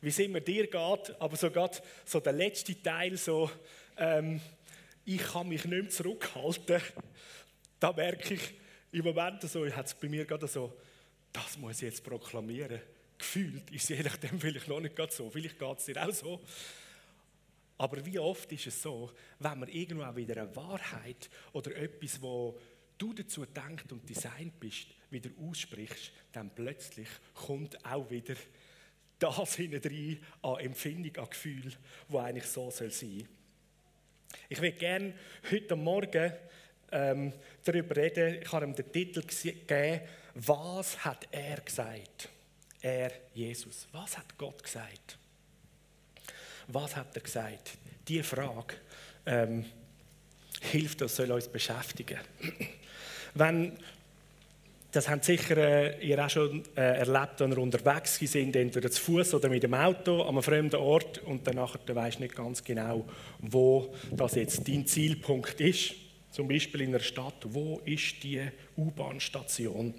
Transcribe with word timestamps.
wie 0.00 0.08
es 0.08 0.18
immer 0.18 0.40
dir 0.40 0.64
geht, 0.64 1.20
aber 1.20 1.36
so 1.36 1.50
gerade 1.50 1.78
so 2.04 2.20
der 2.20 2.32
letzte 2.32 2.80
Teil, 2.80 3.16
so, 3.16 3.50
ähm, 3.96 4.40
ich 5.04 5.22
kann 5.22 5.48
mich 5.48 5.64
nicht 5.64 5.82
mehr 5.82 5.88
zurückhalten, 5.88 6.80
da 7.80 7.92
merke 7.92 8.34
ich 8.34 8.54
im 8.92 9.04
Moment 9.04 9.42
so, 9.42 9.66
hat 9.66 9.86
es 9.86 9.94
bei 9.94 10.08
mir 10.08 10.24
gerade 10.24 10.46
so, 10.46 10.76
das 11.32 11.58
muss 11.58 11.76
ich 11.76 11.82
jetzt 11.82 12.04
proklamieren. 12.04 12.80
Gefühlt 13.16 13.70
ist 13.70 13.88
je 13.88 14.02
nachdem 14.02 14.40
vielleicht 14.40 14.68
noch 14.68 14.80
nicht 14.80 14.96
gerade 14.96 15.12
so, 15.12 15.28
vielleicht 15.30 15.58
geht 15.58 15.78
es 15.78 15.84
dir 15.86 16.06
auch 16.06 16.12
so. 16.12 16.40
Aber 17.76 18.04
wie 18.04 18.18
oft 18.18 18.50
ist 18.52 18.66
es 18.66 18.82
so, 18.82 19.12
wenn 19.38 19.60
man 19.60 19.68
irgendwo 19.68 20.04
auch 20.04 20.16
wieder 20.16 20.42
eine 20.42 20.56
Wahrheit 20.56 21.30
oder 21.52 21.76
etwas, 21.76 22.20
wo 22.20 22.58
du 22.98 23.12
dazu 23.12 23.46
denkst 23.46 23.84
und 23.90 24.08
designt 24.08 24.58
bist, 24.58 24.88
wieder 25.10 25.30
aussprichst, 25.40 26.12
dann 26.32 26.50
plötzlich 26.50 27.08
kommt 27.34 27.84
auch 27.84 28.10
wieder 28.10 28.34
das 29.18 29.54
hinein 29.56 30.18
an 30.42 30.58
Empfindung, 30.60 31.16
an 31.16 31.30
Gefühl, 31.30 31.72
wo 32.08 32.18
eigentlich 32.18 32.46
so 32.46 32.70
soll 32.70 32.90
sein. 32.90 33.28
Ich 34.48 34.60
würde 34.60 34.76
gerne 34.76 35.14
heute 35.50 35.76
Morgen 35.76 36.32
ähm, 36.92 37.32
darüber 37.64 37.96
reden. 37.96 38.42
Ich 38.42 38.52
habe 38.52 38.66
ihm 38.66 38.74
den 38.74 38.92
Titel 38.92 39.22
gegeben: 39.22 40.00
Was 40.34 41.04
hat 41.04 41.26
er 41.30 41.60
gesagt? 41.60 42.28
Er, 42.80 43.12
Jesus. 43.34 43.88
Was 43.92 44.16
hat 44.16 44.36
Gott 44.38 44.62
gesagt? 44.62 45.18
Was 46.68 46.94
hat 46.94 47.16
er 47.16 47.22
gesagt? 47.22 47.72
Diese 48.06 48.22
Frage 48.22 48.76
ähm, 49.26 49.64
hilft 50.60 51.02
uns, 51.02 51.16
soll 51.16 51.32
uns 51.32 51.48
beschäftigen. 51.48 52.18
Wenn, 53.34 53.78
das 54.90 55.08
haben 55.08 55.22
sicher 55.22 55.56
äh, 55.56 56.06
ihr 56.06 56.24
auch 56.24 56.30
schon 56.30 56.64
äh, 56.74 56.98
erlebt, 56.98 57.40
wenn 57.40 57.52
ihr 57.52 57.58
unterwegs 57.58 58.18
sind, 58.18 58.56
entweder 58.56 58.90
zu 58.90 59.02
Fuß 59.02 59.34
oder 59.34 59.48
mit 59.48 59.62
dem 59.62 59.74
Auto 59.74 60.22
an 60.22 60.28
einem 60.28 60.42
fremden 60.42 60.76
Ort 60.76 61.18
und 61.18 61.46
dann 61.46 61.56
weisst 61.58 62.20
nicht 62.20 62.34
ganz 62.34 62.64
genau, 62.64 63.06
wo 63.40 63.94
das 64.12 64.34
jetzt 64.34 64.66
dein 64.66 64.86
Zielpunkt 64.86 65.60
ist. 65.60 65.94
Zum 66.30 66.48
Beispiel 66.48 66.82
in 66.82 66.88
einer 66.88 67.00
Stadt, 67.00 67.34
wo 67.44 67.80
ist 67.84 68.22
die 68.22 68.40
U-Bahn-Station? 68.76 69.94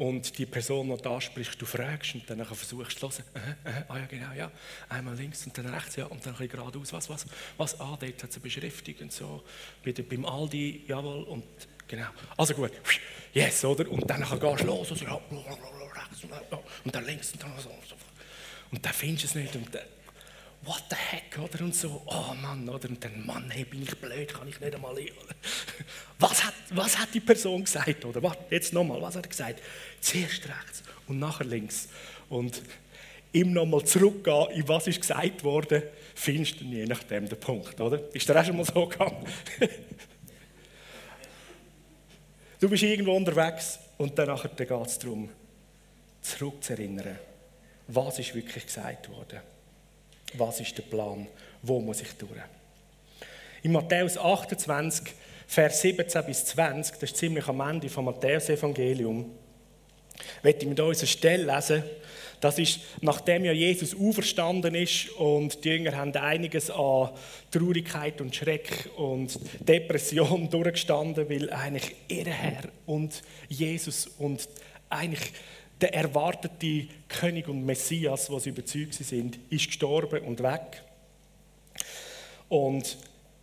und 0.00 0.38
die 0.38 0.46
Person, 0.46 0.88
die 0.88 1.02
da 1.02 1.20
spricht, 1.20 1.60
du 1.60 1.66
fragst 1.66 2.14
und 2.14 2.30
dann 2.30 2.42
versuchst 2.42 3.02
du 3.02 3.08
zu 3.08 3.22
hören, 3.34 3.56
äh, 3.64 3.80
äh, 3.80 3.84
ah 3.86 3.98
ja 3.98 4.06
genau, 4.06 4.32
ja, 4.32 4.50
einmal 4.88 5.14
links 5.14 5.44
und 5.44 5.58
dann 5.58 5.66
rechts, 5.66 5.96
ja, 5.96 6.06
und 6.06 6.24
dann 6.24 6.32
ein 6.32 6.38
bisschen 6.38 6.56
geradeaus, 6.56 6.90
was, 6.94 7.10
was, 7.10 7.26
was, 7.58 7.78
ah, 7.80 7.98
dort 8.00 8.22
hat 8.22 8.32
sie 8.32 8.40
beschriftigt 8.40 9.02
und 9.02 9.12
so, 9.12 9.44
wieder 9.84 10.02
beim 10.02 10.24
Aldi, 10.24 10.84
jawohl, 10.88 11.24
und 11.24 11.44
genau, 11.90 12.08
also 12.36 12.54
gut, 12.54 12.72
yes, 13.32 13.64
oder, 13.64 13.90
und 13.90 14.08
dann 14.08 14.20
gehst 14.20 14.60
du 14.62 14.66
los, 14.66 14.88
ja, 15.00 15.20
rechts 15.96 16.24
und 16.84 16.94
dann 16.94 17.04
links 17.04 17.32
und 17.32 17.42
dann 17.42 17.52
so, 17.58 17.70
und 18.70 18.84
dann 18.84 18.92
findest 18.92 19.24
du 19.24 19.28
es 19.28 19.34
nicht 19.34 19.56
und 19.56 19.74
dann, 19.74 19.82
what 20.62 20.82
the 20.90 20.96
heck, 20.96 21.38
oder? 21.38 21.64
Und 21.64 21.74
so, 21.74 22.02
oh 22.06 22.34
Mann, 22.40 22.68
oder? 22.68 22.88
Und 22.88 23.02
dann, 23.02 23.26
Mann, 23.26 23.50
hey, 23.50 23.64
bin 23.64 23.82
ich 23.82 23.96
blöd, 23.96 24.32
kann 24.32 24.48
ich 24.48 24.60
nicht 24.60 24.74
einmal. 24.74 24.94
Was 26.18 26.44
hat, 26.44 26.54
was 26.70 26.98
hat 26.98 27.14
die 27.14 27.20
Person 27.20 27.64
gesagt, 27.64 28.04
oder? 28.04 28.22
Warte, 28.22 28.44
jetzt 28.50 28.74
nochmal, 28.74 29.00
was 29.00 29.16
hat 29.16 29.24
er 29.24 29.30
gesagt? 29.30 29.62
Zuerst 30.02 30.46
rechts 30.46 30.82
und 31.08 31.18
nachher 31.18 31.46
links. 31.46 31.88
Und 32.28 32.60
ihm 33.32 33.54
nochmal 33.54 33.84
zurückgehen, 33.84 34.50
in 34.50 34.68
was 34.68 34.86
ist 34.86 35.00
gesagt 35.00 35.42
worden, 35.42 35.82
findest 36.14 36.60
du 36.60 36.64
je 36.66 36.84
nachdem 36.84 37.26
den 37.26 37.40
Punkt, 37.40 37.80
oder? 37.80 38.02
Ist 38.14 38.28
der 38.28 38.38
auch 38.38 38.44
schon 38.44 38.58
mal 38.58 38.66
so 38.66 38.86
gegangen? 38.86 39.24
du 42.60 42.68
bist 42.68 42.82
irgendwo 42.82 43.16
unterwegs 43.16 43.78
und 43.98 44.16
dann 44.18 44.36
geht 44.36 44.70
es 44.70 44.98
darum, 44.98 45.28
zurückzuerinnern, 46.20 47.18
was 47.88 48.18
ist 48.18 48.34
wirklich 48.34 48.66
gesagt 48.66 49.08
worden. 49.10 49.40
Was 50.34 50.60
ist 50.60 50.76
der 50.78 50.82
Plan? 50.82 51.26
Wo 51.62 51.80
muss 51.80 52.02
ich 52.02 52.12
durch? 52.12 52.30
In 53.62 53.72
Matthäus 53.72 54.16
28, 54.16 55.12
Vers 55.46 55.80
17 55.80 56.24
bis 56.24 56.44
20, 56.44 56.94
das 56.94 57.10
ist 57.10 57.16
ziemlich 57.16 57.48
am 57.48 57.60
Ende 57.60 57.88
vom 57.88 58.04
Matthäus-Evangelium, 58.04 59.30
möchte 60.42 60.62
ich 60.62 60.68
mit 60.68 60.78
uns 60.78 61.00
eine 61.00 61.08
Stelle 61.08 61.54
lesen. 61.54 61.82
Das 62.40 62.58
ist, 62.58 62.80
nachdem 63.02 63.44
ja 63.44 63.52
Jesus 63.52 63.94
auferstanden 63.94 64.74
ist 64.74 65.10
und 65.10 65.62
die 65.62 65.68
Jünger 65.68 65.96
haben 65.96 66.14
einiges 66.16 66.70
an 66.70 67.10
Traurigkeit 67.50 68.20
und 68.20 68.34
Schreck 68.34 68.90
und 68.96 69.38
Depression 69.60 70.48
durchgestanden, 70.50 71.28
weil 71.28 71.50
eigentlich 71.50 71.94
ihr 72.08 72.26
Herr 72.26 72.62
und 72.86 73.22
Jesus 73.48 74.06
und 74.18 74.48
eigentlich 74.88 75.32
der 75.80 75.94
erwartete 75.94 76.86
König 77.08 77.48
und 77.48 77.64
Messias, 77.64 78.30
was 78.30 78.46
überzeugt 78.46 78.94
sind, 78.94 79.38
ist 79.50 79.66
gestorben 79.66 80.22
und 80.24 80.42
weg. 80.42 80.82
Und 82.48 82.96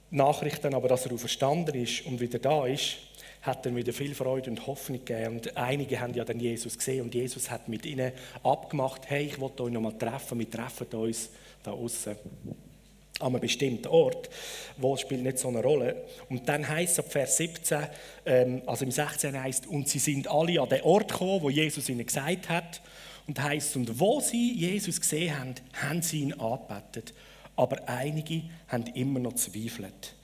Nachrichten 0.09 0.73
aber, 0.73 0.87
dass 0.87 1.05
er 1.05 1.13
auferstanden 1.13 1.75
ist 1.75 2.05
und 2.05 2.19
wieder 2.19 2.39
da 2.39 2.65
ist, 2.65 2.97
hat 3.41 3.65
dann 3.65 3.75
wieder 3.75 3.93
viel 3.93 4.13
Freude 4.13 4.49
und 4.49 4.67
Hoffnung 4.67 5.03
gegeben. 5.03 5.35
Und 5.35 5.55
einige 5.55 5.99
haben 5.99 6.13
ja 6.13 6.25
dann 6.25 6.39
Jesus 6.39 6.77
gesehen 6.77 7.03
und 7.03 7.15
Jesus 7.15 7.49
hat 7.49 7.67
mit 7.67 7.85
ihnen 7.85 8.11
abgemacht, 8.43 9.09
hey, 9.09 9.25
ich 9.25 9.39
will 9.39 9.51
euch 9.59 9.71
noch 9.71 9.81
mal 9.81 9.97
treffen, 9.97 10.39
wir 10.39 10.49
treffen 10.49 10.87
uns 10.87 11.29
da 11.63 11.71
außen 11.71 12.15
an 13.19 13.27
einem 13.27 13.41
bestimmten 13.41 13.87
Ort. 13.87 14.29
Wo 14.77 14.95
spielt 14.95 15.23
nicht 15.23 15.39
so 15.39 15.47
eine 15.47 15.61
Rolle. 15.61 16.05
Und 16.29 16.47
dann 16.47 16.67
heißt 16.67 16.93
es 16.93 16.99
ab 16.99 17.11
Vers 17.11 17.37
17, 17.37 17.87
ähm, 18.25 18.61
also 18.65 18.85
im 18.85 18.91
16 18.91 19.41
heißt 19.41 19.67
und 19.67 19.89
sie 19.89 19.99
sind 19.99 20.27
alle 20.27 20.61
an 20.61 20.69
den 20.69 20.81
Ort 20.81 21.11
gekommen, 21.11 21.41
wo 21.41 21.49
Jesus 21.49 21.89
ihnen 21.89 22.05
gesagt 22.05 22.49
hat. 22.49 22.81
Und 23.27 23.41
heißt 23.41 23.75
und 23.75 23.99
wo 23.99 24.21
sie 24.21 24.53
Jesus 24.53 25.01
gesehen 25.01 25.37
haben, 25.37 25.55
haben 25.73 26.01
sie 26.01 26.21
ihn 26.21 26.33
angebetet. 26.33 27.13
Aber 27.55 27.89
einige 27.89 28.43
haben 28.67 28.85
immer 28.93 29.19
noch 29.19 29.33
zweifelt. 29.33 30.15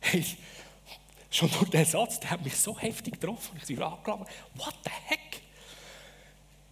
Hey, 0.00 0.24
schon 1.36 1.50
nur 1.50 1.66
der 1.66 1.84
Satz, 1.84 2.20
der 2.20 2.30
hat 2.30 2.44
mich 2.44 2.56
so 2.56 2.78
heftig 2.78 3.20
getroffen. 3.20 3.60
Ich 3.66 3.76
war 3.78 3.98
angelangt, 3.98 4.28
what 4.54 4.74
the 4.84 4.90
heck? 5.06 5.42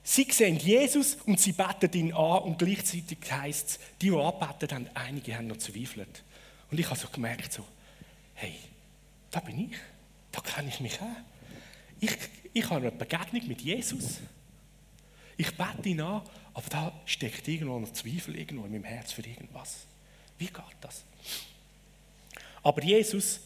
Sie 0.03 0.27
sehen 0.31 0.59
Jesus 0.59 1.17
und 1.27 1.41
sie 1.41 1.53
beten 1.53 1.93
ihn 1.93 2.13
an 2.13 2.43
und 2.43 2.59
gleichzeitig 2.59 3.19
heißt 3.31 3.69
es, 3.69 3.79
die, 4.01 4.11
die 4.11 4.17
anbeten 4.17 4.71
haben, 4.71 4.89
einige 4.95 5.37
haben 5.37 5.47
noch 5.47 5.57
zweifelt. 5.57 6.23
Und 6.71 6.79
ich 6.79 6.87
habe 6.87 6.99
so 6.99 7.09
gemerkt, 7.09 7.53
so, 7.53 7.65
hey, 8.35 8.55
da 9.31 9.41
bin 9.41 9.71
ich, 9.71 9.77
da 10.31 10.41
kenne 10.41 10.69
ich 10.69 10.81
mich 10.81 11.01
auch. 11.01 11.07
Ich, 12.01 12.17
ich 12.53 12.65
habe 12.65 12.89
eine 12.89 12.93
Begegnung 12.93 13.49
mit 13.49 13.63
Jesus. 13.63 14.19
Ich 15.37 15.57
bete 15.57 15.89
ihn 15.89 16.01
an, 16.01 16.23
aber 16.53 16.69
da 16.69 16.93
steckt 17.07 17.49
irgendwo 17.49 17.79
noch 17.79 17.93
Zweifel 17.93 18.37
irgendwo 18.37 18.67
in 18.67 18.73
meinem 18.73 18.85
Herz 18.85 19.13
für 19.13 19.23
irgendwas. 19.23 19.87
Wie 20.39 20.47
geht 20.47 20.63
das? 20.81 21.03
Aber 22.63 22.83
Jesus 22.83 23.41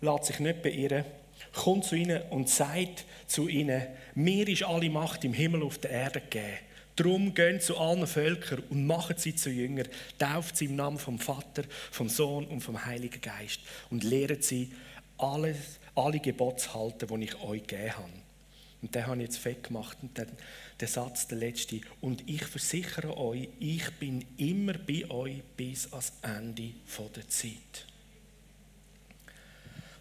lässt 0.00 0.24
sich 0.24 0.40
nicht 0.40 0.62
beirren 0.62 1.04
kommt 1.54 1.84
zu 1.84 1.94
ihnen 1.94 2.22
und 2.30 2.48
sagt 2.48 3.04
zu 3.26 3.48
ihnen, 3.48 3.86
mir 4.14 4.46
ist 4.48 4.62
alle 4.62 4.90
Macht 4.90 5.24
im 5.24 5.32
Himmel 5.32 5.62
auf 5.62 5.78
der 5.78 5.90
Erde 5.90 6.20
gegeben. 6.20 6.58
Darum 6.96 7.34
gehen 7.34 7.60
zu 7.60 7.78
allen 7.78 8.06
Völkern 8.06 8.62
und 8.68 8.86
machen 8.86 9.16
sie 9.16 9.34
zu 9.34 9.48
Jünger, 9.48 9.84
tauft 10.18 10.56
sie 10.56 10.66
im 10.66 10.76
Namen 10.76 10.98
vom 10.98 11.18
Vater, 11.18 11.62
vom 11.90 12.08
Sohn 12.08 12.46
und 12.46 12.60
vom 12.60 12.84
Heiligen 12.84 13.20
Geist 13.20 13.60
und 13.90 14.04
lehrt 14.04 14.44
sie, 14.44 14.72
alles, 15.16 15.78
alle 15.94 16.18
Gebote 16.18 16.56
zu 16.56 16.74
halten, 16.74 17.06
die 17.06 17.24
ich 17.24 17.40
euch 17.42 17.66
gegeben 17.66 17.96
habe. 17.96 18.10
Und 18.82 18.94
den 18.94 19.06
habe 19.06 19.16
ich 19.16 19.22
jetzt 19.24 19.38
fett 19.38 19.62
gemacht. 19.62 19.98
Und 20.00 20.18
dann 20.18 20.28
der 20.80 20.88
Satz, 20.88 21.26
der 21.26 21.36
letzte. 21.36 21.82
Und 22.00 22.26
ich 22.28 22.44
versichere 22.44 23.14
euch, 23.18 23.48
ich 23.58 23.90
bin 23.98 24.24
immer 24.38 24.72
bei 24.72 25.10
euch 25.10 25.42
bis 25.56 25.92
ans 25.92 26.14
Ende 26.22 26.72
der 27.14 27.28
Zeit. 27.28 27.86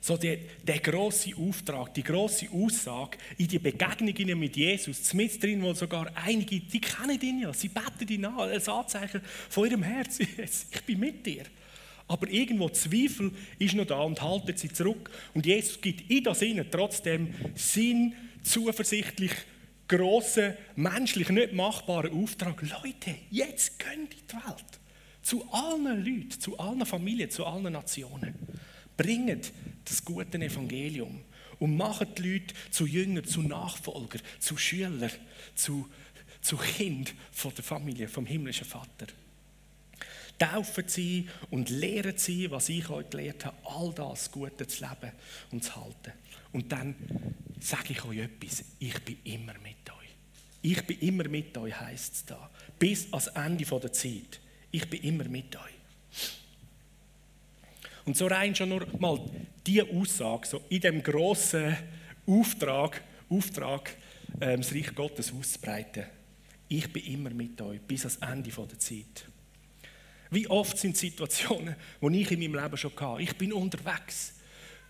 So 0.01 0.15
der, 0.15 0.37
der 0.63 0.79
große 0.79 1.31
Auftrag, 1.35 1.93
die 1.93 2.03
große 2.03 2.47
Aussage 2.51 3.17
in 3.37 3.47
die 3.47 3.59
Begegnungen 3.59 4.39
mit 4.39 4.55
Jesus, 4.55 5.13
mit 5.13 5.41
drin, 5.43 5.61
wo 5.61 5.73
sogar 5.73 6.09
einige, 6.15 6.59
die 6.59 6.79
kennen 6.79 7.19
ihn 7.19 7.41
ja, 7.41 7.53
sie 7.53 7.69
beten 7.69 8.07
ihn 8.07 8.25
an, 8.25 8.39
als 8.39 8.69
Anzeichen 8.69 9.21
von 9.49 9.69
ihrem 9.69 9.83
Herz, 9.83 10.19
ich 10.19 10.81
bin 10.85 10.99
mit 10.99 11.25
dir. 11.25 11.43
Aber 12.07 12.27
irgendwo 12.27 12.69
Zweifel 12.69 13.31
ist 13.59 13.75
noch 13.75 13.85
da 13.85 13.99
und 14.01 14.19
haltet 14.21 14.57
sie 14.57 14.69
zurück. 14.69 15.11
Und 15.35 15.45
Jesus 15.45 15.79
gibt 15.79 16.09
in 16.09 16.23
das 16.23 16.41
ihnen 16.41 16.65
trotzdem 16.71 17.33
Sinn, 17.53 18.15
zuversichtlich, 18.41 19.31
grossen, 19.87 20.53
menschlich 20.75 21.29
nicht 21.29 21.53
machbaren 21.53 22.11
Auftrag. 22.11 22.61
Leute, 22.61 23.15
jetzt 23.29 23.77
könnt 23.77 24.15
ihr 24.15 24.21
die 24.27 24.33
Welt. 24.33 24.79
Zu 25.21 25.45
allen 25.51 26.03
Leuten, 26.03 26.31
zu 26.31 26.57
allen 26.57 26.83
Familien, 26.85 27.29
zu 27.29 27.45
allen 27.45 27.73
Nationen. 27.73 28.33
Bringt 28.99 29.53
das 29.85 30.03
gute 30.03 30.37
Evangelium 30.37 31.21
und 31.57 31.77
machen 31.77 32.07
die 32.17 32.33
Leute 32.33 32.53
zu 32.69 32.85
Jüngern, 32.85 33.23
zu 33.23 33.41
Nachfolgern, 33.41 34.21
zu 34.39 34.57
Schülern, 34.57 35.09
zu, 35.55 35.87
zu 36.41 36.57
Kind 36.57 37.13
von 37.31 37.55
der 37.55 37.63
Familie, 37.63 38.09
vom 38.09 38.25
himmlischen 38.25 38.67
Vater. 38.67 39.07
Taufen 40.37 40.83
sie 40.87 41.29
und 41.49 41.69
lehren 41.69 42.17
sie, 42.17 42.51
was 42.51 42.67
ich 42.67 42.89
euch 42.89 43.09
gelehrt 43.09 43.45
habe, 43.45 43.55
all 43.63 43.93
das 43.93 44.29
Gute 44.31 44.67
zu 44.67 44.83
leben 44.83 45.13
und 45.51 45.63
zu 45.63 45.77
halten. 45.77 46.11
Und 46.51 46.69
dann 46.69 46.93
sage 47.61 47.93
ich 47.93 48.03
euch 48.03 48.17
etwas, 48.17 48.65
ich 48.79 48.99
bin 49.05 49.17
immer 49.23 49.53
mit 49.53 49.89
euch. 49.89 50.09
Ich 50.61 50.85
bin 50.85 50.99
immer 50.99 51.29
mit 51.29 51.57
euch, 51.57 51.79
heißt 51.79 52.13
es 52.15 52.25
da. 52.25 52.49
Bis 52.77 53.13
ans 53.13 53.27
Ende 53.27 53.63
der 53.63 53.93
Zeit. 53.93 54.41
Ich 54.71 54.89
bin 54.89 55.01
immer 55.03 55.23
mit 55.23 55.55
euch. 55.55 55.78
Und 58.09 58.17
so 58.17 58.25
rein 58.25 58.55
schon 58.55 58.69
nur 58.69 58.87
mal 58.97 59.19
diese 59.63 59.87
Aussage, 59.87 60.47
so 60.47 60.63
in 60.69 60.81
dem 60.81 61.03
grossen 61.03 61.77
Auftrag, 62.25 63.03
Auftrag 63.29 63.95
ähm, 64.41 64.61
das 64.61 64.73
Reich 64.73 64.95
Gottes 64.95 65.31
auszubreiten. 65.31 66.05
Ich 66.69 66.91
bin 66.91 67.05
immer 67.05 67.29
mit 67.29 67.61
euch, 67.61 67.79
bis 67.81 68.05
ans 68.05 68.17
Ende 68.17 68.49
der 68.49 68.79
Zeit. 68.79 69.27
Wie 70.31 70.47
oft 70.47 70.75
sind 70.79 70.97
Situationen, 70.97 71.75
die 72.01 72.21
ich 72.21 72.31
in 72.31 72.39
meinem 72.39 72.55
Leben 72.55 72.77
schon 72.77 72.99
hatte. 72.99 73.21
Ich 73.21 73.37
bin 73.37 73.53
unterwegs 73.53 74.33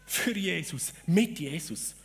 für 0.05 0.37
Jesus, 0.37 0.93
mit 1.05 1.37
Jesus. 1.41 1.95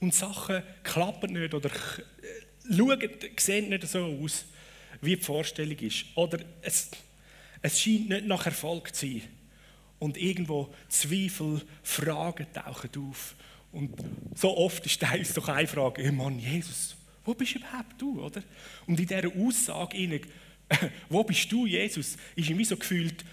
Und 0.00 0.16
Sachen 0.16 0.64
klappen 0.82 1.34
nicht 1.34 1.54
oder 1.54 1.70
äh, 1.70 2.74
schauen, 2.76 3.08
sehen 3.38 3.68
nicht 3.68 3.86
so 3.86 4.04
aus, 4.04 4.46
wie 5.00 5.14
die 5.14 5.22
Vorstellung 5.22 5.78
ist. 5.78 6.06
Oder 6.16 6.40
es, 6.60 6.90
es 7.62 7.80
scheint 7.80 8.08
nicht 8.08 8.26
nach 8.26 8.46
Erfolg 8.46 8.92
zu 8.92 9.06
sein. 9.06 9.35
Und 9.98 10.16
irgendwo 10.16 10.72
Zweifel, 10.88 11.62
Fragen 11.82 12.46
tauchen 12.52 12.90
auf. 13.08 13.34
Und 13.72 13.92
so 14.34 14.56
oft 14.56 14.84
ist 14.86 15.02
uns 15.02 15.34
doch 15.34 15.48
eine 15.48 15.66
Frage, 15.66 16.02
hey 16.02 16.12
Mann, 16.12 16.38
Jesus, 16.38 16.96
wo 17.24 17.34
bist 17.34 17.54
du 17.54 17.58
überhaupt 17.58 18.00
du, 18.00 18.22
oder? 18.22 18.42
Und 18.86 19.00
in 19.00 19.06
dieser 19.06 19.30
Aussage, 19.36 20.20
wo 21.08 21.24
bist 21.24 21.50
du, 21.50 21.66
Jesus, 21.66 22.16
ist 22.34 22.50
mir 22.50 22.64
so 22.64 22.76
gefühlt, 22.76 23.24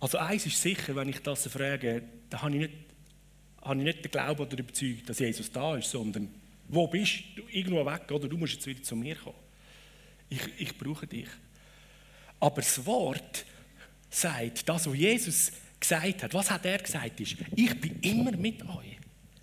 also 0.00 0.18
eins 0.18 0.46
ist 0.46 0.60
sicher, 0.60 0.94
wenn 0.96 1.08
ich 1.08 1.20
das 1.20 1.46
frage, 1.46 2.02
dann 2.30 2.42
habe 2.42 2.52
ich 2.52 2.60
nicht, 2.60 2.74
habe 3.62 3.78
ich 3.78 3.84
nicht 3.84 4.04
den 4.04 4.10
Glauben 4.10 4.40
oder 4.40 4.56
die 4.56 4.62
Überzeugung, 4.62 5.06
dass 5.06 5.18
Jesus 5.18 5.50
da 5.50 5.76
ist, 5.76 5.90
sondern 5.90 6.28
wo 6.68 6.86
bist 6.86 7.22
du? 7.36 7.42
Irgendwo 7.50 7.84
weg, 7.86 8.10
oder 8.10 8.28
du 8.28 8.36
musst 8.36 8.54
jetzt 8.54 8.66
wieder 8.66 8.82
zu 8.82 8.96
mir 8.96 9.16
kommen. 9.16 9.36
Ich, 10.28 10.40
ich 10.58 10.78
brauche 10.78 11.06
dich. 11.06 11.28
Aber 12.40 12.60
das 12.60 12.84
Wort 12.84 13.46
sagt, 14.14 14.68
das, 14.68 14.86
was 14.86 14.96
Jesus 14.96 15.52
gesagt 15.78 16.22
hat, 16.22 16.34
was 16.34 16.50
hat 16.50 16.64
er 16.64 16.78
gesagt, 16.78 17.20
ist, 17.20 17.36
ich 17.54 17.80
bin 17.80 17.98
immer 18.00 18.32
mit 18.32 18.62
euch. 18.62 18.98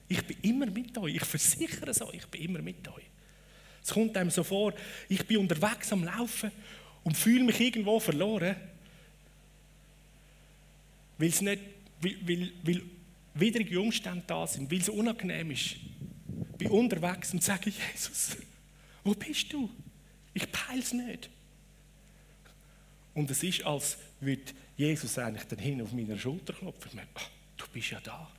Ich 0.08 0.26
bin 0.26 0.38
immer 0.42 0.66
mit 0.66 0.98
euch. 0.98 1.16
Ich 1.16 1.26
versichere 1.26 1.92
es 1.92 2.02
euch, 2.02 2.16
ich 2.16 2.28
bin 2.28 2.42
immer 2.42 2.62
mit 2.62 2.88
euch. 2.88 3.04
Es 3.84 3.90
kommt 3.92 4.16
einem 4.18 4.30
so 4.30 4.44
vor, 4.44 4.74
ich 5.10 5.26
bin 5.26 5.38
unterwegs 5.38 5.92
am 5.92 6.04
Laufen 6.04 6.52
und 7.04 7.18
fühle 7.18 7.44
mich 7.44 7.60
irgendwo 7.60 8.00
verloren, 8.00 8.56
weil 11.18 11.30
es 11.30 11.42
nicht, 11.42 11.62
weil, 12.00 12.16
weil, 12.26 12.52
weil 12.64 12.82
widrige 13.34 13.80
Umstände 13.80 14.24
da 14.28 14.46
sind, 14.46 14.72
weil 14.72 14.80
es 14.80 14.90
unangenehm 14.90 15.52
ist. 15.52 15.76
Ich 16.52 16.58
bin 16.58 16.70
unterwegs 16.70 17.34
und 17.34 17.44
sage, 17.44 17.72
Jesus, 17.94 18.38
wo 19.04 19.14
bist 19.14 19.52
du? 19.52 19.70
Ich 20.34 20.52
peile 20.52 20.80
es 20.80 20.94
nicht. 20.94 21.30
Und 23.14 23.30
es 23.30 23.44
ist, 23.44 23.64
als 23.66 23.98
würde 24.20 24.54
Jesus 24.78 25.18
eigentlich 25.18 25.44
dann 25.46 25.60
hin 25.60 25.82
auf 25.82 25.92
meiner 25.92 26.18
Schulter 26.18 26.54
klopfen. 26.54 26.90
Ich 26.90 26.96
meine, 26.96 27.08
du 27.58 27.66
bist 27.74 27.92
ja 27.92 28.00
da. 28.00 28.32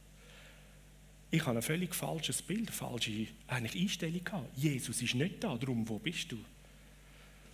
Ich 1.30 1.44
habe 1.46 1.58
ein 1.58 1.62
völlig 1.62 1.94
falsches 1.94 2.42
Bild, 2.42 2.69
eine 2.69 2.72
falsche 2.72 3.26
eigentlich 3.46 3.82
Einstellung 3.82 4.24
gehabt. 4.24 4.56
Jesus 4.56 5.00
ist 5.00 5.14
nicht 5.14 5.42
da, 5.42 5.56
darum, 5.56 5.88
wo 5.88 5.98
bist 5.98 6.30
du? 6.30 6.38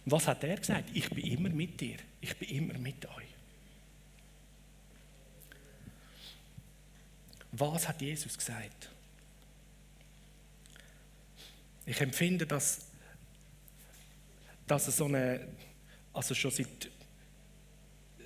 Was 0.04 0.26
hat 0.26 0.42
er 0.42 0.56
gesagt? 0.56 0.90
Ich 0.94 1.08
bin 1.10 1.24
immer 1.24 1.50
mit 1.50 1.80
dir. 1.80 1.96
Ich 2.20 2.36
bin 2.36 2.48
immer 2.48 2.78
mit 2.78 3.04
euch. 3.06 3.26
Was 7.52 7.88
hat 7.88 8.00
Jesus 8.00 8.36
gesagt? 8.36 8.90
Ich 11.86 12.00
empfinde, 12.00 12.46
dass, 12.46 12.86
dass 14.66 14.88
es 14.88 14.96
so 14.96 15.06
eine, 15.06 15.48
also 16.12 16.34
schon 16.34 16.50
seit, 16.50 16.90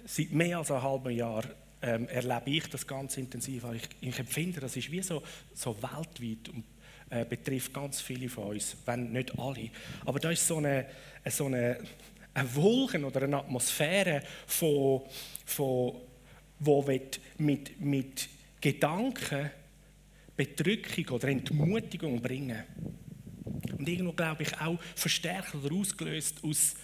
seit 0.05 0.33
mehr 0.33 0.59
als 0.59 0.71
einem 0.71 0.83
halben 0.83 1.17
Jahr 1.17 1.45
ähm, 1.83 2.09
erlebe 2.09 2.51
ich 2.51 2.67
das 2.69 2.87
ganz 2.87 3.17
intensiv. 3.17 3.65
Ich, 3.75 3.89
ich, 4.09 4.19
empfinde, 4.19 4.61
das 4.61 4.77
ist 4.77 4.91
wie 4.91 5.03
so, 5.03 5.23
so 5.55 5.77
weltweit 5.83 6.49
und 6.49 6.65
äh, 7.11 7.25
betrifft 7.25 7.75
ganz 7.75 8.01
viele 8.01 8.29
von 8.29 8.49
uns, 8.49 8.77
wenn 8.87 9.13
nicht 9.13 9.39
alle. 9.39 9.71
Aber 10.05 10.19
da 10.21 10.31
ist 10.31 10.47
so 10.47 10.59
eine, 10.59 10.87
so 11.29 11.47
eine, 11.47 11.79
eine 12.35 12.55
Wolken 12.55 13.05
oder 13.05 13.23
eine 13.23 13.39
Atmosphäre, 13.39 14.23
von, 14.47 15.03
von, 15.45 15.97
wo 16.61 16.83
mit, 17.39 17.81
mit 17.81 18.29
Gedanken 18.61 19.51
Bedrückung 20.37 21.09
oder 21.17 21.29
Entmutigung 21.29 22.21
bringen. 22.21 22.63
Und 23.79 23.89
irgendwo 23.89 24.13
glaube 24.13 24.45
ich 24.45 24.61
auch 24.61 24.81
verstärkt 24.95 25.55
oder 25.55 25.75
ausgelöst 25.75 26.37
aus 26.43 26.75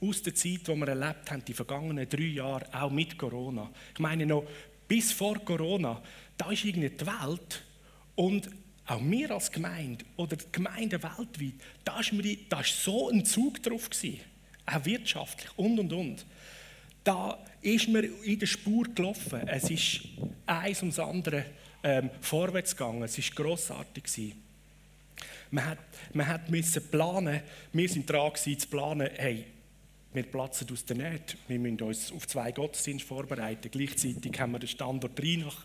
aus 0.00 0.22
der 0.22 0.34
Zeit, 0.34 0.66
die 0.66 0.76
wir 0.76 0.88
erlebt 0.88 1.30
haben, 1.30 1.44
die 1.44 1.52
vergangenen 1.52 2.08
drei 2.08 2.22
Jahre, 2.22 2.66
auch 2.72 2.90
mit 2.90 3.18
Corona. 3.18 3.70
Ich 3.92 4.00
meine 4.00 4.26
noch, 4.26 4.44
bis 4.88 5.12
vor 5.12 5.38
Corona, 5.44 6.02
da 6.36 6.50
ist 6.50 6.64
irgendwie 6.64 6.90
die 6.90 7.06
Welt 7.06 7.64
und 8.14 8.50
auch 8.86 9.00
wir 9.02 9.30
als 9.30 9.52
Gemeinde 9.52 10.04
oder 10.16 10.36
die 10.36 10.46
Gemeinden 10.50 11.02
weltweit, 11.02 11.54
da 11.84 12.60
ist 12.60 12.82
so 12.82 13.08
ein 13.08 13.24
Zug 13.24 13.62
drauf 13.62 13.88
gewesen, 13.88 14.20
auch 14.66 14.84
wirtschaftlich 14.84 15.50
und 15.56 15.78
und 15.78 15.92
und. 15.92 16.26
Da 17.04 17.38
ist 17.62 17.88
mir 17.88 18.02
in 18.24 18.38
der 18.38 18.46
Spur 18.46 18.84
gelaufen. 18.94 19.46
Es 19.46 19.70
ist 19.70 20.00
eins 20.46 20.80
ums 20.80 20.98
andere 20.98 21.46
ähm, 21.82 22.10
vorwärts 22.20 22.76
gegangen. 22.76 23.02
Es 23.04 23.16
war 23.16 23.44
grossartig. 23.44 24.04
Gewesen. 24.04 24.42
Man 25.50 25.66
hat, 25.66 25.78
man 26.12 26.26
hat 26.26 26.50
müssen 26.50 26.90
planen, 26.90 27.40
wir 27.72 27.88
sind 27.88 28.08
dran 28.08 28.32
gewesen, 28.32 28.58
zu 28.58 28.68
planen, 28.68 29.08
hey, 29.16 29.46
wir 30.12 30.24
platzen 30.24 30.66
aus 30.72 30.84
der 30.84 30.96
Nähte. 30.96 31.36
Wir 31.46 31.58
müssen 31.60 31.80
uns 31.82 32.10
auf 32.10 32.26
zwei 32.26 32.50
Gottesdienste 32.50 33.06
vorbereiten. 33.06 33.70
Gleichzeitig 33.70 34.40
haben 34.40 34.52
wir 34.52 34.58
den 34.58 34.68
Standort 34.68 35.20
Rheinach, 35.20 35.64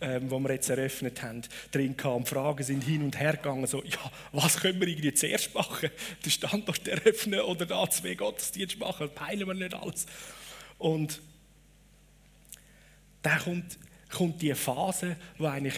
ähm, 0.00 0.30
wo 0.30 0.38
wir 0.38 0.52
jetzt 0.52 0.70
eröffnet 0.70 1.22
haben, 1.22 1.42
drin 1.70 1.94
gehabt. 1.94 2.28
Fragen 2.28 2.64
sind 2.64 2.84
hin 2.84 3.02
und 3.02 3.18
her 3.18 3.36
gegangen. 3.36 3.66
So, 3.66 3.82
ja, 3.84 4.10
was 4.32 4.56
können 4.56 4.80
wir 4.80 4.88
irgendwie 4.88 5.12
zuerst 5.12 5.54
machen? 5.54 5.90
Den 6.24 6.30
Standort 6.30 6.88
eröffnen 6.88 7.40
oder 7.40 7.66
da 7.66 7.88
zwei 7.90 8.14
Gottesdienste 8.14 8.78
machen? 8.78 9.10
Peilen 9.14 9.46
wir 9.46 9.54
nicht 9.54 9.74
alles. 9.74 10.06
Und 10.78 11.20
dann 13.20 13.38
kommt, 13.40 13.78
kommt 14.10 14.40
die 14.40 14.54
Phase, 14.54 15.16
wo 15.36 15.46
eigentlich 15.46 15.76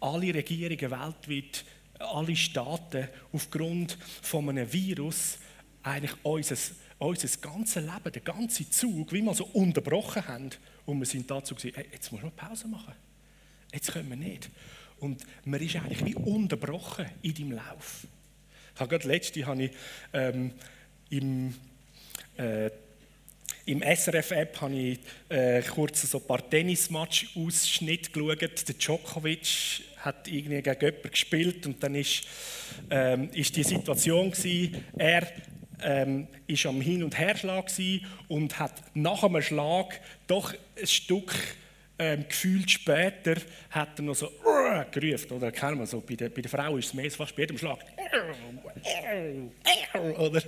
alle 0.00 0.34
Regierungen 0.34 0.90
weltweit, 0.90 1.64
alle 1.98 2.34
Staaten 2.34 3.08
aufgrund 3.32 3.98
von 4.22 4.48
einem 4.48 4.72
Virus 4.72 5.38
eigentlich 5.82 6.14
unser 6.22 6.56
unser 7.06 7.28
ganzes 7.40 7.82
Leben, 7.82 8.12
der 8.12 8.22
ganze 8.22 8.68
Zug, 8.70 9.12
wie 9.12 9.22
wir 9.22 9.34
so 9.34 9.44
unterbrochen 9.46 10.26
haben. 10.26 10.50
Und 10.86 10.98
wir 10.98 11.06
sind 11.06 11.30
dazu 11.30 11.54
gesagt, 11.54 11.76
hey, 11.76 11.86
jetzt 11.92 12.12
muss 12.12 12.22
man 12.22 12.32
Pause 12.32 12.68
machen. 12.68 12.94
Jetzt 13.72 13.92
können 13.92 14.08
wir 14.08 14.16
nicht. 14.16 14.50
Und 15.00 15.22
man 15.44 15.60
ist 15.60 15.76
eigentlich 15.76 16.04
wie 16.04 16.14
unterbrochen 16.14 17.06
in 17.22 17.34
deinem 17.34 17.52
Lauf. 17.52 18.06
Ich 18.74 18.80
habe 18.80 18.88
gerade 18.88 19.08
letzte 19.08 19.44
habe 19.44 19.64
ich, 19.64 19.72
ähm, 20.12 20.52
im, 21.10 21.54
äh, 22.36 22.70
im 23.66 23.82
SRF-App 23.82 24.60
habe 24.60 24.74
ich 24.74 24.98
äh, 25.28 25.62
kurz 25.62 26.02
so 26.02 26.18
ein 26.18 26.26
paar 26.26 26.48
Tennismatch-Ausschnitte 26.48 28.10
geschaut. 28.10 28.40
Der 28.40 28.74
Djokovic 28.74 29.82
hat 29.98 30.28
irgendwie 30.28 30.62
gegen 30.62 30.80
jemanden 30.80 31.10
gespielt 31.10 31.66
und 31.66 31.82
dann 31.82 31.94
ist, 31.94 32.22
ähm, 32.90 33.28
ist 33.32 33.54
die 33.54 33.62
Situation 33.62 34.30
gewesen, 34.30 34.84
er 34.96 35.28
ähm, 35.84 36.28
ist 36.46 36.66
am 36.66 36.80
Hin- 36.80 37.02
und 37.02 37.18
Herschlag 37.18 37.70
und 38.28 38.58
hat 38.58 38.82
nach 38.94 39.22
einem 39.22 39.42
Schlag 39.42 40.00
doch 40.26 40.54
ein 40.80 40.86
Stück 40.86 41.32
ähm, 41.98 42.24
gefühlt 42.28 42.70
später 42.70 43.36
hat 43.70 43.98
er 43.98 44.02
noch 44.02 44.14
so 44.14 44.26
uh, 44.26 44.84
gerufen. 44.90 45.32
Oder 45.32 45.52
kennen 45.52 45.78
wir 45.78 45.86
so, 45.86 46.00
bei 46.00 46.14
der, 46.14 46.30
bei 46.30 46.42
der 46.42 46.50
Frau 46.50 46.76
ist 46.76 46.86
es 46.86 46.94
mehr 46.94 47.10
fast 47.10 47.34
bei 47.36 47.42
jedem 47.42 47.58
Schlag. 47.58 47.78
Oder? 50.18 50.42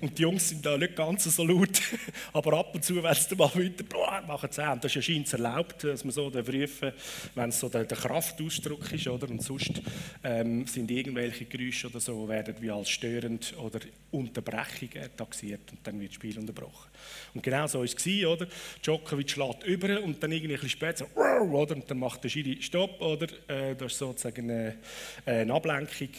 Und 0.00 0.18
die 0.18 0.22
Jungs 0.22 0.48
sind 0.48 0.64
da 0.66 0.76
nicht 0.76 0.96
ganz 0.96 1.24
so 1.24 1.44
laut, 1.44 1.80
aber 2.32 2.58
ab 2.58 2.74
und 2.74 2.84
zu, 2.84 3.02
wenn 3.02 3.14
sie 3.14 3.34
mal 3.36 3.54
wieder 3.54 3.84
machen, 4.26 4.48
sie 4.50 4.62
Und 4.62 4.84
das 4.84 4.94
ist 4.94 4.96
ja 4.96 5.02
scheinbar 5.02 5.32
erlaubt, 5.32 5.84
dass 5.84 6.04
man 6.04 6.12
so 6.12 6.28
rufen 6.28 6.92
wenn 7.34 7.48
es 7.50 7.60
so 7.60 7.68
der, 7.68 7.84
der 7.84 7.96
Kraftausdruck 7.96 8.92
ist. 8.92 9.06
Oder? 9.06 9.30
Und 9.30 9.42
sonst 9.42 9.80
ähm, 10.24 10.66
sind 10.66 10.90
irgendwelche 10.90 11.44
Geräusche 11.44 11.88
oder 11.88 12.00
so, 12.00 12.28
werden 12.28 12.56
wie 12.60 12.70
als 12.70 12.90
störend 12.90 13.54
oder 13.58 13.80
Unterbrechung 14.10 14.90
taxiert 15.16 15.70
und 15.70 15.86
dann 15.86 16.00
wird 16.00 16.10
das 16.10 16.16
Spiel 16.16 16.38
unterbrochen. 16.38 16.88
Und 17.34 17.42
genau 17.42 17.66
so 17.66 17.78
war 17.78 17.84
es, 17.84 18.26
oder? 18.26 18.46
Djokovic 18.82 19.30
schlägt 19.30 19.64
über 19.64 20.02
und 20.02 20.22
dann 20.22 20.32
irgendwie 20.32 20.54
ein 20.54 20.60
bisschen 20.60 20.70
später 20.70 20.87
so, 20.96 21.06
oder? 21.16 21.74
Und 21.74 21.90
dann 21.90 21.98
macht 21.98 22.24
der 22.24 22.28
Schiri 22.28 22.60
Stopp, 22.62 23.00
oder? 23.00 23.26
Äh, 23.48 23.74
das 23.76 23.92
ist 23.92 23.98
sozusagen 23.98 24.50
eine, 24.50 24.76
eine 25.26 25.52
Ablenkung. 25.52 26.10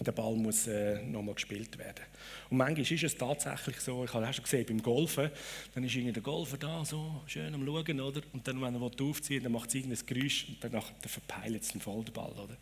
Der 0.00 0.12
Ball 0.12 0.34
muss 0.36 0.66
äh, 0.66 1.02
nochmal 1.02 1.34
gespielt 1.34 1.76
werden. 1.78 2.04
Und 2.50 2.58
manchmal 2.58 2.80
ist 2.80 3.02
es 3.02 3.16
tatsächlich 3.16 3.80
so, 3.80 4.04
ich 4.04 4.12
habe 4.12 4.28
auch 4.28 4.32
schon 4.32 4.44
gesehen, 4.44 4.66
beim 4.66 4.82
Golfen, 4.82 5.30
dann 5.74 5.84
ist 5.84 5.94
irgendwie 5.94 6.12
der 6.12 6.22
Golfer 6.22 6.56
da, 6.56 6.84
so 6.84 7.22
schön 7.26 7.54
am 7.54 7.64
Schauen, 7.64 8.00
oder? 8.00 8.20
Und 8.32 8.46
dann, 8.46 8.60
wenn 8.60 8.74
er 8.74 8.82
aufziehen 8.82 9.36
will, 9.36 9.42
dann 9.42 9.52
macht 9.52 9.68
es 9.68 9.74
irgendein 9.74 10.06
Geräusch 10.06 10.46
und 10.48 10.62
dann, 10.62 10.72
dann 10.72 10.82
verpeilt 11.00 11.62
es 11.62 11.68
den 11.68 11.80
voll 11.80 12.04
Ball, 12.12 12.32
oder? 12.32 12.56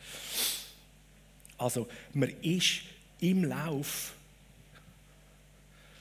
Also, 1.59 1.89
man 2.13 2.31
ist 2.43 2.83
im 3.21 3.45
Lauf 3.45 4.13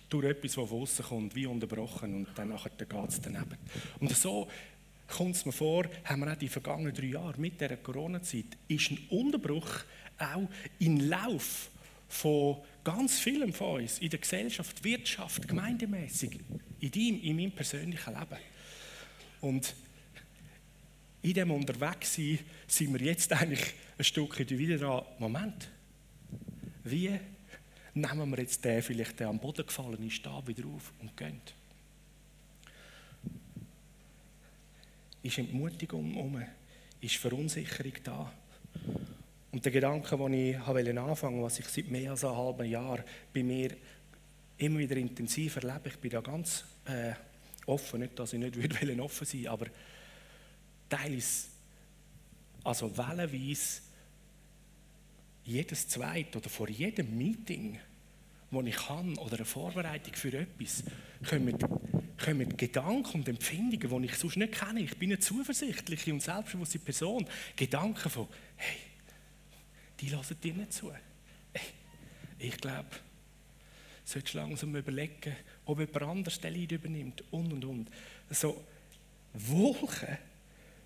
durch 0.10 0.26
etwas, 0.26 0.54
das 0.54 0.70
von 0.70 0.82
außen 0.82 1.06
kommt, 1.06 1.36
wie 1.36 1.46
unterbrochen 1.46 2.16
und 2.16 2.28
dann 2.36 2.50
geht 2.50 3.10
es 3.10 3.22
daneben. 3.22 3.58
Und 4.00 4.16
so 4.16 4.48
kommt 5.08 5.36
es 5.36 5.46
mir 5.46 5.52
vor, 5.52 5.86
haben 6.04 6.22
wir 6.22 6.32
auch 6.32 6.38
die 6.38 6.50
vergangenen 6.50 6.94
drei 6.94 7.08
Jahre 7.08 7.40
mit 7.40 7.60
dieser 7.60 7.78
Corona-Zeit, 7.78 8.58
ist 8.68 8.92
ein 8.92 9.00
Unterbruch 9.10 9.70
auch 10.18 10.48
im 10.80 11.10
Lauf 11.10 11.70
von 12.08 12.58
ganz 12.84 13.20
vielen 13.20 13.52
von 13.52 13.82
uns 13.82 14.00
in 14.00 14.10
der 14.10 14.20
Gesellschaft, 14.20 14.84
Wirtschaft, 14.84 15.48
gemeindemäßig, 15.48 16.40
in 16.80 16.92
deinem, 16.92 17.22
in 17.22 17.36
meinem 17.36 17.52
persönlichen 17.52 18.14
Leben. 18.14 18.42
Und 19.42 19.76
in 21.22 21.34
dem 21.34 21.52
Unterwegssein 21.52 22.40
sind 22.68 22.94
wir 22.94 23.02
jetzt 23.02 23.34
eigentlich 23.34 23.74
ein 23.98 24.04
Stückchen 24.04 24.50
wieder 24.50 24.78
dran. 24.78 25.06
Moment, 25.20 25.70
wie 26.84 27.20
nehmen 27.94 28.30
wir 28.30 28.40
jetzt 28.40 28.64
den 28.64 28.82
vielleicht 28.82 29.20
der 29.20 29.30
am 29.30 29.40
Boden 29.40 29.66
gefallenen 29.66 30.12
Stab 30.12 30.48
wieder 30.48 30.66
auf 30.68 30.94
und 31.02 31.18
gehen? 31.18 31.42
Ist 35.26 35.40
Entmutigung 35.40 36.16
um? 36.18 36.40
Ist 37.02 37.16
Verunsicherung 37.16 37.94
da? 38.04 38.32
Und 39.52 39.66
der 39.66 39.72
Gedanke, 39.72 40.16
den 40.16 40.34
ich 40.36 40.56
anfangen 40.56 41.42
wollte, 41.42 41.46
was 41.46 41.58
ich 41.58 41.66
seit 41.66 41.90
mehr 41.90 42.12
als 42.12 42.24
einem 42.24 42.38
halben 42.38 42.70
Jahr 42.70 43.04
bei 43.34 43.42
mir 43.42 43.72
immer 44.60 44.78
wieder 44.78 44.96
intensiv 44.98 45.56
erlebe, 45.56 45.90
ich 45.90 45.98
bin 45.98 46.12
da 46.12 46.22
ganz 46.22 46.64
äh, 46.86 47.14
offen, 47.66 48.02
nicht, 48.02 48.20
dass 48.20 48.34
ich 48.34 48.40
nicht 48.40 48.56
offen 49.00 49.26
sein 49.26 49.40
will, 49.40 49.48
aber 49.48 49.66
teils, 50.88 51.48
also 52.64 52.96
wellenweise, 52.96 53.82
jedes 55.44 55.88
zweite 55.88 56.38
oder 56.38 56.50
vor 56.50 56.70
jedem 56.70 57.18
Meeting, 57.18 57.80
wo 58.52 58.62
ich 58.62 58.76
kann, 58.76 59.18
oder 59.18 59.38
eine 59.38 59.46
Vorbereitung 59.46 60.14
für 60.14 60.38
etwas, 60.38 60.84
kommen, 61.28 61.58
kommen 62.18 62.56
Gedanken 62.58 63.20
und 63.20 63.28
Empfindungen, 63.28 64.02
die 64.02 64.08
ich 64.08 64.16
sonst 64.16 64.38
nicht 64.38 64.54
kenne. 64.54 64.82
Ich 64.82 64.98
bin 64.98 65.12
eine 65.12 65.20
zuversichtliche 65.20 66.14
und 66.14 66.22
selbstbewusste 66.22 66.80
Person. 66.80 67.26
Gedanken 67.56 68.10
von, 68.10 68.28
hey, 68.56 68.78
die 70.00 70.12
hören 70.12 70.24
dir 70.42 70.54
nicht 70.54 70.74
zu. 70.74 70.92
Hey, 71.54 71.68
ich 72.40 72.58
glaube, 72.58 72.90
solltest 74.04 74.34
du 74.34 74.38
langsam 74.38 74.76
überlegen, 74.76 75.36
ob 75.66 75.80
jemand 75.80 76.04
anderes 76.04 76.40
den 76.40 76.54
Leid 76.54 76.72
übernimmt 76.72 77.24
und 77.32 77.52
und 77.52 77.66
und. 77.66 77.90
So 78.30 78.64
Wolken 79.34 80.18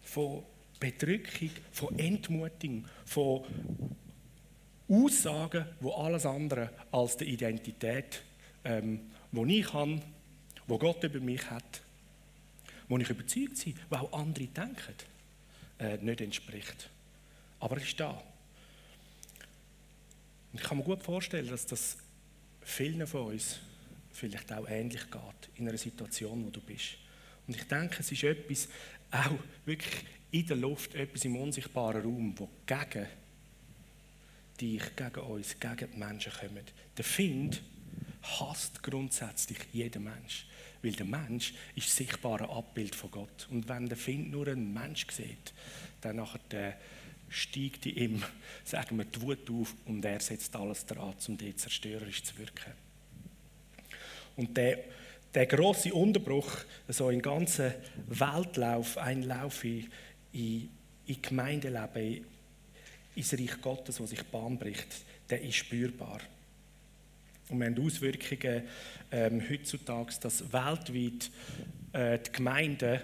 von 0.02 0.44
Bedrückung, 0.80 1.52
von 1.72 2.00
Entmutigung, 2.00 2.86
von 3.06 3.44
Aussagen, 4.88 5.66
wo 5.82 5.92
alles 5.92 6.26
andere 6.26 6.72
als 6.92 7.18
die 7.18 7.26
Identität, 7.26 8.24
ähm, 8.64 9.02
wo 9.32 9.46
ich 9.46 9.72
habe, 9.72 10.02
wo 10.70 10.78
Gott 10.78 11.04
über 11.04 11.20
mich 11.20 11.50
hat, 11.50 11.82
wo 12.88 12.98
ich 12.98 13.10
überzeugt 13.10 13.64
bin, 13.64 13.76
wo 13.90 13.96
auch 13.96 14.14
andere 14.14 14.46
denken, 14.46 14.96
äh, 15.80 15.98
nicht 15.98 16.22
entspricht. 16.22 16.90
Aber 17.60 17.78
er 17.78 17.84
ist 17.84 18.00
da. 18.00 18.12
Und 20.52 20.60
ich 20.60 20.64
kann 20.64 20.78
mir 20.78 20.84
gut 20.84 21.04
vorstellen, 21.04 21.48
dass 21.48 21.66
das 21.66 21.98
vielen 22.62 23.06
von 23.08 23.34
uns 23.34 23.60
vielleicht 24.12 24.52
auch 24.52 24.68
ähnlich 24.68 25.10
geht 25.10 25.50
in 25.56 25.68
einer 25.68 25.78
Situation, 25.78 26.46
wo 26.46 26.50
du 26.50 26.62
bist. 26.62 26.98
Und 27.48 27.56
ich 27.56 27.64
denke, 27.64 27.98
es 28.00 28.12
ist 28.12 28.24
etwas, 28.24 28.68
auch 29.12 29.40
wirklich 29.66 30.06
in 30.32 30.46
der 30.46 30.58
Luft, 30.58 30.94
etwas 30.94 31.26
im 31.26 31.36
unsichtbaren 31.36 32.04
Raum, 32.04 32.34
wo 32.38 32.50
gegen 32.66 33.08
dich, 34.60 34.96
gegen 34.96 35.20
uns, 35.22 35.60
gegen 35.60 35.92
die 35.92 35.98
Menschen 35.98 36.32
kommt. 36.32 36.74
Der 36.98 37.06
Find 37.06 37.62
hasst 38.22 38.84
grundsätzlich 38.84 39.60
jeden 39.72 40.04
Mensch. 40.04 40.46
Weil 40.82 40.94
der 40.94 41.06
Mensch 41.06 41.54
ist 41.76 41.88
das 41.88 41.98
sichtbare 41.98 42.50
Abbild 42.50 42.96
von 42.96 43.12
Gott. 43.12 43.48
Und 43.50 43.68
wenn 43.68 43.88
der 43.88 43.98
Find 43.98 44.32
nur 44.32 44.48
einen 44.48 44.74
Mensch 44.74 45.06
sieht, 45.12 45.54
dann 46.02 46.18
nachher 46.18 46.40
der 46.52 46.78
steigt 47.30 47.86
in 47.86 47.96
ihm, 47.98 48.24
sagen 48.64 48.98
wir, 48.98 49.06
die 49.06 49.22
Wut 49.22 49.50
auf 49.50 49.76
und 49.86 50.04
er 50.04 50.20
setzt 50.20 50.56
alles 50.56 50.86
daran, 50.86 51.14
um 51.28 51.38
dort 51.38 51.60
zerstörerisch 51.60 52.24
zu 52.24 52.38
wirken. 52.38 52.74
Und 54.36 54.56
der, 54.56 54.80
der 55.34 55.46
große 55.46 55.94
Unterbruch, 55.94 56.50
so 56.88 57.10
im 57.10 57.22
ganzen 57.22 57.74
Weltlauf, 58.08 58.98
ein 58.98 59.24
Lauf 59.24 59.64
in, 59.64 59.90
in, 60.32 60.70
in 61.06 61.22
Gemeindeleben, 61.22 62.26
ins 63.16 63.34
Reich 63.34 63.62
Gottes, 63.62 64.00
wo 64.00 64.06
sich 64.06 64.24
Bahn 64.24 64.58
bricht, 64.58 64.88
der 65.30 65.42
ist 65.42 65.56
spürbar. 65.56 66.22
Und 67.50 67.60
wir 67.60 67.68
haben 67.68 67.86
Auswirkungen 67.86 68.64
ähm, 69.12 69.42
heutzutage, 69.50 70.14
dass 70.22 70.54
weltweit 70.54 71.32
äh, 71.94 72.20
die 72.20 72.32
Gemeinden, 72.32 73.02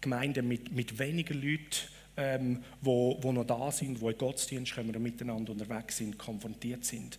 Gemeinden 0.00 0.46
mit, 0.46 0.72
mit 0.72 0.98
weniger 0.98 1.34
Leuten 1.34 1.88
ähm, 2.18 2.62
wo, 2.80 3.16
wo 3.22 3.32
noch 3.32 3.44
da 3.44 3.70
sind, 3.70 4.00
wo 4.00 4.10
in 4.10 4.18
Gottesdienst 4.18 4.74
kommen 4.74 4.94
und 4.94 5.02
miteinander 5.02 5.52
unterwegs 5.52 5.96
sind, 5.96 6.18
konfrontiert 6.18 6.84
sind. 6.84 7.18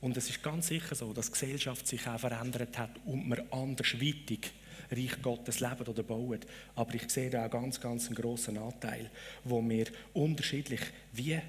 Und 0.00 0.16
es 0.16 0.30
ist 0.30 0.42
ganz 0.42 0.68
sicher 0.68 0.94
so, 0.94 1.12
dass 1.12 1.26
die 1.26 1.32
Gesellschaft 1.32 1.86
sich 1.86 2.06
auch 2.06 2.20
verändert 2.20 2.78
hat 2.78 2.90
und 3.04 3.28
wir 3.28 3.44
andersweitig 3.52 4.52
Reich 4.90 5.20
Gottes 5.20 5.58
leben 5.58 5.86
oder 5.86 6.04
bauen. 6.04 6.38
Aber 6.76 6.94
ich 6.94 7.10
sehe 7.10 7.28
da 7.28 7.44
auch 7.44 7.50
ganz, 7.50 7.80
ganz 7.80 8.06
einen 8.06 8.14
grossen 8.14 8.56
Anteil, 8.56 9.10
wo 9.42 9.60
wir 9.68 9.86
unterschiedlich 10.14 10.80
wie 11.12 11.40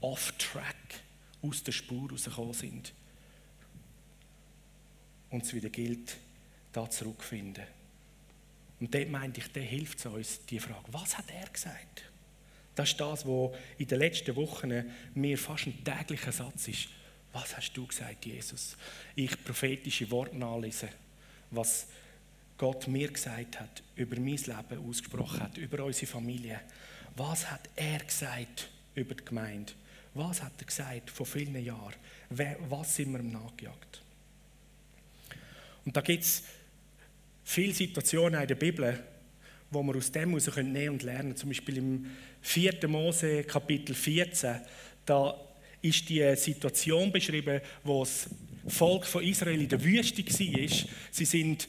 off-track 0.00 0.76
aus 1.42 1.62
der 1.62 1.72
Spur 1.72 2.10
rausgekommen 2.10 2.54
sind. 2.54 2.92
Und 5.30 5.44
es 5.44 5.54
wieder 5.54 5.68
gilt, 5.68 6.16
da 6.72 6.88
zurückzufinden. 6.88 7.64
Und 8.80 8.94
dort 8.94 9.10
meinte 9.10 9.40
ich, 9.40 9.52
der 9.52 9.62
hilft 9.62 10.04
uns, 10.06 10.44
die 10.46 10.60
Frage, 10.60 10.84
was 10.92 11.18
hat 11.18 11.30
er 11.30 11.48
gesagt? 11.48 12.04
Das 12.74 12.90
ist 12.90 13.00
das, 13.00 13.26
was 13.26 13.56
in 13.76 13.88
den 13.88 13.98
letzten 13.98 14.36
Wochen 14.36 14.84
mir 15.14 15.36
fast 15.36 15.66
ein 15.66 15.82
täglicher 15.84 16.30
Satz 16.30 16.68
ist. 16.68 16.88
Was 17.32 17.56
hast 17.56 17.72
du 17.72 17.86
gesagt, 17.86 18.24
Jesus? 18.24 18.76
Ich 19.16 19.42
prophetische 19.44 20.10
Worte 20.10 20.36
nachlese, 20.36 20.88
was 21.50 21.88
Gott 22.56 22.86
mir 22.88 23.08
gesagt 23.08 23.60
hat, 23.60 23.82
über 23.96 24.16
mein 24.16 24.36
Leben 24.36 24.88
ausgesprochen 24.88 25.40
hat, 25.40 25.58
über 25.58 25.84
unsere 25.84 26.06
Familie. 26.06 26.60
Was 27.16 27.50
hat 27.50 27.68
er 27.74 27.98
gesagt 27.98 28.70
über 28.94 29.14
die 29.14 29.24
Gemeinde? 29.24 29.72
Was 30.14 30.42
hat 30.42 30.52
er 30.58 30.66
gesagt 30.66 31.10
vor 31.10 31.26
vielen 31.26 31.62
Jahren? 31.64 31.94
Was 32.68 32.96
sind 32.96 33.12
wir 33.12 33.20
ihm 33.20 33.32
nachgejagt? 33.32 34.02
Und 35.84 35.96
da 35.96 36.00
gibt 36.00 36.24
es 36.24 36.42
viele 37.44 37.72
Situationen 37.72 38.40
in 38.40 38.48
der 38.48 38.54
Bibel, 38.56 39.02
wo 39.70 39.82
wir 39.82 39.96
aus 39.96 40.12
dem 40.12 40.30
heraus 40.30 40.56
nehmen 40.56 40.90
und 40.90 41.02
lernen. 41.02 41.36
Zum 41.36 41.50
Beispiel 41.50 41.78
im 41.78 42.06
4. 42.42 42.88
Mose, 42.88 43.44
Kapitel 43.44 43.94
14, 43.94 44.60
da 45.04 45.34
ist 45.80 46.08
die 46.08 46.36
Situation 46.36 47.12
beschrieben, 47.12 47.60
wo 47.84 48.00
das 48.02 48.28
Volk 48.66 49.06
von 49.06 49.22
Israel 49.22 49.60
in 49.60 49.68
der 49.68 49.82
Wüste 49.82 50.24
war. 50.26 50.88
Sie 51.10 51.24
sind 51.24 51.68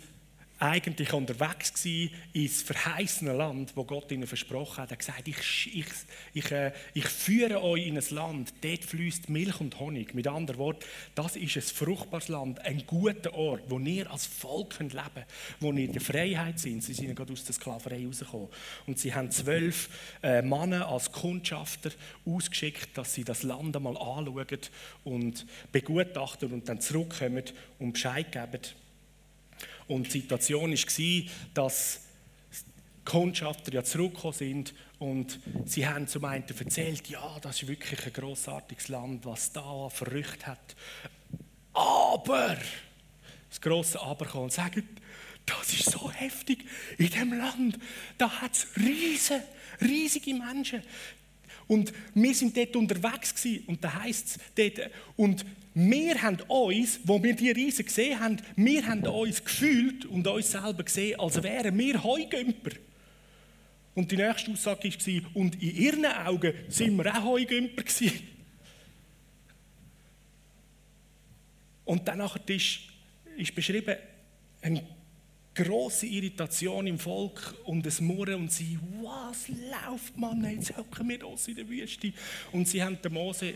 eigentlich 0.59 1.13
unterwegs 1.13 1.73
gewesen 1.73 2.13
ins 2.33 2.61
verheißene 2.61 3.33
Land, 3.33 3.71
wo 3.75 3.85
Gott 3.85 4.11
ihnen 4.11 4.27
versprochen 4.27 4.77
hat. 4.77 4.89
Er 4.89 4.91
hat 4.91 4.99
gesagt, 4.99 5.27
ich, 5.27 5.85
ich, 6.33 6.51
äh, 6.51 6.73
ich 6.93 7.05
führe 7.05 7.63
euch 7.63 7.87
in 7.87 7.97
ein 7.97 8.03
Land, 8.09 8.53
dort 8.61 8.83
fließt 8.83 9.29
Milch 9.29 9.59
und 9.61 9.79
Honig. 9.79 10.13
Mit 10.13 10.27
anderen 10.27 10.59
Worten, 10.59 10.85
das 11.15 11.37
ist 11.37 11.55
ein 11.55 11.61
fruchtbares 11.61 12.27
Land, 12.27 12.59
ein 12.65 12.83
guter 12.85 13.33
Ort, 13.33 13.63
wo 13.69 13.79
ihr 13.79 14.11
als 14.11 14.25
Volk 14.25 14.77
könnt 14.77 14.93
leben 14.93 15.05
könnt, 15.13 15.27
wo 15.61 15.71
ihr 15.71 15.85
in 15.85 15.93
der 15.93 16.01
Freiheit 16.01 16.59
sind. 16.59 16.83
Sie 16.83 16.93
sind 16.93 17.15
gerade 17.15 17.31
aus 17.31 17.45
der 17.45 17.55
Sklaverei 17.55 18.05
rausgekommen. 18.05 18.49
Und 18.85 18.99
sie 18.99 19.13
haben 19.13 19.31
zwölf 19.31 19.89
äh, 20.21 20.41
Männer 20.41 20.89
als 20.89 21.11
Kundschafter 21.11 21.91
ausgeschickt, 22.25 22.97
dass 22.97 23.13
sie 23.13 23.23
das 23.23 23.43
Land 23.43 23.77
einmal 23.77 23.95
anschauen 23.95 24.59
und 25.05 25.45
begutachten 25.71 26.51
und 26.51 26.67
dann 26.67 26.81
zurückkommen 26.81 27.43
und 27.79 27.93
Bescheid 27.93 28.31
geben 28.31 28.61
und 29.89 30.13
die 30.13 30.21
Situation 30.21 30.71
war, 30.71 31.31
dass 31.53 32.01
Kundschafter 33.03 33.73
ja 33.73 33.83
zurückgekommen 33.83 34.33
sind 34.33 34.73
und 34.99 35.39
sie 35.65 35.87
haben 35.87 36.07
zum 36.07 36.25
einen 36.25 36.43
erzählt, 36.47 37.07
ja, 37.09 37.39
das 37.41 37.61
ist 37.61 37.67
wirklich 37.67 38.05
ein 38.05 38.13
grossartiges 38.13 38.87
Land, 38.87 39.25
was 39.25 39.51
da 39.51 39.89
verrückt 39.89 40.45
hat. 40.45 40.75
Aber, 41.73 42.57
das 43.49 43.59
grosse 43.61 43.99
Aber 43.99 44.25
kommt 44.25 44.43
und 44.43 44.53
sagt, 44.53 44.83
das 45.45 45.73
ist 45.73 45.89
so 45.89 46.11
heftig 46.11 46.65
in 46.97 47.09
dem 47.09 47.33
Land. 47.33 47.79
Da 48.17 48.29
hat 48.29 48.51
es 48.53 48.67
riesige 49.81 50.33
Menschen. 50.35 50.83
Und 51.69 51.93
wir 52.15 52.33
sind 52.33 52.57
dort 52.57 52.75
unterwegs 52.75 53.33
gewesen, 53.35 53.63
und 53.67 53.83
da 53.83 53.93
heisst 54.01 54.27
es 54.27 54.39
dort, 54.73 54.89
und 55.15 55.45
wir 55.75 56.19
haben 56.19 56.41
uns, 56.47 56.99
wo 57.03 57.21
wir 57.21 57.35
die 57.35 57.51
Riesen 57.51 57.85
gesehen 57.85 58.19
haben, 58.19 58.37
wir 58.55 58.83
haben 58.87 59.05
uns 59.05 59.43
gefühlt 59.43 60.03
und 60.05 60.25
uns 60.25 60.49
selber 60.49 60.81
gesehen, 60.81 61.19
als 61.19 61.41
wären 61.43 61.77
wir 61.77 62.03
Heugümper. 62.03 62.71
Und 63.93 64.11
die 64.11 64.17
nächste 64.17 64.51
Aussage 64.51 64.89
war, 64.89 65.35
und 65.35 65.61
in 65.61 65.75
ihren 65.75 66.05
Augen 66.07 66.53
sind 66.69 66.97
wir 66.97 67.15
auch 67.15 67.23
Heugümper 67.23 67.83
gewesen. 67.83 68.27
Und 71.85 72.07
danach 72.07 72.35
ist, 72.47 72.79
ist 73.37 73.53
beschrieben, 73.53 73.95
ein 74.63 74.81
große 75.63 76.05
Irritation 76.05 76.87
im 76.87 76.97
Volk 76.97 77.53
und 77.65 77.85
das 77.85 77.99
Murren 77.99 78.35
und 78.35 78.51
sie, 78.51 78.79
was 79.01 79.47
läuft, 79.49 80.17
Mann, 80.17 80.43
jetzt 80.49 80.75
hocken 80.77 81.09
wir 81.09 81.27
uns 81.27 81.47
in 81.47 81.55
der 81.55 81.67
Wüste. 81.67 82.13
Und 82.51 82.67
sie 82.67 82.81
haben 82.81 83.01
den 83.01 83.13
Mose 83.13 83.55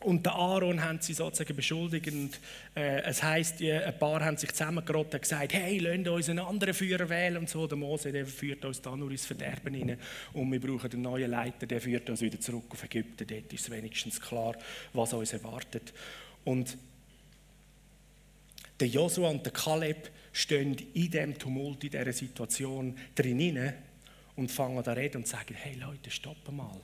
und 0.00 0.24
den 0.24 0.32
Aaron 0.32 0.84
haben 0.84 1.00
sie 1.00 1.14
sozusagen 1.14 1.56
beschuldigt. 1.56 2.08
Und, 2.08 2.38
äh, 2.76 3.00
es 3.02 3.22
heisst, 3.22 3.62
ein 3.62 3.98
paar 3.98 4.24
haben 4.24 4.36
sich 4.36 4.50
zusammengerottet 4.52 5.14
und 5.14 5.22
gesagt, 5.22 5.54
hey, 5.54 5.78
lasst 5.78 6.06
uns 6.06 6.28
einen 6.28 6.40
anderen 6.40 6.74
Führer 6.74 7.08
wählen. 7.08 7.38
Und 7.38 7.48
so, 7.48 7.66
der 7.66 7.78
Mose, 7.78 8.12
der 8.12 8.26
führt 8.26 8.64
uns 8.64 8.80
da 8.80 8.94
nur 8.94 9.10
ins 9.10 9.26
Verderben 9.26 9.74
hinein. 9.74 9.98
Und 10.34 10.52
wir 10.52 10.60
brauchen 10.60 10.92
einen 10.92 11.02
neuen 11.02 11.30
Leiter, 11.30 11.66
der 11.66 11.80
führt 11.80 12.08
uns 12.10 12.20
wieder 12.20 12.38
zurück 12.38 12.66
auf 12.70 12.84
Ägypten. 12.84 13.26
Dort 13.26 13.52
ist 13.52 13.70
wenigstens 13.70 14.20
klar, 14.20 14.54
was 14.92 15.12
uns 15.14 15.32
erwartet. 15.32 15.92
Und 16.44 16.76
der 18.78 18.88
Josua 18.88 19.30
und 19.30 19.44
der 19.44 19.52
Kaleb 19.52 20.10
stehen 20.32 20.76
in 20.94 21.10
diesem 21.10 21.38
Tumult, 21.38 21.84
in 21.84 21.90
dieser 21.90 22.12
Situation 22.12 22.96
drin 23.14 23.72
und 24.36 24.50
fangen 24.50 24.78
an 24.78 24.84
zu 24.84 24.96
reden 24.96 25.18
und 25.18 25.26
sagen, 25.26 25.54
hey 25.54 25.74
Leute, 25.74 26.10
stoppen 26.10 26.56
mal. 26.56 26.80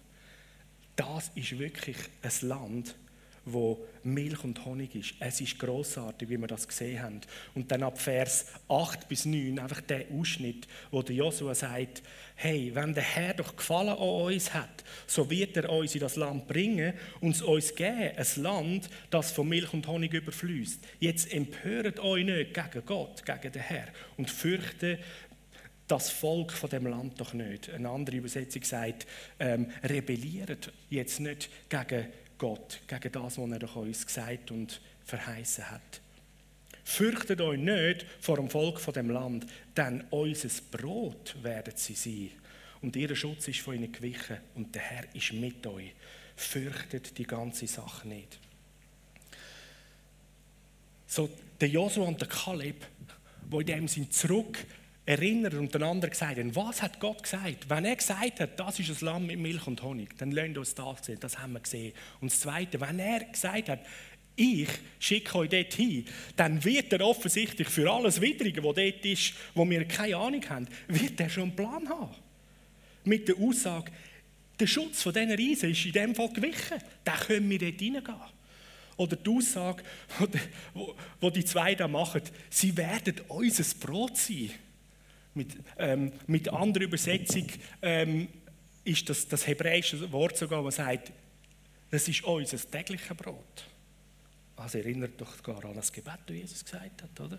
Das 0.96 1.30
ist 1.34 1.58
wirklich 1.58 1.96
ein 2.22 2.48
Land, 2.48 2.96
wo 3.44 3.84
Milch 4.02 4.42
und 4.44 4.64
Honig 4.64 4.94
ist. 4.94 5.14
Es 5.20 5.40
ist 5.40 5.58
großartig, 5.58 6.28
wie 6.28 6.38
wir 6.38 6.46
das 6.46 6.66
gesehen 6.66 7.02
haben. 7.02 7.20
Und 7.54 7.70
dann 7.70 7.82
ab 7.82 7.98
Vers 7.98 8.46
8 8.68 9.08
bis 9.08 9.24
9 9.24 9.58
einfach 9.58 9.80
der 9.82 10.06
Ausschnitt, 10.10 10.66
wo 10.90 11.02
der 11.02 11.16
Josua 11.16 11.54
sagt, 11.54 12.02
hey, 12.36 12.70
wenn 12.74 12.94
der 12.94 13.02
Herr 13.02 13.34
doch 13.34 13.56
Gefallen 13.56 13.90
an 13.90 13.98
uns 13.98 14.52
hat, 14.52 14.84
so 15.06 15.28
wird 15.30 15.56
er 15.56 15.70
uns 15.70 15.94
in 15.94 16.00
das 16.00 16.16
Land 16.16 16.46
bringen 16.46 16.94
und 17.20 17.36
es 17.36 17.42
uns 17.42 17.74
geben, 17.74 18.12
ein 18.16 18.42
Land, 18.42 18.90
das 19.10 19.32
von 19.32 19.48
Milch 19.48 19.72
und 19.72 19.86
Honig 19.86 20.12
überfließt. 20.12 20.84
Jetzt 21.00 21.32
empört 21.32 22.00
euch 22.00 22.24
nicht 22.24 22.54
gegen 22.54 22.86
Gott, 22.86 23.24
gegen 23.24 23.52
den 23.52 23.62
Herr 23.62 23.88
und 24.16 24.30
fürchtet 24.30 25.00
das 25.86 26.10
Volk 26.10 26.52
von 26.52 26.70
dem 26.70 26.86
Land 26.86 27.20
doch 27.20 27.34
nicht. 27.34 27.70
Eine 27.70 27.90
andere 27.90 28.16
Übersetzung 28.16 28.62
sagt, 28.64 29.06
ähm, 29.38 29.70
rebelliert 29.82 30.72
jetzt 30.88 31.20
nicht 31.20 31.50
gegen 31.68 32.06
Gott, 32.44 32.82
gegen 32.86 33.10
das, 33.10 33.38
was 33.38 33.50
er 33.50 33.76
uns 33.76 34.06
gesagt 34.06 34.50
und 34.50 34.78
verheißen 35.06 35.70
hat. 35.70 36.02
Fürchtet 36.84 37.40
euch 37.40 37.58
nicht 37.58 38.04
vor 38.20 38.36
dem 38.36 38.50
Volk 38.50 38.78
von 38.78 38.92
dem 38.92 39.08
Land, 39.08 39.46
denn 39.74 40.04
unser 40.10 40.50
Brot 40.70 41.42
werden 41.42 41.72
sie 41.74 41.94
sein. 41.94 42.32
Und 42.82 42.96
ihr 42.96 43.16
Schutz 43.16 43.48
ist 43.48 43.60
von 43.60 43.76
ihnen 43.76 43.90
gewichen 43.90 44.36
und 44.56 44.74
der 44.74 44.82
Herr 44.82 45.14
ist 45.14 45.32
mit 45.32 45.66
euch. 45.66 45.94
Fürchtet 46.36 47.16
die 47.16 47.24
ganze 47.24 47.66
Sache 47.66 48.06
nicht. 48.06 48.38
So, 51.06 51.30
der 51.58 51.68
Josua 51.68 52.06
und 52.06 52.20
der 52.20 52.28
Kaleb, 52.28 52.84
wo 53.48 53.60
in 53.60 53.66
dem 53.66 53.88
sind 53.88 54.12
zurück 54.12 54.58
erinnern 55.06 55.58
und 55.58 55.74
einander 55.74 56.08
gesagt 56.08 56.38
haben, 56.38 56.56
was 56.56 56.80
hat 56.80 56.98
Gott 56.98 57.22
gesagt? 57.22 57.68
Wenn 57.68 57.84
er 57.84 57.96
gesagt 57.96 58.40
hat, 58.40 58.58
das 58.58 58.78
ist 58.78 58.90
ein 58.90 59.06
Lamm 59.06 59.26
mit 59.26 59.38
Milch 59.38 59.66
und 59.66 59.82
Honig, 59.82 60.16
dann 60.18 60.30
lasst 60.30 60.56
uns 60.56 60.74
das 60.74 61.06
sehen, 61.06 61.18
das 61.20 61.38
haben 61.38 61.52
wir 61.52 61.60
gesehen. 61.60 61.92
Und 62.20 62.30
das 62.30 62.40
Zweite, 62.40 62.80
wenn 62.80 62.98
er 62.98 63.24
gesagt 63.24 63.68
hat, 63.68 63.80
ich 64.36 64.68
schicke 64.98 65.38
euch 65.38 65.50
dort 65.50 65.74
hin, 65.74 66.06
dann 66.36 66.64
wird 66.64 66.92
er 66.92 67.02
offensichtlich 67.02 67.68
für 67.68 67.90
alles 67.90 68.20
Widrige, 68.20 68.64
was 68.64 68.74
dort 68.74 69.04
ist, 69.04 69.34
wo 69.54 69.68
wir 69.68 69.84
keine 69.86 70.16
Ahnung 70.16 70.48
haben, 70.48 70.66
wird 70.88 71.20
er 71.20 71.28
schon 71.28 71.44
einen 71.44 71.56
Plan 71.56 71.88
haben. 71.88 72.14
Mit 73.04 73.28
der 73.28 73.36
Aussage, 73.36 73.92
der 74.58 74.66
Schutz 74.66 75.02
von 75.02 75.12
diesen 75.12 75.32
Riesen 75.32 75.70
ist 75.70 75.84
in 75.84 75.92
dem 75.92 76.14
Fall 76.14 76.32
gewichen, 76.32 76.78
da 77.04 77.16
können 77.16 77.48
wir 77.50 77.58
dort 77.58 77.78
hineingehen. 77.78 78.16
Oder 78.96 79.16
die 79.16 79.30
Aussage, 79.30 79.82
die 81.22 81.30
die 81.32 81.44
zwei 81.44 81.74
da 81.74 81.88
machen, 81.88 82.22
sie 82.48 82.76
werden 82.76 83.20
unser 83.28 83.64
Brot 83.78 84.16
sein. 84.16 84.50
Mit, 85.34 85.56
ähm, 85.78 86.12
mit 86.26 86.48
anderer 86.48 86.84
Übersetzung 86.84 87.46
ähm, 87.82 88.28
ist 88.84 89.08
das, 89.08 89.26
das 89.26 89.46
hebräische 89.46 90.10
Wort 90.12 90.36
sogar, 90.36 90.62
das 90.62 90.76
sagt, 90.76 91.12
das 91.90 92.08
ist 92.08 92.24
unser 92.24 92.58
tägliches 92.58 93.16
Brot. 93.16 93.68
Also 94.56 94.78
erinnert 94.78 95.20
doch 95.20 95.42
gar 95.42 95.64
an 95.64 95.74
das 95.74 95.92
Gebet, 95.92 96.20
das 96.26 96.36
Jesus 96.36 96.64
gesagt 96.64 97.02
hat, 97.02 97.20
oder? 97.20 97.38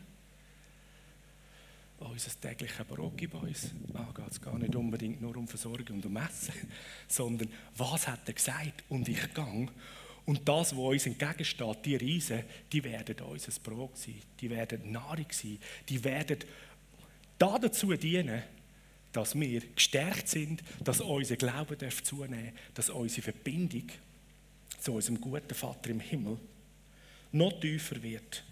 Unser 1.97 2.31
tägliches 2.41 2.85
Brot 2.85 3.17
gibt 3.17 3.35
uns. 3.35 3.71
Da 3.93 4.11
geht 4.13 4.31
es 4.31 4.41
gar 4.41 4.57
nicht 4.59 4.75
unbedingt 4.75 5.21
nur 5.21 5.35
um 5.37 5.47
Versorgung 5.47 5.97
und 5.97 6.05
um 6.05 6.17
Essen, 6.17 6.53
sondern 7.07 7.47
was 7.77 8.07
hat 8.07 8.27
er 8.27 8.33
gesagt? 8.33 8.83
Und 8.89 9.07
ich 9.07 9.33
gang. 9.33 9.71
Und 10.25 10.47
das, 10.47 10.71
was 10.75 10.79
uns 10.79 11.05
entgegensteht, 11.05 11.85
die 11.85 11.95
Riesen, 11.95 12.43
die 12.71 12.83
werden 12.83 13.15
unser 13.21 13.51
Brot 13.61 13.97
sein, 13.97 14.21
die 14.39 14.49
werden 14.49 14.91
Nahrung 14.91 15.27
sein, 15.29 15.59
die 15.87 16.03
werden 16.03 16.39
dazu 17.37 17.93
dienen, 17.93 18.43
dass 19.11 19.39
wir 19.39 19.61
gestärkt 19.61 20.27
sind, 20.27 20.61
dass 20.83 20.99
unser 21.01 21.37
Glaube 21.37 21.77
darf 21.77 22.03
zunehmen 22.03 22.51
dass 22.73 22.89
unsere 22.89 23.21
Verbindung 23.21 23.87
zu 24.79 24.93
unserem 24.93 25.19
guten 25.21 25.53
Vater 25.53 25.89
im 25.89 25.99
Himmel 25.99 26.37
noch 27.31 27.59
tiefer 27.59 28.01
wird 28.03 28.43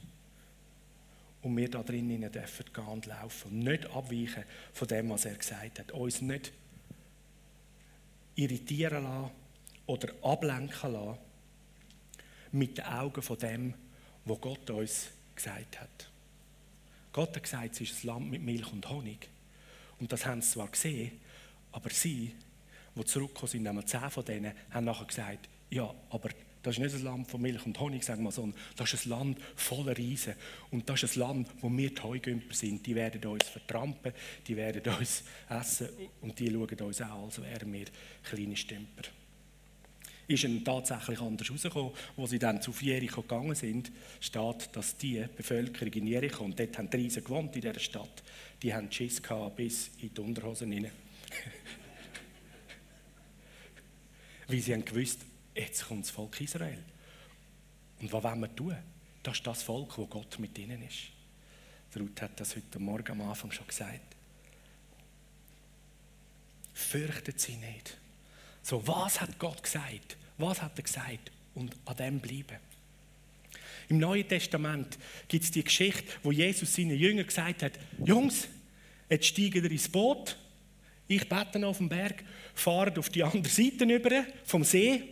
und 1.41 1.57
wir 1.57 1.69
da 1.69 1.83
drinnen 1.83 2.31
dürfen 2.31 2.65
gehen 2.73 2.85
und 2.85 3.05
laufen 3.05 3.51
und 3.51 3.59
nicht 3.59 3.85
abweichen 3.87 4.43
von 4.73 4.87
dem, 4.87 5.09
was 5.09 5.25
er 5.25 5.35
gesagt 5.35 5.79
hat. 5.79 5.91
Uns 5.91 6.21
nicht 6.21 6.53
irritieren 8.35 9.03
lassen 9.03 9.31
oder 9.85 10.13
ablenken 10.21 10.93
lassen 10.93 11.17
mit 12.51 12.77
den 12.77 12.85
Augen 12.85 13.21
von 13.21 13.37
dem, 13.37 13.73
was 14.25 14.41
Gott 14.41 14.69
uns 14.69 15.09
gesagt 15.35 15.81
hat. 15.81 16.09
Gott 17.13 17.35
hat 17.35 17.43
gesagt, 17.43 17.73
es 17.73 17.81
ist 17.81 18.03
ein 18.03 18.07
Land 18.07 18.31
mit 18.31 18.41
Milch 18.41 18.71
und 18.73 18.89
Honig. 18.89 19.29
Und 19.99 20.11
das 20.11 20.25
haben 20.25 20.41
sie 20.41 20.49
zwar 20.49 20.67
gesehen, 20.67 21.19
aber 21.71 21.89
sie, 21.91 22.35
die 22.95 23.05
zurückgekommen 23.05 23.49
sind, 23.49 23.63
nämlich 23.63 23.85
zehn 23.85 24.09
von 24.09 24.25
denen, 24.25 24.53
haben 24.71 24.85
nachher 24.85 25.05
gesagt, 25.05 25.47
ja, 25.69 25.93
aber 26.09 26.29
das 26.63 26.75
ist 26.75 26.79
nicht 26.79 26.95
ein 26.95 27.03
Land 27.03 27.29
von 27.29 27.41
Milch 27.41 27.65
und 27.65 27.79
Honig, 27.79 28.03
sagen 28.03 28.23
wir, 28.23 28.31
sondern 28.31 28.59
das 28.75 28.93
ist 28.93 29.05
ein 29.05 29.09
Land 29.09 29.37
voller 29.55 29.97
Riesen. 29.97 30.33
Und 30.71 30.89
das 30.89 31.03
ist 31.03 31.15
ein 31.15 31.19
Land, 31.19 31.49
wo 31.61 31.69
wir 31.69 31.93
die 31.93 32.01
Heugümper 32.01 32.55
sind. 32.55 32.85
Die 32.85 32.95
werden 32.95 33.23
uns 33.25 33.47
vertrampen, 33.47 34.13
die 34.47 34.55
werden 34.55 34.81
uns 34.99 35.23
essen 35.49 35.89
und 36.21 36.39
die 36.39 36.49
schauen 36.49 36.79
uns 36.81 37.01
auch, 37.01 37.25
als 37.25 37.41
wären 37.41 37.71
wir 37.71 37.85
kleine 38.23 38.55
Stümper 38.55 39.03
ist 40.27 40.43
dann 40.43 40.63
tatsächlich 40.63 41.19
anders 41.19 41.47
herausgekommen. 41.47 41.91
Als 42.17 42.29
sie 42.29 42.39
dann 42.39 42.61
zu 42.61 42.73
Jericho 42.79 43.21
gegangen 43.21 43.55
sind, 43.55 43.91
steht, 44.19 44.69
dass 44.73 44.97
die 44.97 45.25
Bevölkerung 45.35 45.93
in 45.93 46.07
Jericho, 46.07 46.43
und 46.43 46.59
dort 46.59 46.77
haben 46.77 46.89
die 46.89 46.97
Riesen 46.97 47.23
gewohnt 47.23 47.55
in 47.55 47.61
dieser 47.61 47.79
Stadt, 47.79 48.23
die 48.61 48.73
haben 48.73 48.91
Schiss 48.91 49.21
gehabt 49.21 49.57
bis 49.57 49.91
in 49.99 50.13
die 50.13 50.21
Unterhosen 50.21 50.71
hinein. 50.71 50.91
Weil 54.47 54.59
sie 54.59 54.73
haben 54.73 54.85
gewusst, 54.85 55.21
jetzt 55.55 55.87
kommt 55.87 56.05
das 56.05 56.11
Volk 56.11 56.39
Israel. 56.41 56.79
Und 58.01 58.11
was 58.11 58.23
wollen 58.23 58.39
wir 58.39 58.55
tun? 58.55 58.75
Das 59.21 59.37
ist 59.37 59.47
das 59.47 59.63
Volk, 59.63 59.97
wo 59.97 60.05
Gott 60.07 60.39
mit 60.39 60.57
ihnen 60.57 60.81
ist. 60.83 61.11
Der 61.93 62.01
Ruth 62.01 62.21
hat 62.21 62.39
das 62.39 62.55
heute 62.55 62.79
Morgen 62.79 63.11
am 63.11 63.29
Anfang 63.29 63.51
schon 63.51 63.67
gesagt. 63.67 64.15
Fürchtet 66.73 67.39
sie 67.39 67.55
nicht. 67.55 67.97
So, 68.63 68.85
was 68.87 69.19
hat 69.19 69.37
Gott 69.37 69.61
gesagt? 69.61 70.17
Was 70.37 70.61
hat 70.61 70.77
er 70.77 70.83
gesagt? 70.83 71.31
Und 71.53 71.75
an 71.85 71.97
dem 71.97 72.19
bleiben. 72.19 72.57
Im 73.89 73.99
Neuen 73.99 74.27
Testament 74.27 74.97
gibt 75.27 75.43
es 75.43 75.51
die 75.51 75.63
Geschichte, 75.63 76.05
wo 76.23 76.31
Jesus 76.31 76.73
seinen 76.73 76.97
Jüngern 76.97 77.27
gesagt 77.27 77.61
hat: 77.61 77.73
Jungs, 78.03 78.47
jetzt 79.09 79.27
steigen 79.27 79.63
ihr 79.65 79.71
ins 79.71 79.89
Boot. 79.89 80.37
Ich 81.07 81.27
bete 81.27 81.67
auf 81.67 81.77
dem 81.77 81.89
Berg, 81.89 82.23
fahrt 82.55 82.97
auf 82.97 83.09
die 83.09 83.23
andere 83.23 83.51
Seite 83.51 83.83
über 83.83 84.23
vom 84.45 84.63
See, 84.63 85.03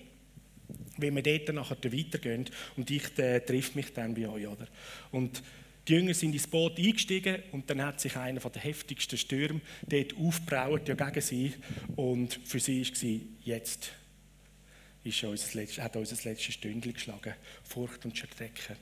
wenn 0.98 1.16
wir 1.16 1.22
dort 1.22 1.54
nachher 1.54 1.78
weitergehen 1.84 2.50
und 2.78 2.90
ich 2.90 3.18
äh, 3.20 3.42
trifft 3.42 3.76
mich 3.76 3.94
dann 3.94 4.16
bei 4.16 4.28
euch. 4.28 4.48
Oder? 4.48 4.68
Und 5.12 5.44
die 5.88 5.94
Jünger 5.94 6.14
sind 6.14 6.34
ins 6.34 6.48
Boot 6.48 6.78
eingestiegen 6.78 7.42
und 7.52 7.70
dann 7.70 7.82
hat 7.82 8.00
sich 8.00 8.16
einer 8.16 8.40
der 8.40 8.62
heftigsten 8.62 9.18
Stürme 9.18 9.62
dort 9.88 10.16
aufgebraut 10.16 10.88
ja, 10.88 10.94
gegen 10.94 11.22
sie. 11.22 11.54
Und 11.96 12.40
für 12.46 12.60
sie 12.60 12.84
war 12.84 13.22
jetzt 13.44 13.92
ist 15.04 15.24
unser 15.24 15.60
letztes, 15.60 15.84
hat 15.84 15.96
unser 15.96 16.30
letztes 16.30 16.54
Stündchen 16.54 16.94
geschlagen. 16.94 17.34
Furcht 17.64 18.06
und 18.06 18.18
Schrecken. 18.18 18.76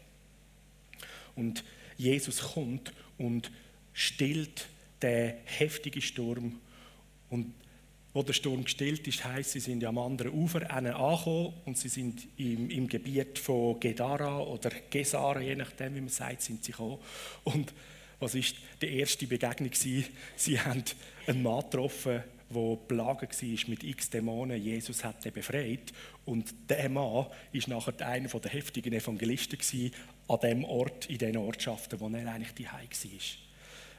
Und 1.36 1.64
Jesus 1.98 2.42
kommt 2.42 2.92
und 3.18 3.52
stillt 3.94 4.68
den 5.02 5.36
heftigen 5.46 6.02
Sturm 6.02 6.60
und 7.30 7.54
wo 8.14 8.24
der 8.24 8.34
Sturm 8.34 8.64
gestillt 8.64 9.08
ist, 9.08 9.24
heisst, 9.24 9.52
sie 9.52 9.60
sind 9.60 9.84
am 9.84 9.98
anderen 9.98 10.32
Ufer 10.34 10.70
angekommen 10.72 11.54
und 11.66 11.78
sie 11.78 11.90
sind 11.90 12.28
im, 12.38 12.70
im 12.70 12.88
Gebiet 12.88 13.38
von 13.38 13.80
Gedara 13.80 14.40
oder 14.40 14.72
Gesara, 14.90 15.42
je 15.42 15.56
nachdem, 15.56 15.96
wie 15.96 16.02
man 16.02 16.10
sagt, 16.10 16.42
sind 16.42 16.64
sie 16.64 16.72
gekommen. 16.72 16.98
Und 17.44 17.74
was 18.20 18.36
ist 18.36 18.56
die 18.82 18.98
erste 18.98 19.28
Begegnung 19.28 19.72
Sie 19.74 20.60
haben 20.60 20.84
einen 21.28 21.44
Mann 21.44 21.62
getroffen, 21.62 22.24
der 22.50 22.76
plagen 22.88 23.30
war 23.30 23.70
mit 23.70 23.84
x 23.84 24.10
Dämonen. 24.10 24.62
Jesus 24.62 25.04
hat 25.04 25.24
ihn 25.26 25.32
befreit. 25.32 25.94
Und 26.26 26.54
der 26.68 26.90
Mann 26.90 27.28
war 27.28 27.30
nachher 27.68 28.08
einer 28.08 28.28
der 28.28 28.52
heftigen 28.52 28.94
Evangelisten 28.94 29.92
an 30.28 30.40
dem 30.40 30.64
Ort, 30.64 31.10
in 31.10 31.20
den 31.20 31.38
Ortschaften, 31.38 32.00
wo 32.00 32.10
er 32.10 32.34
eigentlich 32.34 32.54
die 32.54 32.66
war. 32.66 32.82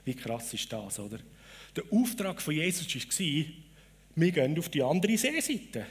Wie 0.04 0.14
krass 0.14 0.52
ist 0.52 0.72
das, 0.72 0.98
oder? 0.98 1.18
Der 1.76 1.84
Auftrag 1.92 2.42
von 2.42 2.54
Jesus 2.54 2.88
war, 2.92 3.44
wir 4.16 4.32
gehen 4.32 4.58
auf 4.58 4.68
die 4.68 4.82
andere 4.82 5.16
Seeseite. 5.16 5.86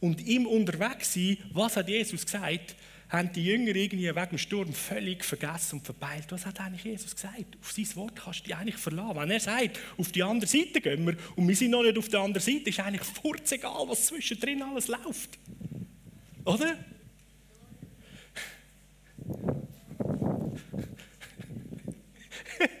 Und 0.00 0.26
im 0.26 0.46
Unterwegssein, 0.46 1.38
was 1.52 1.76
hat 1.76 1.88
Jesus 1.88 2.24
gesagt? 2.24 2.74
haben 3.12 3.30
die 3.32 3.44
Jünger 3.44 3.76
irgendwie 3.76 4.08
wegen 4.08 4.28
dem 4.30 4.38
Sturm 4.38 4.72
völlig 4.72 5.22
vergessen 5.22 5.78
und 5.78 5.84
verbeilt. 5.84 6.24
Was 6.30 6.46
hat 6.46 6.58
eigentlich 6.60 6.84
Jesus 6.84 7.14
gesagt? 7.14 7.58
Auf 7.60 7.70
sein 7.70 7.86
Wort 7.94 8.16
kannst 8.16 8.40
du 8.40 8.44
dich 8.44 8.56
eigentlich 8.56 8.78
verlassen. 8.78 9.16
Wenn 9.16 9.30
er 9.30 9.40
sagt, 9.40 9.78
auf 9.98 10.10
die 10.12 10.22
andere 10.22 10.48
Seite 10.50 10.80
gehen 10.80 11.06
wir 11.06 11.16
und 11.36 11.46
wir 11.46 11.54
sind 11.54 11.72
noch 11.72 11.82
nicht 11.82 11.98
auf 11.98 12.08
der 12.08 12.20
anderen 12.20 12.42
Seite, 12.42 12.70
ist 12.70 12.80
eigentlich 12.80 13.02
egal, 13.50 13.84
was 13.86 14.06
zwischendrin 14.06 14.62
alles 14.62 14.88
läuft. 14.88 15.38
Oder? 16.46 16.78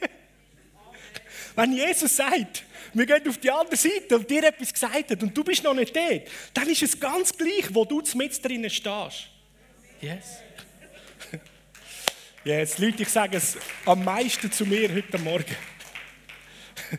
Wenn 1.54 1.74
Jesus 1.74 2.16
sagt, 2.16 2.64
wir 2.94 3.06
gehen 3.06 3.28
auf 3.28 3.38
die 3.38 3.50
andere 3.50 3.76
Seite 3.76 4.16
und 4.16 4.28
dir 4.28 4.44
etwas 4.44 4.72
gesagt 4.72 5.10
hat 5.10 5.22
und 5.22 5.36
du 5.36 5.44
bist 5.44 5.62
noch 5.64 5.74
nicht 5.74 5.94
dort, 5.94 6.22
dann 6.52 6.68
ist 6.68 6.82
es 6.82 6.98
ganz 6.98 7.32
gleich, 7.36 7.72
wo 7.72 7.84
du 7.84 8.02
mit 8.14 8.44
drinnen 8.44 8.70
stehst. 8.70 9.28
Yes. 10.00 10.38
Jetzt 12.44 12.78
Leute, 12.78 13.02
ich 13.02 13.08
sage 13.08 13.36
es 13.36 13.56
am 13.86 14.04
meisten 14.04 14.50
zu 14.50 14.66
mir 14.66 14.92
heute 14.92 15.18
Morgen. 15.18 15.56
Das 16.74 16.98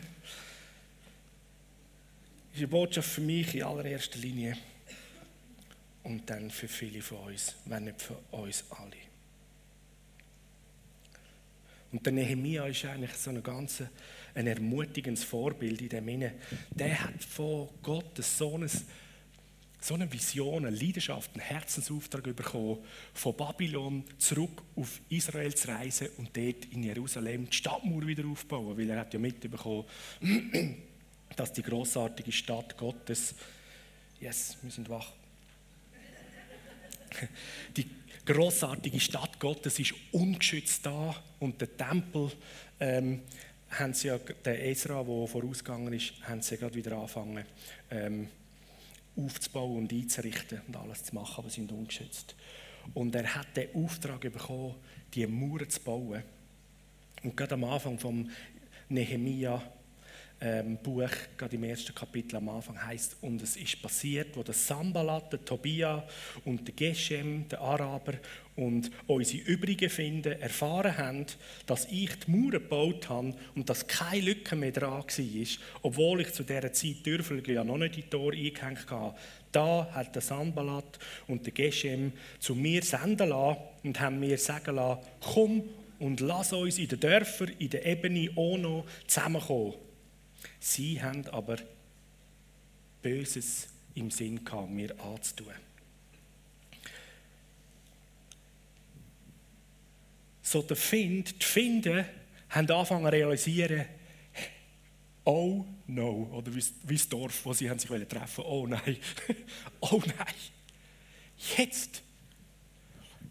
ist 2.54 2.58
eine 2.58 2.68
Botschaft 2.68 3.10
für 3.10 3.20
mich 3.20 3.54
in 3.54 3.62
allererster 3.62 4.18
Linie 4.18 4.56
und 6.02 6.28
dann 6.28 6.50
für 6.50 6.68
viele 6.68 7.02
von 7.02 7.18
uns, 7.18 7.54
wenn 7.66 7.84
nicht 7.84 8.00
für 8.02 8.18
uns 8.30 8.64
alle. 8.70 8.96
Und 11.92 12.04
der 12.04 12.12
Nehemia 12.12 12.66
ist 12.66 12.84
eigentlich 12.86 13.12
so 13.14 13.30
ein 13.30 13.42
ganz 13.42 13.82
ein 14.34 14.46
ermutigendes 14.46 15.24
Vorbild 15.24 15.80
in 15.80 15.88
dem 15.88 16.06
Sinne. 16.06 16.32
Der 16.70 17.04
hat 17.04 17.22
von 17.22 17.68
Gott 17.82 18.22
so 18.24 18.56
eine, 18.56 18.68
so 19.80 19.94
eine 19.94 20.12
Vision, 20.12 20.66
eine 20.66 20.76
Leidenschaft, 20.76 21.30
einen 21.34 21.42
Herzensauftrag 21.42 22.24
bekommen, 22.34 22.78
von 23.12 23.36
Babylon 23.36 24.04
zurück 24.18 24.62
auf 24.76 25.00
Israel 25.08 25.54
zu 25.54 25.68
reisen 25.68 26.08
und 26.18 26.36
dort 26.36 26.64
in 26.72 26.82
Jerusalem 26.82 27.48
die 27.48 27.56
Stadtmauer 27.56 28.06
wieder 28.06 28.26
aufbauen, 28.26 28.76
weil 28.76 28.90
er 28.90 29.00
hat 29.00 29.12
ja 29.12 29.20
mitbekommen, 29.20 29.84
dass 31.36 31.52
die 31.52 31.62
großartige 31.62 32.32
Stadt 32.32 32.76
Gottes, 32.76 33.34
yes, 34.20 34.56
wir 34.62 34.70
sind 34.70 34.88
wach, 34.88 35.12
die 37.76 37.86
großartige 38.24 38.98
Stadt 38.98 39.38
Gottes 39.38 39.78
ist 39.78 39.94
ungeschützt 40.12 40.84
da 40.86 41.14
und 41.40 41.60
der 41.60 41.76
Tempel 41.76 42.32
ähm, 42.80 43.20
haben 43.78 43.94
sie 43.94 44.08
ja, 44.08 44.18
der 44.18 44.64
Ezra, 44.64 45.02
der 45.02 45.26
vorausgegangen 45.26 45.92
ist, 45.92 46.12
haben 46.22 46.42
sie 46.42 46.56
gerade 46.56 46.74
wieder 46.74 46.96
angefangen 46.96 47.44
ähm, 47.90 48.28
aufzubauen 49.16 49.78
und 49.78 49.92
einzurichten 49.92 50.60
und 50.66 50.76
alles 50.76 51.04
zu 51.04 51.14
machen, 51.14 51.34
aber 51.38 51.48
sie 51.48 51.56
sind 51.56 51.72
ungeschützt. 51.72 52.34
Und 52.92 53.14
er 53.14 53.34
hat 53.34 53.56
den 53.56 53.74
Auftrag 53.74 54.20
bekommen, 54.20 54.74
die 55.14 55.26
Mauern 55.26 55.68
zu 55.68 55.80
bauen. 55.80 56.22
Und 57.22 57.36
gerade 57.36 57.54
am 57.54 57.64
Anfang 57.64 57.98
vom 57.98 58.30
Nehemia 58.88 59.62
ähm, 60.44 60.76
Buch, 60.76 61.08
gerade 61.38 61.56
im 61.56 61.64
ersten 61.64 61.94
Kapitel 61.94 62.36
am 62.36 62.50
Anfang 62.50 62.80
heißt 62.80 63.16
und 63.22 63.42
es 63.42 63.56
ist 63.56 63.80
passiert, 63.80 64.36
wo 64.36 64.42
der 64.42 64.54
Sambalat, 64.54 65.32
der 65.32 65.44
Tobia 65.44 66.06
und 66.44 66.68
der 66.68 66.74
Geshem, 66.74 67.48
der 67.48 67.60
Araber 67.60 68.12
und 68.54 68.90
unsere 69.06 69.42
übrigen 69.44 69.88
Finden 69.88 70.40
erfahren 70.40 70.96
haben, 70.98 71.26
dass 71.66 71.86
ich 71.86 72.10
die 72.20 72.30
Mauer 72.30 72.50
gebaut 72.52 73.08
habe 73.08 73.34
und 73.54 73.70
dass 73.70 73.86
keine 73.86 74.20
Lücke 74.20 74.54
mehr 74.54 74.70
dran 74.70 75.02
war, 75.02 75.46
obwohl 75.82 76.20
ich 76.20 76.32
zu 76.32 76.42
dieser 76.42 76.72
Zeit 76.72 76.96
die 77.06 77.52
ja 77.52 77.64
noch 77.64 77.78
nicht 77.78 77.96
die 77.96 78.02
Tor 78.02 78.32
eingehängt 78.32 78.90
habe. 78.90 79.16
Da 79.50 79.88
hat 79.92 80.14
der 80.14 80.22
Sambalat 80.22 80.98
und 81.26 81.46
der 81.46 81.52
Geshem 81.52 82.12
zu 82.38 82.54
mir 82.54 82.82
senden 82.82 83.30
lassen 83.30 83.60
und 83.82 83.98
haben 83.98 84.20
mir 84.20 84.36
sagen 84.36 84.76
lassen, 84.76 85.00
komm 85.20 85.64
und 85.98 86.20
lass 86.20 86.52
uns 86.52 86.78
in 86.78 86.88
den 86.88 87.00
Dörfern, 87.00 87.52
in 87.58 87.70
der 87.70 87.86
Ebene 87.86 88.30
Ono 88.36 88.84
zusammenkommen. 89.06 89.74
Sie 90.60 91.02
haben 91.02 91.26
aber 91.28 91.56
Böses 93.02 93.68
im 93.94 94.10
Sinn 94.10 94.44
gehabt, 94.44 94.70
mir 94.70 94.98
anzutun. 95.00 95.52
So 100.42 100.62
der 100.62 100.76
Find, 100.76 101.40
die 101.40 101.44
Finden 101.44 102.04
haben 102.50 102.70
angefangen 102.70 103.04
zu 103.04 103.12
realisieren, 103.12 103.86
oh 105.24 105.64
no, 105.86 106.28
oder 106.32 106.54
wie, 106.54 106.94
das 106.94 107.08
Dorf, 107.08 107.44
wo 107.44 107.52
sie 107.52 107.68
sich 107.68 108.08
treffen 108.08 108.44
oh 108.44 108.66
nein, 108.66 108.96
oh 109.80 110.00
nein. 110.04 110.34
Jetzt 111.56 112.03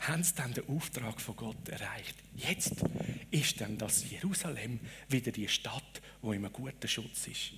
haben 0.08 0.24
sie 0.24 0.36
dann 0.36 0.54
den 0.54 0.68
Auftrag 0.70 1.20
von 1.22 1.36
Gott 1.36 1.70
erreicht. 1.70 2.16
Jetzt 2.36 2.84
ist 3.32 3.62
dann 3.62 3.78
das 3.78 4.10
Jerusalem 4.10 4.80
wieder 5.10 5.32
die 5.32 5.48
Stadt, 5.48 6.02
wo 6.22 6.34
immer 6.34 6.50
guter 6.50 6.88
Schutz 6.88 7.28
ist. 7.28 7.54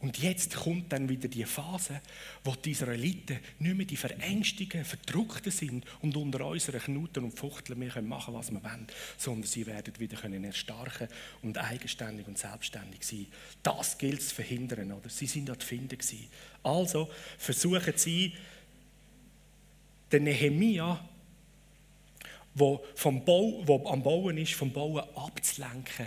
Und 0.00 0.18
jetzt 0.18 0.56
kommt 0.56 0.92
dann 0.92 1.08
wieder 1.08 1.28
die 1.28 1.44
Phase, 1.44 2.02
wo 2.42 2.54
die 2.54 2.72
Israeliten 2.72 3.38
nicht 3.58 3.74
mehr 3.74 3.86
die 3.86 3.96
Verängstungen, 3.96 4.84
Verdruckten 4.84 5.50
sind 5.50 5.86
und 6.02 6.14
unter 6.14 6.46
unseren 6.46 6.80
Knuten 6.80 7.24
und 7.24 7.38
Fuchteln 7.38 7.80
wir 7.80 7.88
können 7.88 8.08
machen, 8.08 8.34
was 8.34 8.50
wir 8.50 8.62
wollen, 8.62 8.86
sondern 9.16 9.46
sie 9.46 9.66
werden 9.66 9.98
wieder 9.98 10.18
können 10.18 10.44
erstarken 10.44 11.08
und 11.40 11.56
eigenständig 11.56 12.26
und 12.26 12.36
selbstständig 12.36 13.02
sein. 13.02 13.28
Das 13.62 13.96
gilt 13.96 14.22
zu 14.22 14.34
verhindern, 14.34 14.92
oder? 14.92 15.08
Sie 15.08 15.26
sind 15.26 15.48
dort 15.48 15.62
finden 15.62 15.96
gewesen. 15.96 16.28
Also 16.62 17.08
versuchen 17.38 17.94
sie, 17.96 18.34
den 20.12 20.24
Nehemia 20.24 21.08
wo, 22.54 22.84
vom 22.94 23.24
Bau, 23.24 23.62
wo 23.64 23.86
am 23.88 24.02
Bauen 24.02 24.38
ist, 24.38 24.54
vom 24.54 24.72
Bauen 24.72 25.02
abzulenken. 25.14 26.06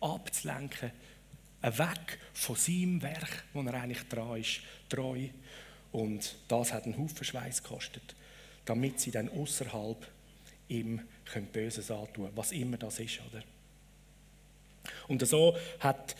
Abzulenken. 0.00 0.90
Weg 1.62 2.18
von 2.34 2.56
seinem 2.56 3.00
Werk, 3.02 3.44
wo 3.52 3.62
er 3.62 3.74
eigentlich 3.74 4.06
dran 4.08 4.38
ist, 4.38 4.60
treu. 4.88 5.28
Und 5.92 6.36
das 6.48 6.72
hat 6.72 6.84
einen 6.84 6.98
Haufen 6.98 7.24
Schweiß 7.24 7.62
gekostet, 7.62 8.14
damit 8.64 9.00
sie 9.00 9.10
dann 9.10 9.30
außerhalb 9.30 10.06
ihm 10.68 11.00
Böses 11.52 11.90
antun 11.90 12.30
was 12.34 12.52
immer 12.52 12.76
das 12.76 12.98
ist. 13.00 13.20
Oder? 13.30 13.42
Und 15.08 15.26
so 15.26 15.56
hat 15.80 16.14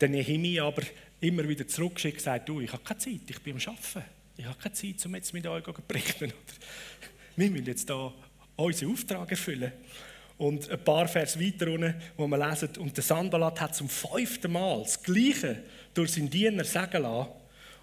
der 0.00 0.08
Nehemiah 0.08 0.66
aber 0.66 0.82
immer 1.20 1.48
wieder 1.48 1.66
zurückgeschickt 1.66 2.14
und 2.14 2.18
gesagt, 2.18 2.48
du, 2.48 2.60
ich 2.60 2.72
habe 2.72 2.82
keine 2.82 2.98
Zeit, 2.98 3.20
ich 3.26 3.42
bin 3.42 3.56
am 3.56 3.60
Arbeiten. 3.60 4.10
Ich 4.36 4.44
habe 4.44 4.58
keine 4.58 4.74
Zeit, 4.74 5.06
um 5.06 5.14
jetzt 5.14 5.32
mit 5.32 5.46
euch 5.46 5.64
zu 5.64 5.72
berichten. 5.86 6.32
Wir 7.36 7.50
müssen 7.50 7.66
jetzt 7.66 7.88
da 7.88 8.12
unseren 8.56 8.92
Auftrag 8.92 9.30
erfüllen. 9.30 9.72
Und 10.36 10.68
ein 10.68 10.82
paar 10.82 11.06
Vers 11.06 11.38
weiter 11.38 11.70
unten, 11.70 11.94
wo 12.16 12.26
wir 12.26 12.48
lesen, 12.48 12.70
und 12.78 12.96
der 12.96 13.04
Sanballat 13.04 13.60
hat 13.60 13.76
zum 13.76 13.88
fünften 13.88 14.52
Mal 14.52 14.82
das 14.82 15.02
Gleiche 15.02 15.62
durch 15.94 16.12
seinen 16.12 16.30
Diener 16.30 16.64
sagen 16.64 17.02
lassen. 17.02 17.30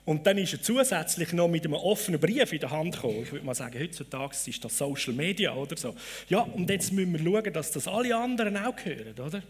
Und 0.04 0.26
dann 0.26 0.38
ist 0.38 0.54
er 0.54 0.62
zusätzlich 0.62 1.32
noch 1.32 1.48
mit 1.48 1.64
einem 1.64 1.76
offenen 1.76 2.20
Brief 2.20 2.52
in 2.52 2.60
der 2.60 2.72
Hand 2.72 2.96
gekommen. 2.96 3.22
Ich 3.24 3.32
würde 3.32 3.46
mal 3.46 3.54
sagen, 3.54 3.80
heutzutage 3.80 4.36
ist 4.48 4.66
das 4.66 4.78
Social 4.78 5.14
Media 5.14 5.54
oder 5.54 5.78
so. 5.78 5.96
Ja, 6.28 6.40
und 6.40 6.70
jetzt 6.70 6.92
müssen 6.92 7.14
wir 7.14 7.20
schauen, 7.20 7.54
dass 7.54 7.72
das 7.72 7.88
alle 7.88 8.16
anderen 8.16 8.58
auch 8.58 8.76
hören, 8.84 9.18
oder? 9.20 9.44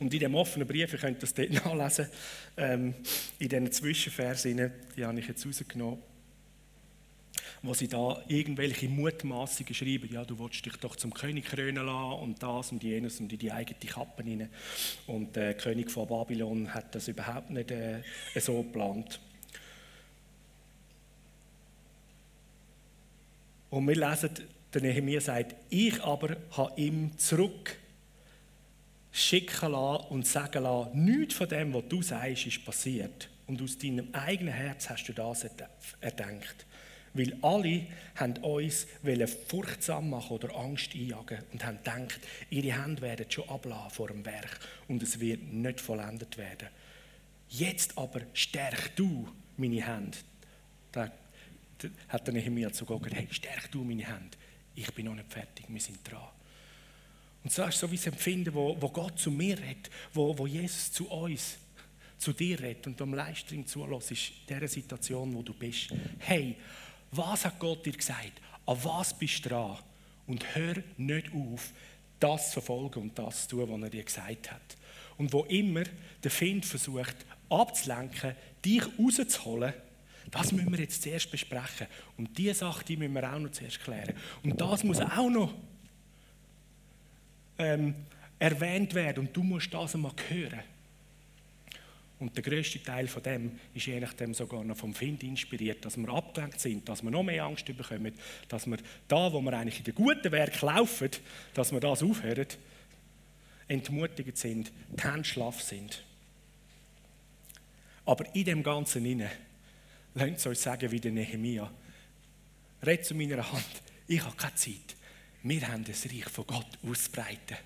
Und 0.00 0.14
in 0.14 0.20
dem 0.20 0.34
offenen 0.34 0.66
Brief, 0.66 0.92
ihr 0.92 0.98
könnt 0.98 1.22
das 1.22 1.32
dort 1.32 1.50
nachlesen, 1.64 2.08
ähm, 2.56 2.94
in 3.38 3.48
diesen 3.48 3.72
Zwischenversen, 3.72 4.72
die 4.96 5.04
habe 5.04 5.18
ich 5.18 5.28
jetzt 5.28 5.46
rausgenommen, 5.46 5.98
wo 7.68 7.74
sie 7.74 7.86
da 7.86 8.22
irgendwelche 8.28 8.88
Mutmaßungen 8.88 9.74
schreiben, 9.74 10.08
ja, 10.10 10.24
du 10.24 10.38
willst 10.38 10.64
dich 10.64 10.74
doch 10.76 10.96
zum 10.96 11.12
König 11.12 11.44
krönen 11.44 11.84
lassen 11.84 12.22
und 12.22 12.42
das 12.42 12.72
und 12.72 12.82
jenes 12.82 13.20
und 13.20 13.30
in 13.30 13.38
die 13.38 13.52
eigene 13.52 13.78
Kappe 13.78 14.24
rein. 14.24 14.48
Und 15.06 15.36
der 15.36 15.52
König 15.52 15.90
von 15.90 16.08
Babylon 16.08 16.72
hat 16.72 16.94
das 16.94 17.08
überhaupt 17.08 17.50
nicht 17.50 17.70
äh, 17.70 18.00
so 18.36 18.62
geplant. 18.62 19.20
Und 23.68 23.86
wir 23.86 23.96
lesen, 23.96 24.30
der 24.72 24.80
Nehemiah 24.80 25.20
sagt, 25.20 25.54
ich 25.68 26.02
aber 26.02 26.38
habe 26.52 26.80
ihm 26.80 27.18
zurück 27.18 27.76
schicken 29.12 29.72
lassen 29.72 30.06
und 30.08 30.26
sagen 30.26 30.62
lassen, 30.62 31.04
nichts 31.04 31.34
von 31.34 31.48
dem, 31.48 31.74
was 31.74 31.84
du 31.86 32.00
sagst, 32.00 32.46
ist 32.46 32.64
passiert. 32.64 33.28
Und 33.46 33.60
aus 33.60 33.76
deinem 33.76 34.08
eigenen 34.14 34.54
Herz 34.54 34.88
hast 34.88 35.04
du 35.04 35.12
das 35.12 35.46
erdenkt. 36.00 36.66
Weil 37.18 37.36
alle 37.42 37.84
haben 38.14 38.36
uns 38.44 38.86
furchtsam 39.48 40.10
machen 40.10 40.36
oder 40.36 40.54
Angst 40.54 40.94
einjagen 40.94 41.42
und 41.52 41.64
haben 41.64 41.78
gedacht, 41.78 42.20
ihre 42.48 42.80
Hände 42.80 43.02
werden 43.02 43.28
schon 43.28 43.48
ablassen 43.48 43.90
vor 43.90 44.06
dem 44.06 44.24
Werk 44.24 44.60
und 44.86 45.02
es 45.02 45.18
wird 45.18 45.42
nicht 45.52 45.80
vollendet 45.80 46.38
werden. 46.38 46.68
Jetzt 47.48 47.98
aber 47.98 48.20
stärk 48.34 48.94
du 48.94 49.28
meine 49.56 49.84
Hände. 49.84 50.16
Da 50.92 51.10
hat 52.08 52.26
der 52.26 52.34
Nehemiah 52.34 52.72
zu 52.72 52.84
Gott 52.84 53.02
gesagt, 53.02 53.20
hey, 53.20 53.28
stärk 53.32 53.72
du 53.72 53.82
meine 53.82 54.06
Hände. 54.06 54.36
ich 54.76 54.94
bin 54.94 55.06
noch 55.06 55.14
nicht 55.14 55.32
fertig, 55.32 55.66
wir 55.68 55.80
sind 55.80 55.98
dran. 56.08 56.28
Und 57.42 57.52
so 57.52 57.64
ist 57.64 57.80
so 57.80 57.90
wie 57.90 57.96
das 57.96 58.06
Empfinden, 58.06 58.54
wo, 58.54 58.76
wo 58.80 58.88
Gott 58.90 59.18
zu 59.18 59.32
mir 59.32 59.58
redet, 59.58 59.90
wo, 60.12 60.38
wo 60.38 60.46
Jesus 60.46 60.92
zu 60.92 61.08
uns, 61.08 61.58
zu 62.16 62.32
dir 62.32 62.60
redet 62.60 62.86
und 62.86 63.00
am 63.02 63.12
Livestream 63.12 63.66
zulässt, 63.66 64.12
in 64.12 64.18
dieser 64.48 64.68
Situation, 64.68 65.34
wo 65.34 65.42
du 65.42 65.54
bist. 65.54 65.88
Hey, 66.18 66.56
was 67.10 67.44
hat 67.44 67.58
Gott 67.58 67.84
dir 67.84 67.92
gesagt? 67.92 68.40
An 68.66 68.78
was 68.82 69.18
bist 69.18 69.44
du 69.44 69.48
dran? 69.50 69.78
Und 70.26 70.54
hör 70.54 70.74
nicht 70.96 71.32
auf, 71.32 71.72
das 72.20 72.48
zu 72.48 72.60
verfolgen 72.60 73.02
und 73.02 73.18
das 73.18 73.48
zu 73.48 73.56
tun, 73.56 73.70
was 73.70 73.82
er 73.82 73.90
dir 73.90 74.04
gesagt 74.04 74.50
hat. 74.50 74.76
Und 75.16 75.32
wo 75.32 75.44
immer 75.44 75.84
der 76.22 76.30
Find 76.30 76.66
versucht, 76.66 77.16
abzulenken, 77.48 78.34
dich 78.64 78.82
rauszuholen, 78.98 79.72
das 80.30 80.52
müssen 80.52 80.70
wir 80.70 80.80
jetzt 80.80 81.02
zuerst 81.02 81.30
besprechen. 81.30 81.86
Und 82.16 82.36
diese 82.36 82.54
Sache, 82.54 82.84
die 82.84 82.96
müssen 82.96 83.14
wir 83.14 83.32
auch 83.32 83.38
noch 83.38 83.50
zuerst 83.50 83.80
klären. 83.80 84.14
Und 84.42 84.60
das 84.60 84.84
muss 84.84 85.00
auch 85.00 85.30
noch 85.30 85.54
ähm, 87.58 87.94
erwähnt 88.38 88.94
werden 88.94 89.26
und 89.26 89.36
du 89.36 89.42
musst 89.42 89.72
das 89.72 89.94
einmal 89.94 90.12
hören. 90.28 90.60
Und 92.20 92.34
der 92.36 92.42
größte 92.42 92.82
Teil 92.82 93.06
von 93.06 93.22
dem 93.22 93.58
ist 93.74 93.86
je 93.86 94.00
nachdem 94.00 94.34
sogar 94.34 94.64
noch 94.64 94.76
vom 94.76 94.92
Find 94.92 95.22
inspiriert, 95.22 95.84
dass 95.84 95.96
wir 95.96 96.08
abgelenkt 96.08 96.58
sind, 96.58 96.88
dass 96.88 97.02
wir 97.02 97.10
noch 97.10 97.22
mehr 97.22 97.44
Angst 97.44 97.64
bekommen, 97.66 98.12
dass 98.48 98.66
wir 98.66 98.78
da, 99.06 99.32
wo 99.32 99.40
wir 99.40 99.52
eigentlich 99.52 99.78
in 99.78 99.84
den 99.84 99.94
guten 99.94 100.32
Werk 100.32 100.60
laufen, 100.60 101.10
dass 101.54 101.70
wir 101.70 101.78
das 101.78 102.02
aufhören, 102.02 102.46
entmutigt 103.68 104.36
sind, 104.36 104.72
die 104.90 105.02
Hände 105.02 105.24
schlaff 105.24 105.62
sind. 105.62 106.04
Aber 108.04 108.24
in 108.34 108.44
dem 108.44 108.62
Ganzen 108.62 109.04
inne, 109.04 109.30
lasst 110.14 110.46
euch 110.46 110.58
sagen 110.58 110.90
wie 110.90 111.00
der 111.00 111.12
Nehemia, 111.12 111.70
red 112.82 113.04
zu 113.04 113.14
meiner 113.14 113.52
Hand, 113.52 113.82
ich 114.08 114.24
habe 114.24 114.36
keine 114.36 114.54
Zeit. 114.54 114.96
Wir 115.42 115.68
haben 115.68 115.84
das 115.84 116.04
Reich 116.06 116.24
von 116.24 116.46
Gott 116.46 116.66
ausbreiten. 116.82 117.58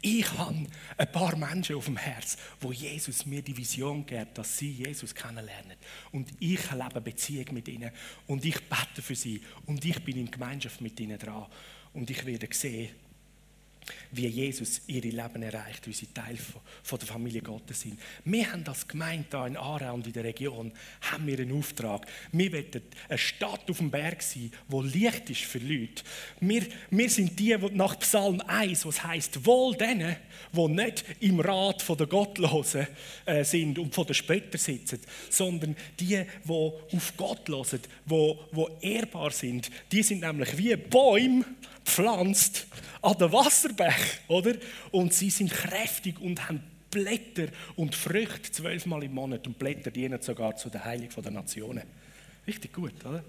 Ich 0.00 0.32
habe 0.34 0.66
ein 0.96 1.12
paar 1.12 1.34
Menschen 1.36 1.76
auf 1.76 1.86
dem 1.86 1.96
Herz, 1.96 2.36
wo 2.60 2.72
Jesus 2.72 3.26
mir 3.26 3.42
die 3.42 3.56
Vision 3.56 4.06
gibt, 4.06 4.38
dass 4.38 4.56
sie 4.56 4.70
Jesus 4.70 5.12
kennenlernen. 5.12 5.76
Und 6.12 6.30
ich 6.38 6.70
lebe 6.70 7.00
Beziehung 7.00 7.46
mit 7.52 7.66
ihnen 7.66 7.90
und 8.28 8.44
ich 8.44 8.60
bete 8.68 9.02
für 9.02 9.16
sie 9.16 9.42
und 9.66 9.84
ich 9.84 10.02
bin 10.04 10.16
in 10.16 10.30
Gemeinschaft 10.30 10.80
mit 10.80 11.00
ihnen 11.00 11.18
dran. 11.18 11.46
Und 11.94 12.10
ich 12.10 12.24
werde 12.24 12.48
sehen, 12.52 12.90
wie 14.10 14.26
Jesus 14.26 14.82
ihre 14.86 15.08
Leben 15.08 15.42
erreicht, 15.42 15.86
wie 15.86 15.92
sie 15.92 16.06
Teil 16.06 16.36
von, 16.82 16.98
der 16.98 17.08
Familie 17.08 17.42
Gottes 17.42 17.80
sind. 17.80 17.98
Wir 18.24 18.50
haben 18.52 18.66
als 18.66 18.86
Gemeinde 18.86 19.26
hier 19.30 19.46
in 19.46 19.56
Aarau 19.56 19.94
und 19.94 20.06
in 20.06 20.12
der 20.12 20.24
Region 20.24 20.72
haben 21.00 21.26
wir 21.26 21.38
einen 21.38 21.56
Auftrag. 21.58 22.06
Wir 22.32 22.52
wollen 22.52 22.82
eine 23.08 23.18
Stadt 23.18 23.70
auf 23.70 23.78
dem 23.78 23.90
Berg 23.90 24.22
sein, 24.22 24.50
wo 24.68 24.82
Licht 24.82 25.30
ist 25.30 25.42
für 25.42 25.58
Leute. 25.58 26.02
Wir, 26.40 26.66
wir 26.90 27.10
sind 27.10 27.38
die, 27.38 27.56
die 27.56 27.74
nach 27.74 27.98
Psalm 27.98 28.40
1, 28.40 28.86
was 28.86 29.04
heißt 29.04 29.44
wohl 29.44 29.76
denen, 29.76 30.16
die 30.52 30.68
nicht 30.68 31.04
im 31.20 31.40
Rat 31.40 31.84
der 31.88 32.06
Gottlosen 32.06 32.86
äh, 33.26 33.44
sind 33.44 33.78
und 33.78 33.94
von 33.94 34.06
den 34.06 34.14
Spöttern 34.14 34.60
sitzen, 34.60 35.00
sondern 35.30 35.76
die, 35.98 36.24
die 36.44 36.56
auf 36.96 37.16
Gott 37.16 37.48
hören, 37.48 37.80
die, 38.06 38.34
die 38.52 38.86
ehrbar 38.94 39.30
sind. 39.30 39.70
Die 39.92 40.02
sind 40.02 40.20
nämlich 40.20 40.56
wie 40.56 40.76
Bäume 40.76 41.44
pflanzt 41.88 42.66
an 43.02 43.16
den 43.18 43.32
Wasserbech, 43.32 44.20
oder? 44.28 44.54
Und 44.90 45.14
sie 45.14 45.30
sind 45.30 45.50
kräftig 45.50 46.20
und 46.20 46.48
haben 46.48 46.62
Blätter 46.90 47.48
und 47.76 47.94
Früchte 47.94 48.52
zwölfmal 48.52 49.02
im 49.04 49.14
Monat. 49.14 49.46
Und 49.46 49.58
Blätter 49.58 49.90
dienen 49.90 50.20
sogar 50.22 50.56
zu 50.56 50.70
der 50.70 50.84
Heilung 50.84 51.10
der 51.10 51.30
Nationen. 51.30 51.84
Richtig 52.46 52.72
gut, 52.72 53.04
oder? 53.04 53.24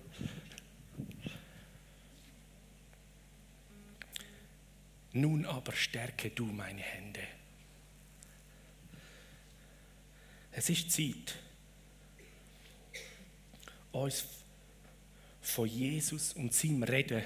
Nun 5.11 5.45
aber 5.45 5.73
stärke 5.73 6.29
du 6.29 6.45
meine 6.45 6.81
Hände. 6.81 7.21
Es 10.51 10.69
ist 10.69 10.91
Zeit, 10.91 11.35
uns 13.91 14.38
von 15.49 15.67
Jesus 15.67 16.33
und 16.33 16.53
seinem 16.53 16.83
Reden 16.83 17.23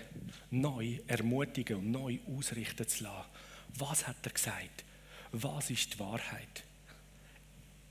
neu 0.51 0.99
ermutigen 1.07 1.77
und 1.77 1.91
neu 1.91 2.19
ausrichten 2.27 2.87
zu 2.87 3.03
lassen. 3.03 3.29
Was 3.75 4.07
hat 4.07 4.17
er 4.23 4.31
gesagt? 4.31 4.83
Was 5.31 5.69
ist 5.69 5.93
die 5.93 5.99
Wahrheit? 5.99 6.63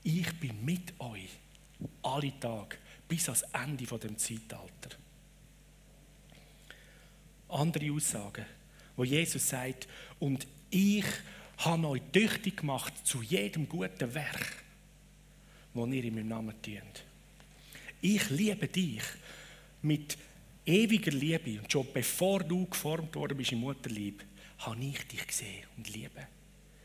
Ich 0.03 0.31
bin 0.39 0.63
mit 0.63 0.99
euch 0.99 1.29
alle 2.01 2.39
Tage 2.39 2.77
bis 3.07 3.27
ans 3.29 3.43
Ende 3.53 3.85
von 3.85 3.99
dem 3.99 4.17
Zeitalter. 4.17 4.97
Andere 7.49 7.91
Aussagen, 7.91 8.45
wo 8.95 9.03
Jesus 9.03 9.47
sagt, 9.47 9.87
und 10.19 10.47
ich 10.69 11.05
habe 11.57 11.87
euch 11.87 12.01
tüchtig 12.11 12.57
gemacht 12.57 12.93
zu 13.05 13.21
jedem 13.21 13.69
guten 13.69 14.13
Werk, 14.13 14.63
das 15.73 15.87
ihr 15.89 16.03
in 16.03 16.15
meinem 16.15 16.27
Namen 16.27 16.61
tut. 16.61 17.03
Ich 18.01 18.29
liebe 18.29 18.67
dich 18.67 19.03
mit 19.83 20.17
ewiger 20.65 21.11
Liebe. 21.11 21.59
Und 21.59 21.71
schon 21.71 21.87
bevor 21.93 22.43
du 22.43 22.65
geformt 22.65 23.15
worden 23.15 23.37
bist 23.37 23.51
im 23.51 23.59
Mutterlieb, 23.59 24.23
habe 24.59 24.83
ich 24.83 25.07
dich 25.07 25.27
gesehen 25.27 25.65
und 25.77 25.89
liebe. 25.93 26.27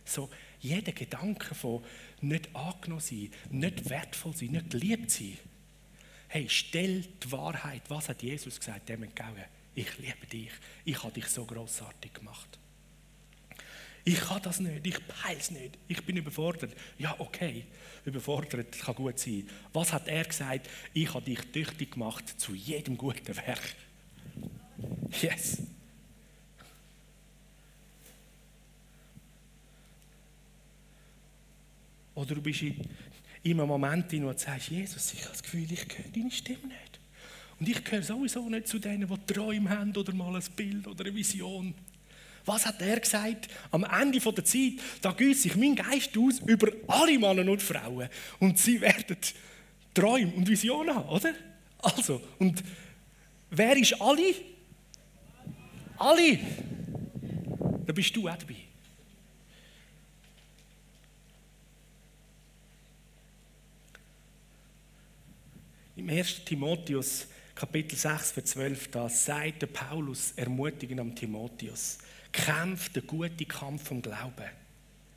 So 0.05 0.31
jeder 0.61 0.93
Gedanke 0.93 1.55
von 1.55 1.85
nicht 2.21 2.55
angenommen 2.55 3.01
sein, 3.01 3.31
nicht 3.51 3.89
wertvoll 3.89 4.35
sein, 4.35 4.51
nicht 4.51 4.71
geliebt 4.71 5.11
sein. 5.11 5.39
Hey, 6.29 6.47
stell 6.49 7.03
die 7.03 7.33
Wahrheit, 7.33 7.83
was 7.89 8.09
hat 8.09 8.23
Jesus 8.23 8.59
gesagt, 8.59 8.89
dem 8.89 9.03
entgegen. 9.03 9.45
Ich 9.75 9.99
liebe 9.99 10.27
dich. 10.27 10.51
Ich 10.85 11.03
habe 11.03 11.13
dich 11.13 11.27
so 11.27 11.45
großartig 11.45 12.13
gemacht. 12.13 12.59
Ich 14.09 14.21
kann 14.21 14.41
das 14.41 14.59
nicht, 14.59 14.87
ich 14.87 15.07
peile 15.07 15.61
nicht, 15.61 15.77
ich 15.87 16.03
bin 16.03 16.17
überfordert. 16.17 16.75
Ja, 16.97 17.15
okay, 17.19 17.67
überfordert 18.07 18.73
kann 18.79 18.95
gut 18.95 19.19
sein. 19.19 19.47
Was 19.75 19.93
hat 19.93 20.09
er 20.09 20.25
gesagt? 20.25 20.67
Ich 20.95 21.13
habe 21.13 21.27
dich 21.27 21.41
tüchtig 21.53 21.91
gemacht 21.91 22.25
zu 22.41 22.55
jedem 22.55 22.97
guten 22.97 23.37
Werk. 23.37 23.75
Yes. 25.21 25.59
Oder 32.15 32.35
du 32.35 32.41
bist 32.41 32.63
in, 32.63 32.81
in 33.43 33.61
einem 33.61 33.69
Moment, 33.69 34.11
in 34.15 34.23
dem 34.23 34.33
du 34.33 34.39
sagst, 34.39 34.71
Jesus, 34.71 35.13
ich 35.13 35.21
habe 35.21 35.33
das 35.33 35.43
Gefühl, 35.43 35.71
ich 35.71 35.81
höre 35.81 36.11
deine 36.15 36.31
Stimme 36.31 36.69
nicht. 36.69 36.99
Und 37.61 37.69
ich 37.69 37.85
gehöre 37.85 38.03
sowieso 38.03 38.49
nicht 38.49 38.69
zu 38.69 38.79
denen, 38.79 39.07
die 39.07 39.35
Träume 39.35 39.69
haben 39.69 39.95
oder 39.95 40.15
mal 40.15 40.35
ein 40.35 40.45
Bild 40.57 40.87
oder 40.87 41.05
eine 41.05 41.15
Vision. 41.15 41.75
Was 42.45 42.67
hat 42.67 42.81
er 42.81 43.01
gesagt? 43.01 43.49
Am 43.71 43.85
Ende 43.85 44.19
der 44.21 44.45
Zeit, 44.45 44.75
da 45.03 45.13
gießt 45.13 45.43
sich 45.43 45.57
mein 45.57 45.77
Geist 45.77 46.17
aus 46.17 46.41
über 46.47 46.73
alle 46.87 47.19
Männer 47.19 47.51
und 47.51 47.63
Frauen. 47.63 48.09
Und 48.39 48.59
sie 48.59 48.81
werden 48.81 49.17
Träume 49.95 50.33
und 50.33 50.49
Visionen 50.49 50.95
haben, 50.95 51.09
oder? 51.09 51.35
Also, 51.79 52.21
und 52.39 52.63
wer 53.51 53.77
ist 53.77 54.01
alle? 54.01 54.35
Alle. 55.97 56.39
Da 57.87 57.93
bist 57.93 58.15
du 58.15 58.29
auch 58.29 58.37
dabei. 58.37 58.57
Im 65.97 66.09
1. 66.09 66.45
Timotheus, 66.45 67.27
Kapitel 67.57 67.97
6, 67.97 68.31
Vers 68.31 68.45
12, 68.45 68.89
da 68.89 69.09
sagt 69.09 69.63
der 69.63 69.67
Paulus 69.67 70.33
ermutigend 70.37 71.01
am 71.01 71.13
Timotheus, 71.13 71.99
kämpft 72.33 72.97
den 72.97 73.07
guten 73.07 73.49
Kampf 73.49 73.89
vom 73.89 74.03
Glauben. 74.03 74.51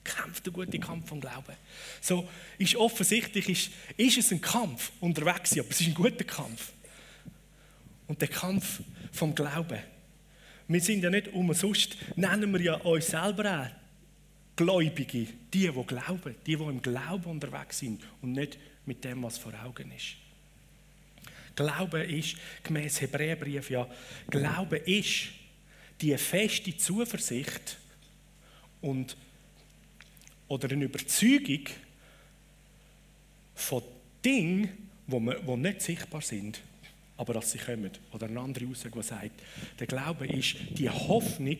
Kämpft 0.04 0.46
den 0.46 0.54
guten 0.54 0.80
Kampf 0.80 1.10
vom 1.10 1.22
Glauben. 1.22 1.56
So 2.02 2.28
ist 2.58 2.76
offensichtlich, 2.76 3.50
ist, 3.50 3.72
ist 3.98 4.18
es 4.18 4.32
ein 4.32 4.42
Kampf 4.42 4.92
unterwegs, 5.00 5.54
aber 5.58 5.70
es 5.70 5.82
ist 5.82 5.88
ein 5.88 5.94
guter 5.94 6.24
Kampf. 6.24 6.72
Und 8.08 8.20
der 8.20 8.28
Kampf 8.28 8.82
vom 9.12 9.36
Glauben. 9.36 9.80
Wir 10.68 10.82
sind 10.82 11.04
ja 11.04 11.10
nicht 11.10 11.28
umsonst, 11.30 11.98
nennen 12.16 12.52
wir 12.54 12.62
ja 12.62 12.74
uns 12.76 13.08
selber 13.08 13.62
auch 13.62 13.82
Gläubige, 14.56 15.28
die, 15.54 15.68
die 15.68 15.68
glauben, 15.68 16.36
die, 16.46 16.56
die 16.56 16.64
im 16.64 16.82
Glauben 16.82 17.26
unterwegs 17.26 17.80
sind 17.80 18.02
und 18.22 18.34
nicht 18.34 18.58
mit 18.86 19.04
dem, 19.04 19.24
was 19.24 19.38
vor 19.38 19.54
Augen 19.64 19.92
ist. 19.92 20.16
Glauben 21.56 22.10
ist, 22.10 22.36
gemäß 22.64 23.02
Hebräerbrief 23.02 23.70
ja, 23.70 23.88
Glauben 24.30 24.80
ist, 24.86 25.30
die 26.02 26.18
feste 26.18 26.76
Zuversicht 26.76 27.78
und, 28.82 29.16
oder 30.48 30.70
eine 30.72 30.86
Überzeugung 30.86 31.66
von 33.56 33.84
Dingen, 34.24 34.90
die, 35.08 35.58
nicht 35.58 35.82
sichtbar 35.82 36.22
sind, 36.22 36.62
aber 37.18 37.36
dass 37.36 37.52
sie 37.52 37.60
kommen. 37.60 37.92
Oder 38.12 38.28
eine 38.28 38.40
andere 38.40 38.66
Aussage, 38.68 38.96
die 38.96 39.04
sagt, 39.04 39.42
der 39.80 39.88
Glaube 39.88 40.28
ist 40.28 40.56
die 40.72 40.90
Hoffnung 40.90 41.58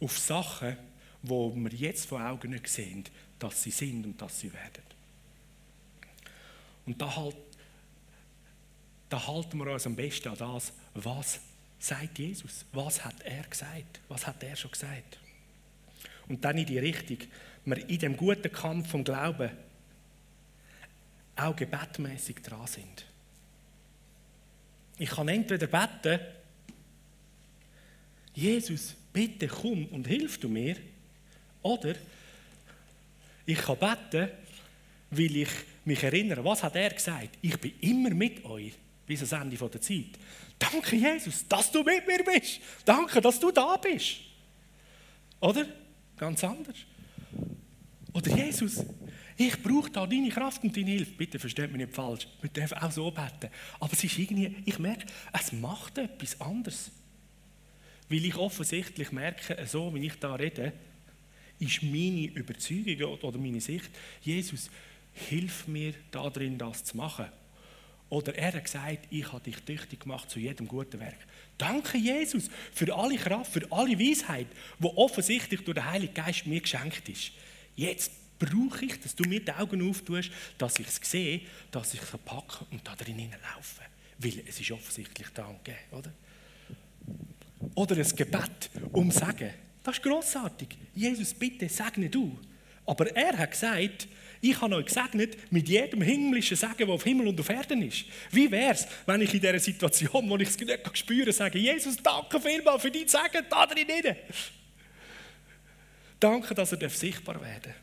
auf 0.00 0.18
Sachen, 0.18 0.76
die 1.22 1.28
wir 1.30 1.72
jetzt 1.72 2.06
vor 2.06 2.20
Augen 2.20 2.50
nicht 2.50 2.68
sehen, 2.68 3.04
dass 3.38 3.62
sie 3.62 3.70
sind 3.70 4.04
und 4.04 4.20
dass 4.20 4.40
sie 4.40 4.52
werden. 4.52 4.82
Und 6.84 7.00
da, 7.00 7.16
halt, 7.16 7.36
da 9.08 9.26
halten 9.26 9.56
wir 9.56 9.72
uns 9.72 9.86
am 9.86 9.96
besten 9.96 10.28
an 10.28 10.36
das, 10.36 10.72
was 10.92 11.40
sagt 11.78 12.18
Jesus? 12.18 12.64
Was 12.72 13.04
hat 13.04 13.20
er 13.22 13.44
gesagt? 13.44 14.00
Was 14.08 14.26
hat 14.26 14.42
er 14.42 14.56
schon 14.56 14.70
gesagt? 14.70 15.18
Und 16.28 16.44
dann 16.44 16.58
in 16.58 16.66
die 16.66 16.78
Richtung, 16.78 17.18
wir 17.64 17.88
in 17.88 17.98
dem 17.98 18.16
guten 18.16 18.50
Kampf 18.50 18.90
vom 18.90 19.04
Glauben 19.04 19.50
auch 21.36 21.56
gebetmäßig 21.56 22.36
dran 22.36 22.66
sind. 22.66 23.06
Ich 24.98 25.10
kann 25.10 25.28
entweder 25.28 25.66
beten, 25.66 26.20
Jesus, 28.34 28.94
bitte 29.12 29.48
komm 29.48 29.86
und 29.86 30.06
hilf 30.06 30.38
du 30.38 30.48
mir, 30.48 30.76
oder 31.62 31.94
ich 33.46 33.58
kann 33.58 33.78
beten, 33.78 34.30
weil 35.10 35.36
ich 35.36 35.48
mich 35.84 36.02
erinnere, 36.02 36.44
was 36.44 36.62
hat 36.62 36.76
er 36.76 36.90
gesagt? 36.90 37.38
Ich 37.42 37.58
bin 37.58 37.72
immer 37.80 38.10
mit 38.10 38.44
euch 38.44 38.72
bis 39.06 39.20
ans 39.20 39.44
Ende 39.44 39.56
der 39.56 39.80
Zeit. 39.80 40.18
Danke, 40.58 40.96
Jesus, 40.96 41.46
dass 41.48 41.70
du 41.70 41.82
mit 41.82 42.06
mir 42.06 42.24
bist. 42.24 42.60
Danke, 42.84 43.20
dass 43.20 43.38
du 43.38 43.50
da 43.50 43.76
bist. 43.76 44.16
Oder? 45.40 45.66
Ganz 46.16 46.42
anders. 46.44 46.76
Oder 48.12 48.36
Jesus, 48.36 48.84
ich 49.36 49.60
brauche 49.60 49.90
da 49.90 50.06
deine 50.06 50.28
Kraft 50.28 50.62
und 50.62 50.76
deine 50.76 50.90
Hilfe. 50.90 51.12
Bitte 51.12 51.38
versteht 51.38 51.72
mich 51.72 51.80
nicht 51.80 51.94
falsch. 51.94 52.28
Wir 52.40 52.50
dürfen 52.50 52.78
auch 52.78 52.92
so 52.92 53.10
beten. 53.10 53.52
Aber 53.80 53.92
es 53.92 54.04
ist 54.04 54.18
irgendwie, 54.18 54.56
ich 54.64 54.78
merke, 54.78 55.06
es 55.32 55.52
macht 55.52 55.98
etwas 55.98 56.40
anderes. 56.40 56.90
Weil 58.08 58.24
ich 58.24 58.36
offensichtlich 58.36 59.10
merke, 59.10 59.66
so 59.66 59.92
wie 59.94 60.06
ich 60.06 60.18
da 60.20 60.34
rede, 60.34 60.72
ist 61.58 61.82
meine 61.82 62.26
Überzeugung 62.26 63.18
oder 63.20 63.38
meine 63.38 63.60
Sicht, 63.60 63.90
Jesus, 64.20 64.70
hilf 65.12 65.66
mir 65.66 65.94
darin, 66.10 66.58
das 66.58 66.84
zu 66.84 66.96
machen. 66.96 67.26
Oder 68.08 68.34
er 68.36 68.52
hat 68.52 68.64
gesagt, 68.64 69.06
ich 69.10 69.32
habe 69.32 69.42
dich 69.42 69.56
tüchtig 69.62 70.00
gemacht 70.00 70.30
zu 70.30 70.38
jedem 70.38 70.68
guten 70.68 71.00
Werk. 71.00 71.18
Danke, 71.58 71.98
Jesus, 71.98 72.48
für 72.72 72.94
alle 72.94 73.16
Kraft, 73.16 73.52
für 73.52 73.66
alle 73.72 73.98
Weisheit, 73.98 74.46
die 74.78 74.86
offensichtlich 74.86 75.64
durch 75.64 75.74
den 75.74 75.84
Heiligen 75.84 76.14
Geist 76.14 76.46
mir 76.46 76.60
geschenkt 76.60 77.08
ist. 77.08 77.32
Jetzt 77.76 78.12
brauche 78.38 78.84
ich, 78.84 79.00
dass 79.00 79.14
du 79.14 79.28
mir 79.28 79.40
die 79.40 79.52
Augen 79.52 79.88
auftust, 79.88 80.30
dass 80.58 80.78
ich 80.78 80.86
es 80.86 81.00
sehe, 81.02 81.40
dass 81.70 81.94
ich 81.94 82.02
es 82.02 82.10
packe 82.24 82.64
und 82.70 82.86
da 82.86 82.94
drin 82.94 83.30
laufe. 83.54 83.82
Weil 84.18 84.42
es 84.46 84.60
ist 84.60 84.70
offensichtlich 84.70 85.28
da 85.34 85.46
gegeben, 85.64 85.78
oder? 85.92 86.12
Oder 87.74 87.96
ein 87.96 88.16
Gebet 88.16 88.70
um 88.92 89.10
Sagen. 89.10 89.50
Das 89.82 89.96
ist 89.96 90.02
grossartig. 90.02 90.76
Jesus, 90.94 91.34
bitte 91.34 91.68
segne 91.68 92.08
du. 92.08 92.38
Aber 92.86 93.14
er 93.14 93.36
hat 93.38 93.50
gesagt, 93.50 94.08
ich 94.50 94.60
habe 94.60 94.76
euch 94.76 94.86
gesegnet 94.86 95.50
mit 95.50 95.68
jedem 95.68 96.02
himmlischen 96.02 96.56
Segen, 96.56 96.76
der 96.76 96.88
auf 96.88 97.04
Himmel 97.04 97.28
und 97.28 97.40
auf 97.40 97.48
Erden 97.48 97.82
ist. 97.82 98.04
Wie 98.30 98.50
wäre 98.50 98.74
es, 98.74 98.86
wenn 99.06 99.22
ich 99.22 99.32
in 99.32 99.40
dieser 99.40 99.58
Situation, 99.58 100.28
wo 100.28 100.36
ich 100.36 100.48
es 100.48 100.58
nicht 100.58 100.98
spüre, 100.98 101.32
sage, 101.32 101.58
Jesus, 101.58 101.96
danke 101.96 102.40
vielmals 102.40 102.82
für 102.82 102.90
dein 102.90 103.08
Segen 103.08 103.46
da 103.48 103.66
drin. 103.66 103.86
Danke, 106.20 106.54
dass 106.54 106.72
er 106.72 106.90
sichtbar 106.90 107.40
werden 107.40 107.62
darf. 107.62 107.74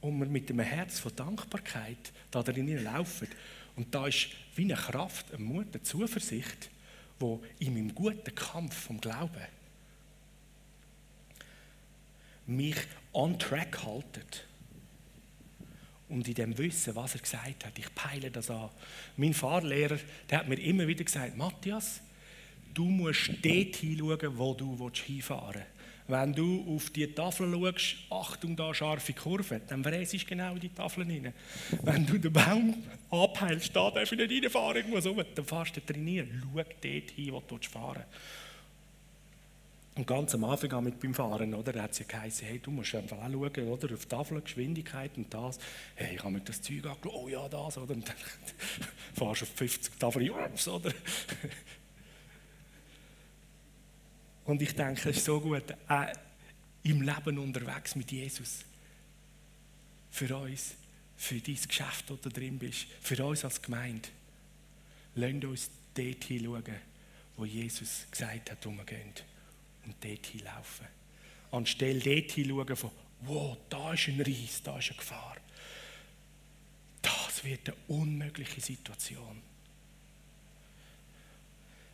Und 0.00 0.18
wir 0.18 0.26
mit 0.26 0.50
einem 0.50 0.60
Herz 0.60 0.98
von 0.98 1.14
Dankbarkeit 1.14 2.12
da 2.30 2.42
drin 2.42 2.82
laufen. 2.82 3.28
Und 3.76 3.94
da 3.94 4.06
ist 4.06 4.28
wie 4.56 4.64
eine 4.64 4.74
Kraft, 4.74 5.32
eine 5.32 5.42
Mut, 5.42 5.68
eine 5.72 5.82
Zuversicht, 5.82 6.70
wo 7.18 7.42
in 7.58 7.74
meinem 7.74 7.94
guten 7.94 8.34
Kampf 8.34 8.74
vom 8.74 9.00
Glauben 9.00 9.46
mich 12.46 12.76
on 13.12 13.38
track 13.38 13.84
haltet. 13.84 14.46
Und 16.08 16.28
in 16.28 16.34
dem 16.34 16.58
Wissen, 16.58 16.94
was 16.94 17.14
er 17.14 17.20
gesagt 17.22 17.64
hat, 17.64 17.78
ich 17.78 17.94
peile 17.94 18.30
das 18.30 18.50
an. 18.50 18.68
Mein 19.16 19.32
Fahrlehrer, 19.32 19.98
der 20.28 20.40
hat 20.40 20.48
mir 20.48 20.60
immer 20.60 20.86
wieder 20.86 21.04
gesagt, 21.04 21.36
Matthias, 21.36 22.02
du 22.74 22.84
musst 22.84 23.30
dort 23.42 23.76
hinschauen, 23.76 24.38
wo 24.38 24.52
du 24.54 24.90
hinfahren 24.90 25.54
willst. 25.54 25.82
Wenn 26.08 26.34
du 26.34 26.74
auf 26.74 26.90
die 26.90 27.06
Tafel 27.06 27.50
schaust, 27.50 27.96
Achtung, 28.10 28.56
da 28.56 28.74
scharfe 28.74 29.12
Kurve, 29.12 29.60
dann 29.66 29.82
fräst 29.84 30.12
du 30.12 30.18
genau 30.18 30.52
in 30.54 30.60
die 30.60 30.68
Tafel 30.68 31.04
rein. 31.04 31.32
Wenn 31.82 32.04
du 32.04 32.18
den 32.18 32.32
Baum 32.32 32.82
abheilst, 33.08 33.74
da 33.74 33.90
darfst 33.90 34.12
du 34.12 34.16
nicht 34.16 34.44
reinfahren, 34.44 34.76
irgendwo 34.78 34.98
rum, 35.08 35.24
dann 35.34 35.44
fährst 35.44 35.76
du 35.76 35.80
trainieren. 35.80 36.42
Schau 36.42 36.62
dort 36.62 37.10
hin, 37.10 37.32
wo 37.32 37.40
du 37.40 37.56
fahren 37.68 38.04
und 39.94 40.06
ganz 40.06 40.34
am 40.34 40.44
Anfang 40.44 40.84
mit 40.84 41.00
beim 41.00 41.12
Fahren, 41.12 41.52
oder, 41.52 41.72
da 41.72 41.82
hat 41.82 41.92
es 41.92 41.98
ja 41.98 42.06
geheißen, 42.08 42.46
hey, 42.46 42.58
du 42.58 42.70
musst 42.70 42.94
einfach 42.94 43.18
auch 43.18 43.30
schauen, 43.30 43.68
oder, 43.68 43.94
auf 43.94 44.06
die 44.06 44.08
Tafel, 44.08 44.40
Geschwindigkeit 44.40 45.10
und 45.16 45.32
das. 45.32 45.58
Hey, 45.94 46.14
ich 46.14 46.22
habe 46.22 46.32
mir 46.32 46.40
das 46.40 46.62
Zeug 46.62 46.86
angeschaut, 46.86 47.12
oh 47.12 47.28
ja, 47.28 47.46
das, 47.48 47.76
oder, 47.76 47.92
und 47.92 48.08
dann 48.08 48.16
fahrst 49.14 49.42
du 49.42 49.44
auf 49.44 49.52
50 49.54 49.98
Tafeln, 49.98 50.30
oder. 50.30 50.92
Und 54.44 54.60
ich 54.60 54.74
denke, 54.74 55.10
es 55.10 55.18
ist 55.18 55.24
so 55.24 55.40
gut, 55.40 55.62
äh, 55.88 56.12
im 56.82 57.02
Leben 57.02 57.38
unterwegs 57.38 57.94
mit 57.94 58.10
Jesus. 58.10 58.64
Für 60.10 60.36
uns, 60.36 60.74
für 61.16 61.40
dein 61.40 61.54
Geschäft, 61.54 62.06
wo 62.08 62.16
du 62.16 62.28
drin 62.28 62.58
bist, 62.58 62.86
für 63.00 63.24
uns 63.24 63.44
als 63.44 63.62
Gemeinde. 63.62 64.08
Lasst 65.14 65.44
uns 65.44 65.70
dort 65.94 66.24
hinschauen, 66.24 66.74
wo 67.36 67.44
Jesus 67.44 68.06
gesagt 68.10 68.50
hat, 68.50 68.66
wo 68.66 68.70
wir 68.70 68.84
gehen. 68.84 69.12
Und 69.84 69.96
dort 70.00 70.26
hinlaufen. 70.26 70.86
Anstelle 71.50 72.00
dort 72.00 72.30
hinschauen 72.32 72.76
von, 72.76 72.90
wow, 73.22 73.56
da 73.68 73.92
ist 73.92 74.08
ein 74.08 74.20
Reis, 74.20 74.62
da 74.62 74.78
ist 74.78 74.90
eine 74.90 74.98
Gefahr. 74.98 75.36
Das 77.02 77.44
wird 77.44 77.68
eine 77.68 77.76
unmögliche 77.88 78.60
Situation. 78.60 79.42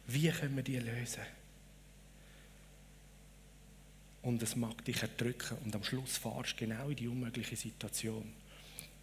Wie 0.07 0.31
können 0.31 0.57
wir 0.57 0.63
die 0.63 0.79
lösen? 0.79 1.23
und 4.29 4.43
es 4.43 4.57
mag 4.57 4.85
dich 4.85 5.01
erdrücken 5.01 5.57
und 5.65 5.75
am 5.75 5.83
Schluss 5.83 6.19
fahrst 6.19 6.53
du 6.53 6.67
genau 6.67 6.91
in 6.91 6.97
die 6.97 7.09
unmögliche 7.09 7.57
Situation 7.57 8.31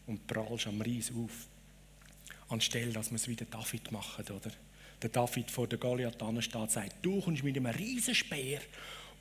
und 0.06 0.28
prallst 0.28 0.68
am 0.68 0.82
Reis 0.82 1.12
auf. 1.12 1.48
Anstelle, 2.50 2.92
dass 2.92 3.10
wir 3.10 3.16
es 3.16 3.28
wie 3.28 3.36
der 3.36 3.48
David 3.48 3.92
machen, 3.92 4.24
oder? 4.30 4.52
Der 5.06 5.12
David 5.12 5.52
vor 5.52 5.68
der 5.68 5.78
Goliath 5.78 6.16
steht 6.40 6.56
und 6.56 6.72
sagt, 6.72 6.96
du 7.04 7.22
kommst 7.22 7.44
mit 7.44 7.56
einem 7.56 7.68
Riesenspeer 7.68 8.60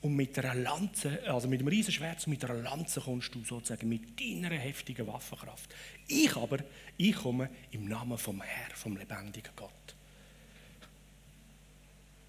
und 0.00 0.16
mit 0.16 0.38
einer 0.38 0.54
Lanze, 0.54 1.22
also 1.26 1.46
mit 1.46 1.60
einem 1.60 1.68
Riesenschwert 1.68 2.26
und 2.26 2.28
mit 2.28 2.42
einer 2.42 2.54
Lanze 2.54 3.02
kommst 3.02 3.34
du 3.34 3.44
sozusagen 3.44 3.86
mit 3.86 4.18
deiner 4.18 4.54
heftigen 4.54 5.06
Waffenkraft. 5.06 5.68
Ich 6.08 6.34
aber, 6.36 6.60
ich 6.96 7.14
komme 7.14 7.50
im 7.70 7.86
Namen 7.86 8.16
vom 8.16 8.40
Herrn, 8.40 8.70
vom 8.74 8.96
lebendigen 8.96 9.52
Gott. 9.54 9.94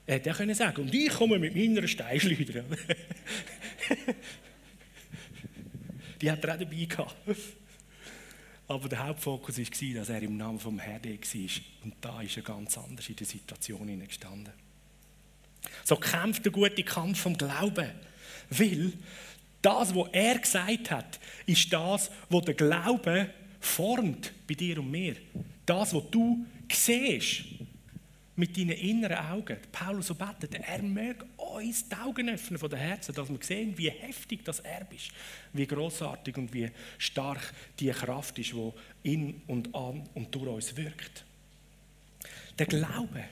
Er 0.05 0.15
hätte 0.15 0.31
können 0.31 0.53
sagen, 0.53 0.81
und 0.81 0.93
ich 0.93 1.13
komme 1.13 1.39
mit 1.39 1.55
meiner 1.55 1.87
Steinschleuder. 1.87 2.65
Die 6.21 6.29
hat 6.29 6.43
er 6.43 6.55
auch 6.55 6.59
dabei 6.59 6.83
gehabt. 6.83 7.15
Aber 8.67 8.89
der 8.89 9.05
Hauptfokus 9.05 9.59
war, 9.59 9.93
dass 9.95 10.09
er 10.09 10.21
im 10.21 10.37
Namen 10.37 10.59
vom 10.59 10.79
Herrn 10.79 11.03
war. 11.03 11.49
Und 11.83 11.93
da 12.01 12.21
ist 12.21 12.37
er 12.37 12.43
ganz 12.43 12.77
anders 12.77 13.07
in 13.07 13.15
der 13.15 13.27
Situation 13.27 13.99
gestanden. 14.07 14.53
So 15.83 15.95
kämpft 15.95 16.45
der 16.45 16.51
gute 16.51 16.83
Kampf 16.83 17.19
vom 17.19 17.37
Glauben. 17.37 17.91
Weil 18.49 18.93
das, 19.61 19.95
was 19.95 20.09
er 20.11 20.39
gesagt 20.39 20.91
hat, 20.91 21.19
ist 21.45 21.71
das, 21.71 22.09
was 22.29 22.45
der 22.45 22.53
Glaube 22.53 23.29
formt 23.59 24.31
bei 24.47 24.53
dir 24.53 24.79
und 24.79 24.91
mir. 24.91 25.15
Das, 25.65 25.93
was 25.93 26.03
du 26.11 26.45
siehst 26.71 27.45
mit 28.35 28.57
deinen 28.57 28.71
inneren 28.71 29.17
Augen. 29.17 29.57
Paulus 29.71 30.07
so 30.07 30.15
betet, 30.15 30.55
er 30.55 30.81
möge 30.81 31.25
uns 31.55 31.87
die 31.87 31.95
Augen 31.95 32.29
öffnen 32.29 32.59
von 32.59 32.69
den 32.69 32.79
Herzen, 32.79 33.13
dass 33.13 33.29
wir 33.29 33.39
sehen, 33.41 33.77
wie 33.77 33.89
heftig 33.89 34.43
das 34.43 34.59
Erb 34.59 34.93
ist, 34.93 35.11
wie 35.53 35.65
großartig 35.65 36.37
und 36.37 36.53
wie 36.53 36.69
stark 36.97 37.53
die 37.79 37.89
Kraft 37.89 38.37
ist, 38.39 38.53
die 38.53 38.71
in 39.03 39.41
und 39.47 39.73
an 39.73 40.07
und 40.13 40.33
durch 40.33 40.47
uns 40.47 40.75
wirkt. 40.77 41.25
Der 42.57 42.65
Glaube 42.65 43.25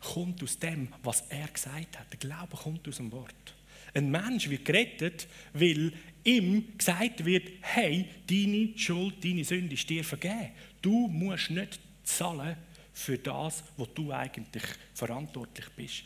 kommt 0.00 0.42
aus 0.42 0.58
dem, 0.58 0.88
was 1.02 1.22
er 1.28 1.48
gesagt 1.48 1.98
hat. 1.98 2.12
Der 2.12 2.18
Glaube 2.18 2.56
kommt 2.56 2.86
aus 2.88 2.96
dem 2.96 3.12
Wort. 3.12 3.54
Ein 3.94 4.10
Mensch 4.10 4.48
wird 4.48 4.64
gerettet, 4.64 5.28
weil 5.52 5.92
ihm 6.24 6.76
gesagt 6.76 7.24
wird, 7.24 7.48
hey, 7.60 8.08
deine 8.26 8.76
Schuld, 8.76 9.22
deine 9.22 9.44
Sünde 9.44 9.74
ist 9.74 9.88
dir 9.88 10.02
vergeben. 10.02 10.50
Du 10.80 11.08
musst 11.08 11.50
nicht 11.50 11.78
zahlen, 12.02 12.56
für 12.92 13.18
das, 13.18 13.64
wo 13.76 13.86
du 13.86 14.12
eigentlich 14.12 14.64
verantwortlich 14.94 15.66
bist, 15.76 16.04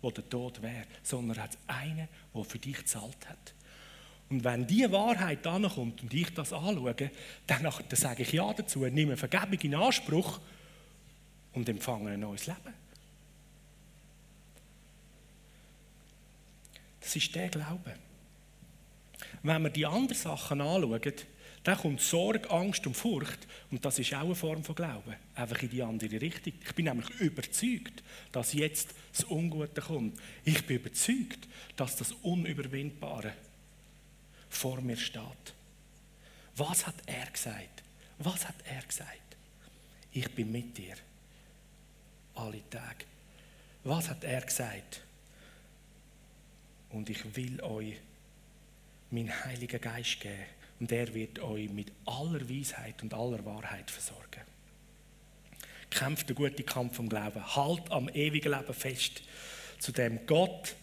wo 0.00 0.10
der 0.10 0.28
Tod 0.28 0.62
wäre, 0.62 0.84
sondern 1.02 1.42
hat 1.42 1.58
einen, 1.66 2.08
der 2.34 2.44
für 2.44 2.58
dich 2.58 2.76
gezahlt 2.76 3.28
hat. 3.28 3.54
Und 4.30 4.44
wenn 4.44 4.66
diese 4.66 4.92
Wahrheit 4.92 5.46
ankommt 5.46 6.02
und 6.02 6.12
ich 6.12 6.32
das 6.34 6.52
anschaue, 6.52 6.94
dann, 7.46 7.62
dann 7.62 7.72
sage 7.92 8.22
ich 8.22 8.32
Ja 8.32 8.52
dazu, 8.52 8.84
nehme 8.86 9.16
Vergebung 9.16 9.58
in 9.60 9.74
Anspruch 9.74 10.40
und 11.54 11.68
empfange 11.68 12.10
ein 12.10 12.20
neues 12.20 12.46
Leben. 12.46 12.74
Das 17.00 17.16
ist 17.16 17.34
der 17.34 17.48
Glaube. 17.48 17.94
Wenn 19.42 19.62
wir 19.62 19.70
die 19.70 19.86
anderen 19.86 20.14
Sachen 20.14 20.60
anschauen, 20.60 21.00
dann 21.68 21.76
kommt 21.76 22.00
Sorge, 22.00 22.48
Angst 22.50 22.86
und 22.86 22.96
Furcht. 22.96 23.46
Und 23.70 23.84
das 23.84 23.98
ist 23.98 24.14
auch 24.14 24.20
eine 24.20 24.34
Form 24.34 24.64
von 24.64 24.74
Glauben. 24.74 25.14
Einfach 25.34 25.62
in 25.62 25.68
die 25.68 25.82
andere 25.82 26.18
Richtung. 26.18 26.54
Ich 26.66 26.74
bin 26.74 26.86
nämlich 26.86 27.10
überzeugt, 27.20 28.02
dass 28.32 28.54
jetzt 28.54 28.94
das 29.12 29.30
Ungute 29.30 29.82
kommt. 29.82 30.18
Ich 30.44 30.64
bin 30.64 30.78
überzeugt, 30.78 31.46
dass 31.76 31.96
das 31.96 32.12
Unüberwindbare 32.22 33.34
vor 34.48 34.80
mir 34.80 34.96
steht. 34.96 35.22
Was 36.56 36.86
hat 36.86 36.94
er 37.04 37.26
gesagt? 37.26 37.82
Was 38.18 38.48
hat 38.48 38.56
er 38.64 38.82
gesagt? 38.82 39.36
Ich 40.12 40.34
bin 40.34 40.50
mit 40.50 40.78
dir. 40.78 40.94
Alle 42.34 42.62
Tage. 42.70 43.04
Was 43.84 44.08
hat 44.08 44.24
er 44.24 44.40
gesagt? 44.40 45.02
Und 46.88 47.10
ich 47.10 47.36
will 47.36 47.60
euch 47.60 47.96
meinen 49.10 49.44
Heiligen 49.44 49.82
Geist 49.82 50.18
geben. 50.20 50.57
Und 50.80 50.92
er 50.92 51.12
wird 51.14 51.40
euch 51.40 51.70
mit 51.70 51.92
aller 52.06 52.48
Weisheit 52.48 53.02
und 53.02 53.12
aller 53.14 53.44
Wahrheit 53.44 53.90
versorgen. 53.90 54.42
Kämpft 55.90 56.28
den 56.28 56.36
guten 56.36 56.64
Kampf 56.64 56.96
vom 56.96 57.08
Glauben. 57.08 57.56
Halt 57.56 57.90
am 57.90 58.08
ewigen 58.08 58.52
Leben 58.52 58.74
fest. 58.74 59.22
Zu 59.78 59.92
dem 59.92 60.26
Gott 60.26 60.76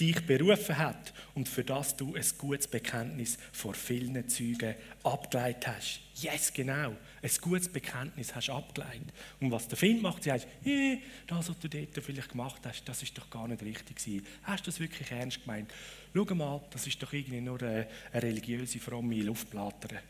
dich 0.00 0.24
berufen 0.26 0.78
hat 0.78 1.12
und 1.34 1.48
für 1.48 1.64
das 1.64 1.96
du 1.96 2.14
ein 2.14 2.24
gutes 2.38 2.66
Bekenntnis 2.66 3.38
vor 3.52 3.74
vielen 3.74 4.28
Zeugen 4.28 4.74
abgeleitet 5.02 5.66
hast. 5.66 6.00
Yes, 6.16 6.52
genau. 6.52 6.96
Ein 7.22 7.30
gutes 7.40 7.68
Bekenntnis 7.68 8.34
hast 8.34 8.48
du 8.48 8.52
abgeleitet. 8.52 9.12
Und 9.40 9.50
was 9.50 9.68
der 9.68 9.78
Find 9.78 10.02
macht, 10.02 10.24
sagt, 10.24 10.46
hey, 10.62 11.02
das, 11.26 11.48
was 11.48 11.58
du 11.58 11.68
dort 11.68 12.04
vielleicht 12.04 12.30
gemacht 12.30 12.62
hast, 12.64 12.84
das 12.84 13.02
ist 13.02 13.16
doch 13.16 13.28
gar 13.30 13.46
nicht 13.48 13.62
richtig 13.62 13.96
gewesen. 13.96 14.26
Hast 14.42 14.66
du 14.66 14.70
das 14.70 14.80
wirklich 14.80 15.10
ernst 15.10 15.42
gemeint? 15.42 15.72
Schau 16.14 16.34
mal, 16.34 16.60
das 16.70 16.86
ist 16.86 17.02
doch 17.02 17.12
irgendwie 17.12 17.40
nur 17.40 17.60
eine, 17.62 17.86
eine 18.12 18.22
religiöse, 18.22 18.78
fromme 18.78 19.22
Luftplatte. 19.22 20.00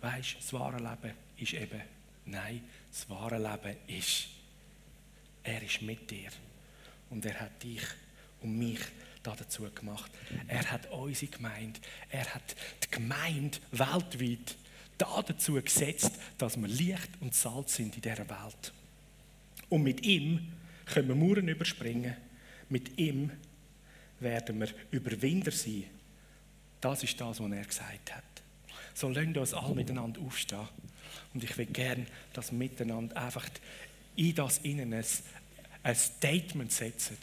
Weißt 0.00 0.34
du, 0.34 0.36
das 0.38 0.52
wahre 0.52 0.78
Leben 0.78 1.14
ist 1.36 1.52
eben, 1.52 1.82
nein, 2.26 2.62
das 2.90 3.08
wahre 3.08 3.38
Leben 3.38 3.76
ist, 3.86 4.28
er 5.42 5.62
ist 5.62 5.82
mit 5.82 6.10
dir. 6.10 6.30
Und 7.10 7.24
er 7.24 7.40
hat 7.40 7.62
dich 7.62 7.82
und 8.42 8.58
mich 8.58 8.80
dazu 9.34 9.68
gemacht. 9.74 10.10
Er 10.46 10.70
hat 10.70 10.90
unsere 10.90 11.30
Gemeinde, 11.30 11.80
er 12.10 12.34
hat 12.34 12.54
die 12.84 12.90
Gemeinde 12.90 13.58
weltweit 13.72 14.56
dazu 14.98 15.54
gesetzt, 15.54 16.12
dass 16.38 16.56
wir 16.56 16.68
Licht 16.68 17.10
und 17.20 17.34
Salz 17.34 17.76
sind 17.76 17.96
in 17.96 18.02
dieser 18.02 18.28
Welt. 18.28 18.72
Und 19.68 19.82
mit 19.82 20.04
ihm 20.04 20.52
können 20.86 21.08
wir 21.08 21.14
Mauern 21.14 21.48
überspringen. 21.48 22.16
Mit 22.68 22.98
ihm 22.98 23.30
werden 24.20 24.60
wir 24.60 24.68
Überwinder 24.90 25.50
sein. 25.50 25.84
Das 26.80 27.02
ist 27.02 27.20
das, 27.20 27.40
was 27.40 27.52
er 27.52 27.64
gesagt 27.64 28.14
hat. 28.14 28.24
So 28.94 29.08
lassen 29.08 29.34
wir 29.34 29.40
uns 29.40 29.54
alle 29.54 29.74
miteinander 29.74 30.20
aufstehen. 30.20 30.68
Und 31.34 31.44
ich 31.44 31.56
will 31.58 31.66
gerne, 31.66 32.06
dass 32.32 32.50
wir 32.50 32.58
miteinander 32.58 33.16
einfach 33.16 33.46
in 34.14 34.34
das 34.34 34.58
innen 34.58 34.94
ein 34.94 35.94
Statement 35.94 36.72
setzen. 36.72 37.18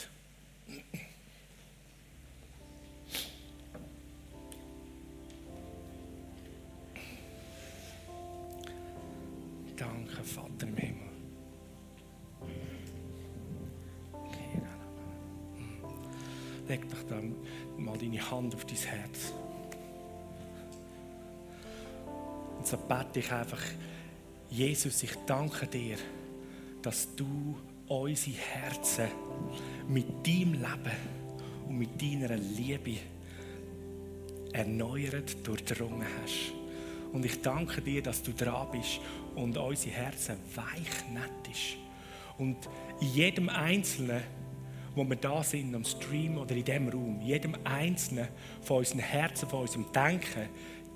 Danke, 9.84 10.24
Vater 10.24 10.68
im 10.68 10.78
Himmel. 10.78 11.10
Leg 16.70 16.90
doch 16.90 17.04
dann 17.10 17.36
mal 17.78 17.98
deine 17.98 18.32
Hand 18.32 18.56
auf 18.56 18.64
dein 18.64 18.78
Herz. 18.78 19.34
Und 22.58 22.66
so 22.66 22.78
bete 22.78 23.20
ich 23.20 23.30
einfach, 23.30 23.62
Jesus, 24.50 25.04
ich 25.04 25.16
danke 25.26 25.68
dir, 25.68 25.98
dass 26.82 27.14
du 27.16 27.58
unsere 27.90 28.38
Herzen 28.38 29.10
mit 29.90 30.26
deinem 30.26 30.54
Leben 30.54 30.98
und 31.68 31.78
mit 31.78 32.02
deiner 32.02 32.38
Liebe 32.38 33.00
erneuert 34.54 35.46
durchdrungen 35.46 36.08
hast. 36.22 36.54
Und 37.12 37.26
ich 37.26 37.42
danke 37.42 37.82
dir, 37.82 38.02
dass 38.02 38.24
du 38.24 38.32
dran 38.32 38.68
bist 38.72 39.02
und 39.36 39.58
unsere 39.58 39.96
Herzen 39.96 40.38
weich 40.56 41.12
nett 41.14 41.52
ist. 41.52 41.78
Und 42.38 42.58
in 43.00 43.08
jedem 43.14 43.50
Einzelnen, 43.50 44.22
wo 44.96 45.08
wir 45.08 45.16
da 45.16 45.44
sind, 45.44 45.76
am 45.76 45.84
Stream 45.84 46.38
oder 46.38 46.56
in 46.56 46.64
diesem 46.64 46.90
Raum, 46.90 47.22
jedem 47.22 47.56
Einzelnen 47.64 48.28
von 48.62 48.78
unseren 48.78 49.00
Herzen, 49.00 49.50
von 49.50 49.62
unserem 49.62 49.86
Denken, 49.92 50.50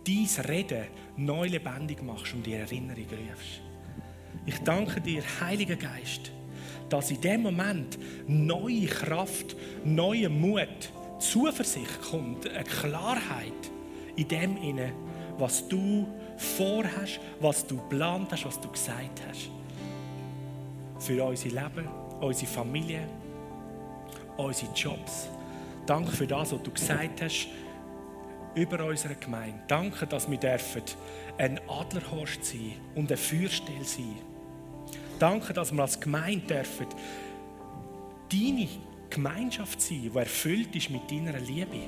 dies 0.05 0.39
Reden 0.47 0.85
neu 1.17 1.47
lebendig 1.47 2.01
machst 2.01 2.33
und 2.33 2.45
die 2.45 2.53
Erinnerung 2.53 3.05
rufst. 3.05 3.61
Ich 4.45 4.57
danke 4.59 5.01
dir, 5.01 5.21
Heiliger 5.41 5.75
Geist, 5.75 6.31
dass 6.89 7.11
in 7.11 7.21
dem 7.21 7.41
Moment 7.41 7.97
neue 8.27 8.85
Kraft, 8.85 9.55
neuer 9.83 10.29
Mut, 10.29 10.91
Zuversicht 11.19 12.01
kommt, 12.09 12.47
eine 12.49 12.63
Klarheit 12.63 13.51
in 14.15 14.27
dem 14.27 14.57
inne, 14.57 14.93
was 15.37 15.67
du 15.67 16.07
vorhast, 16.37 17.19
was 17.39 17.65
du 17.65 17.77
geplant 17.77 18.31
hast, 18.31 18.45
was 18.45 18.59
du 18.59 18.69
gesagt 18.69 19.21
hast. 19.27 19.49
Für 20.99 21.23
unser 21.23 21.49
Leben, 21.49 21.87
unsere 22.21 22.51
Familie, 22.51 23.07
unsere 24.37 24.71
Jobs. 24.73 25.27
Danke 25.85 26.11
für 26.11 26.27
das, 26.27 26.51
was 26.51 26.63
du 26.63 26.71
gesagt 26.71 27.21
hast 27.21 27.47
über 28.55 28.83
unsere 28.85 29.15
Gemeinde. 29.15 29.59
Danke, 29.67 30.07
dass 30.07 30.29
wir 30.29 30.37
dürfen 30.37 30.81
ein 31.37 31.59
Adlerhorst 31.67 32.43
sein 32.43 32.73
und 32.95 33.11
ein 33.11 33.17
Feuerstell 33.17 33.83
sein. 33.83 34.15
Danke, 35.19 35.53
dass 35.53 35.71
wir 35.71 35.81
als 35.81 35.99
Gemeinde 35.99 36.45
dürfen 36.45 36.87
deine 38.31 38.67
Gemeinschaft 39.09 39.81
sein, 39.81 40.11
die 40.13 40.17
erfüllt 40.17 40.75
ist 40.75 40.89
mit 40.89 41.09
deiner 41.09 41.39
Liebe. 41.39 41.87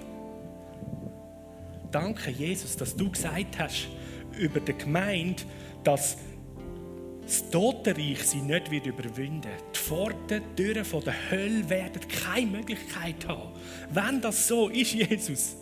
Danke, 1.91 2.30
Jesus, 2.30 2.78
dass 2.78 2.95
du 2.95 3.10
gesagt 3.10 3.60
hast 3.60 3.89
über 4.38 4.59
die 4.59 4.77
Gemeinde, 4.77 5.43
dass 5.84 6.17
das 7.30 7.49
Totenreich 7.51 8.23
sie 8.23 8.41
nicht 8.41 8.71
wird 8.71 8.88
überwinden. 8.88 9.51
Die 9.73 9.77
Pforten, 9.77 10.41
die 10.57 10.63
Türen 10.63 10.84
von 10.84 11.03
der 11.03 11.13
Hölle 11.30 11.69
werden 11.69 12.01
keine 12.07 12.47
Möglichkeit 12.47 13.27
haben. 13.27 13.51
Wenn 13.91 14.19
das 14.19 14.47
so 14.47 14.69
ist, 14.69 14.93
Jesus, 14.93 15.55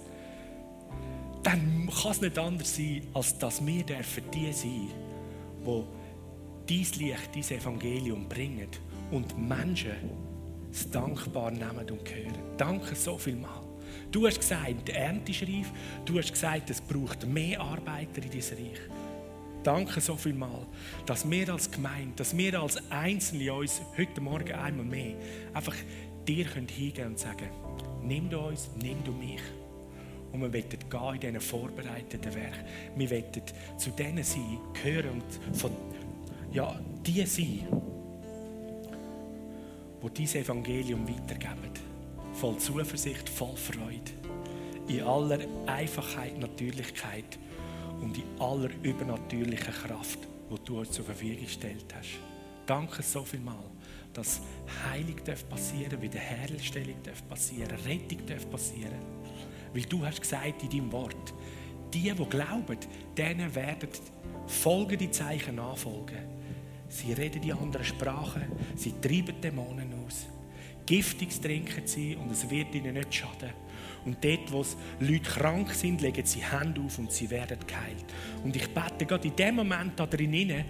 dann 1.43 1.89
kann 2.01 2.11
es 2.11 2.21
nicht 2.21 2.39
anders 2.39 2.75
sein, 2.75 3.01
als 3.13 3.37
dass 3.37 3.65
wir 3.65 3.83
dürfen 3.83 4.23
die 4.33 4.53
sein, 4.53 4.87
wo 5.63 5.85
dies 6.67 6.95
Licht, 6.95 7.35
dieses 7.35 7.51
Evangelium 7.51 8.27
bringen 8.27 8.69
und 9.11 9.37
Menschen 9.37 9.91
es 10.71 10.89
dankbar 10.89 11.51
nehmen 11.51 11.89
und 11.89 12.09
hören. 12.13 12.37
Danke 12.57 12.95
so 12.95 13.17
viel 13.17 13.35
mal. 13.35 13.66
Du 14.11 14.25
hast 14.25 14.39
gesagt, 14.39 14.87
die 14.87 14.91
Ernte 14.93 15.31
ist 15.31 15.41
reif. 15.41 15.71
Du 16.05 16.17
hast 16.17 16.31
gesagt, 16.31 16.69
es 16.69 16.81
braucht 16.81 17.25
mehr 17.27 17.59
Arbeiter 17.59 18.23
in 18.23 18.29
diesem 18.29 18.57
Reich. 18.57 18.79
Danke 19.63 19.99
so 19.99 20.15
viel 20.15 20.33
mal, 20.33 20.65
dass 21.05 21.29
wir 21.29 21.49
als 21.49 21.69
Gemeinde, 21.69 22.13
dass 22.15 22.37
wir 22.37 22.61
als 22.61 22.79
Einzelne 22.89 23.53
uns 23.53 23.81
heute 23.97 24.21
Morgen 24.21 24.53
einmal 24.53 24.85
mehr 24.85 25.15
einfach 25.53 25.75
dir 26.25 26.47
hingehen 26.47 26.93
können 26.93 27.07
und 27.07 27.19
sagen, 27.19 27.49
nimm 28.01 28.29
du 28.29 28.39
uns, 28.39 28.69
nimm 28.81 29.03
du 29.03 29.11
mich. 29.11 29.41
Und 30.31 30.41
wir 30.41 30.53
wollen 30.53 30.69
gehen 30.79 31.13
in 31.13 31.19
diesen 31.19 31.41
vorbereiteten 31.41 32.33
Werk. 32.33 32.63
Wir 32.95 33.09
wollen 33.09 33.23
zu 33.77 33.89
denen 33.91 34.23
sein, 34.23 34.57
gehören 34.73 35.09
und 35.21 35.57
von, 35.57 35.71
ja, 36.51 36.79
die 37.05 37.25
sein, 37.25 37.65
die 40.01 40.13
dieses 40.13 40.35
Evangelium 40.35 41.07
weitergeben 41.07 41.86
voll 42.37 42.57
Zuversicht, 42.57 43.27
voll 43.27 43.55
Freude. 43.55 44.11
In 44.87 45.01
aller 45.01 45.39
Einfachheit, 45.65 46.37
Natürlichkeit 46.37 47.37
und 47.99 48.15
in 48.15 48.23
aller 48.39 48.69
übernatürlichen 48.83 49.73
Kraft, 49.73 50.19
die 50.49 50.55
du 50.63 50.79
uns 50.79 50.91
zur 50.91 51.05
Verfügung 51.05 51.43
gestellt 51.43 51.93
hast. 51.97 52.19
Danke 52.67 53.01
so 53.01 53.23
viel 53.23 53.39
mal, 53.39 53.63
dass 54.13 54.41
Heilung 54.87 55.15
passieren 55.49 56.01
Wiederherstellung 56.01 56.95
passieren 57.27 57.77
Rettung 57.85 58.19
passieren 58.51 58.99
Weil 59.73 59.83
du 59.83 60.05
hast 60.05 60.21
gesagt 60.21 60.63
in 60.63 60.69
deinem 60.69 60.91
Wort, 60.91 61.33
die, 61.93 62.13
die 62.13 62.25
glauben, 62.29 62.77
denen 63.17 63.55
werden 63.55 63.89
folgende 64.45 65.09
Zeichen 65.09 65.55
nachfolgen. 65.55 66.37
Sie 66.87 67.13
reden 67.13 67.41
die 67.41 67.51
anderen 67.51 67.83
Sprachen, 67.83 68.43
sie 68.75 68.93
treiben 69.01 69.41
Dämonen 69.41 69.93
aus 70.05 70.27
Giftiges 70.87 71.39
trinken 71.39 71.85
sie 71.85 72.15
und 72.15 72.31
es 72.31 72.49
wird 72.49 72.73
ihnen 72.73 72.95
nicht 72.95 73.13
schaden. 73.13 73.51
Und 74.05 74.23
dort, 74.23 74.51
wo 74.51 74.65
Leute 75.01 75.29
krank 75.29 75.71
sind, 75.73 76.01
legen 76.01 76.25
sie 76.25 76.41
Hände 76.41 76.81
auf 76.81 76.97
und 76.97 77.11
sie 77.11 77.29
werden 77.29 77.59
geheilt. 77.67 78.05
Und 78.43 78.55
ich 78.55 78.67
bete 78.73 79.05
gerade 79.05 79.27
in 79.27 79.35
dem 79.35 79.55
Moment 79.55 79.99
da 79.99 80.07
drinnen, 80.07 80.65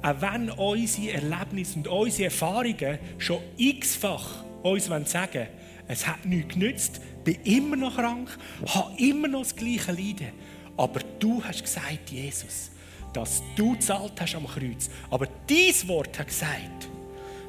auch 0.00 0.20
wenn 0.20 0.50
unsere 0.50 1.14
Erlebnisse 1.14 1.76
und 1.76 1.88
unsere 1.88 2.26
Erfahrungen 2.26 2.98
schon 3.18 3.40
x-fach 3.56 4.44
uns 4.62 4.86
sagen 4.86 5.06
wollen, 5.06 5.48
es 5.88 6.06
hat 6.06 6.24
nichts 6.24 6.54
genützt, 6.54 7.00
bin 7.24 7.36
immer 7.44 7.76
noch 7.76 7.96
krank, 7.96 8.28
habe 8.66 8.92
immer 8.98 9.26
noch 9.26 9.42
das 9.42 9.56
gleiche 9.56 9.92
Leiden. 9.92 10.28
Aber 10.76 11.00
du 11.18 11.42
hast 11.42 11.62
gesagt, 11.62 12.10
Jesus, 12.10 12.70
dass 13.12 13.42
du 13.56 13.74
zahlt 13.76 14.20
hast 14.20 14.36
am 14.36 14.46
Kreuz. 14.46 14.88
Aber 15.10 15.26
dies 15.48 15.88
Wort 15.88 16.16
hat 16.18 16.28
gesagt, 16.28 16.88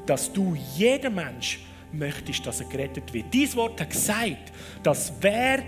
dass 0.06 0.32
du 0.32 0.56
jedem 0.76 1.14
Mensch 1.14 1.60
möchtest, 1.92 2.46
dass 2.46 2.60
er 2.60 2.68
gerettet 2.68 3.12
wird. 3.12 3.26
Dies 3.32 3.54
Wort 3.56 3.80
hat 3.80 3.90
gesagt, 3.90 4.52
dass 4.82 5.12
wer 5.20 5.62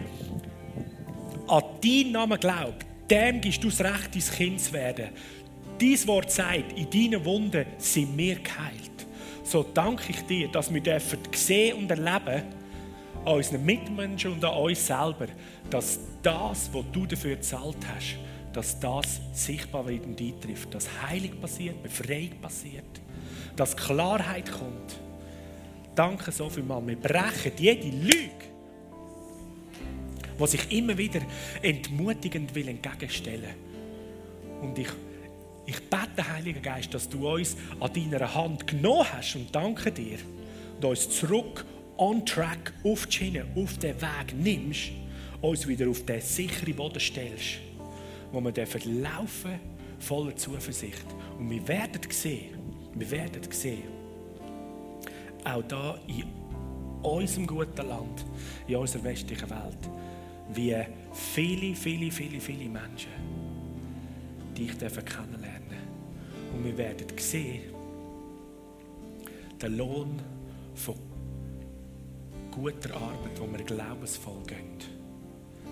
an 1.49 1.63
deinen 1.83 2.13
Namen 2.13 2.39
glaubt, 2.39 2.87
dem 3.11 3.41
gibst 3.41 3.63
du 3.63 3.69
das 3.69 3.81
Recht, 3.81 4.15
dein 4.15 4.37
Kind 4.37 4.61
zu 4.61 4.73
werden. 4.73 5.11
Dies 5.81 6.07
Wort 6.07 6.31
sagt, 6.31 6.73
in 6.77 6.89
deinen 6.89 7.25
Wunden 7.25 7.67
sind 7.79 8.17
wir 8.17 8.37
geheilt. 8.37 9.07
So 9.43 9.63
danke 9.63 10.11
ich 10.11 10.23
dir, 10.23 10.49
dass 10.49 10.73
wir 10.73 10.81
dürfen 10.81 11.19
sehen 11.33 11.79
und 11.79 11.91
erleben, 11.91 12.43
an 13.25 13.35
unseren 13.35 13.65
Mitmenschen 13.65 14.33
und 14.33 14.45
an 14.45 14.57
uns 14.57 14.87
selber, 14.87 15.27
dass 15.71 16.01
das, 16.23 16.71
was 16.73 16.85
du 16.93 17.07
dafür 17.07 17.37
gezahlt 17.37 17.77
hast, 17.95 18.17
dass 18.53 18.79
das 18.79 19.21
sichtbar 19.33 19.87
wird 19.87 20.05
und 20.05 20.21
eintrifft, 20.21 20.75
dass 20.75 20.89
Heilung 21.03 21.41
passiert, 21.41 21.83
Befreiung 21.83 22.41
passiert, 22.41 22.85
dass 23.57 23.77
Klarheit 23.77 24.51
kommt. 24.51 25.02
Danke 25.95 26.33
so 26.33 26.49
viel 26.49 26.63
mal. 26.63 26.87
Wir 26.87 26.97
brechen 26.97 27.53
jede 27.59 27.89
Lüge, 27.89 28.31
die 30.39 30.47
sich 30.47 30.73
immer 30.73 30.97
wieder 30.97 31.21
entmutigend 31.61 32.55
will 32.55 32.69
entgegenstellen. 32.69 33.55
Und 34.63 34.79
ich, 34.79 34.89
ich 35.67 35.81
bete, 35.91 36.27
Heiliger 36.33 36.61
Geist, 36.61 36.95
dass 36.95 37.09
du 37.09 37.29
uns 37.29 37.57
an 37.79 37.93
deiner 37.93 38.35
Hand 38.35 38.67
genommen 38.67 39.07
hast 39.13 39.37
und 39.37 39.55
danke 39.55 39.93
dir 39.93 40.19
und 40.77 40.85
uns 40.85 41.11
zurück 41.11 41.65
on 41.99 42.25
track, 42.25 42.73
auf 42.85 43.07
die 43.07 43.13
Schiene, 43.13 43.45
auf 43.55 43.77
den 43.79 44.01
Weg 44.01 44.35
nimmst, 44.35 44.93
uns 45.41 45.67
wieder 45.67 45.89
auf 45.89 46.05
den 46.07 46.21
sicheren 46.21 46.75
Boden 46.75 47.01
stellst, 47.01 47.59
wo 48.33 48.43
wir 48.43 48.53
laufen 49.03 49.61
voller 49.99 50.35
Zuversicht. 50.37 51.05
Und 51.39 51.51
wir 51.51 51.67
werden 51.69 52.01
sehen, 52.11 52.59
wir 52.95 53.11
werden 53.11 53.43
sehen, 53.51 54.02
auch 55.45 55.63
da 55.63 55.99
in 56.07 56.25
unserem 57.03 57.47
guten 57.47 57.89
Land, 57.89 58.25
in 58.67 58.77
unserer 58.77 59.05
westlichen 59.05 59.51
Welt, 59.51 59.91
wie 60.55 60.77
viele, 61.13 61.75
viele, 61.75 62.11
viele, 62.11 62.41
viele 62.41 62.69
Menschen 62.69 63.11
dich 64.57 64.77
dürfen 64.77 65.05
kennenlernen. 65.05 65.79
Und 66.55 66.65
wir 66.65 66.77
werden 66.77 67.07
sehen, 67.19 67.75
den 69.61 69.77
Lohn 69.77 70.21
von 70.75 70.97
guter 72.51 72.95
Arbeit, 72.95 73.41
wo 73.41 73.51
wir 73.51 73.65
glaubensvoll 73.65 74.43
gehen. 74.47 74.79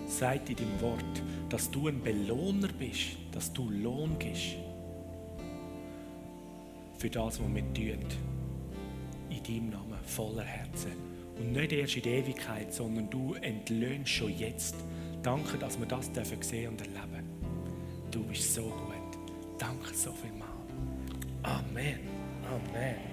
Sagt 0.07 0.49
in 0.49 0.55
deinem 0.55 0.81
Wort, 0.81 1.23
dass 1.49 1.69
du 1.69 1.87
ein 1.87 2.01
Belohner 2.01 2.67
bist, 2.77 3.17
dass 3.31 3.53
du 3.53 3.69
Lohn 3.69 4.17
gibst 4.17 4.57
für 6.97 7.09
das, 7.09 7.39
was 7.39 7.53
wir 7.53 7.73
tun. 7.73 8.05
In 9.47 9.69
deinem 9.69 9.69
Namen, 9.69 9.99
voller 10.05 10.43
Herzen. 10.43 10.91
Und 11.37 11.53
nicht 11.53 11.71
erst 11.71 11.95
in 11.95 12.03
der 12.03 12.13
Ewigkeit, 12.13 12.73
sondern 12.73 13.09
du 13.09 13.33
entlöhnst 13.35 14.09
schon 14.09 14.37
jetzt. 14.37 14.75
Danke, 15.23 15.57
dass 15.57 15.79
wir 15.79 15.85
das 15.85 16.11
dürfen 16.11 16.41
sehen 16.41 16.71
und 16.71 16.81
erleben. 16.81 17.25
Du 18.11 18.23
bist 18.23 18.53
so 18.53 18.63
gut. 18.63 19.17
Danke 19.57 19.93
so 19.93 20.11
vielmals. 20.13 20.51
Amen. 21.43 21.99
Amen. 22.45 23.10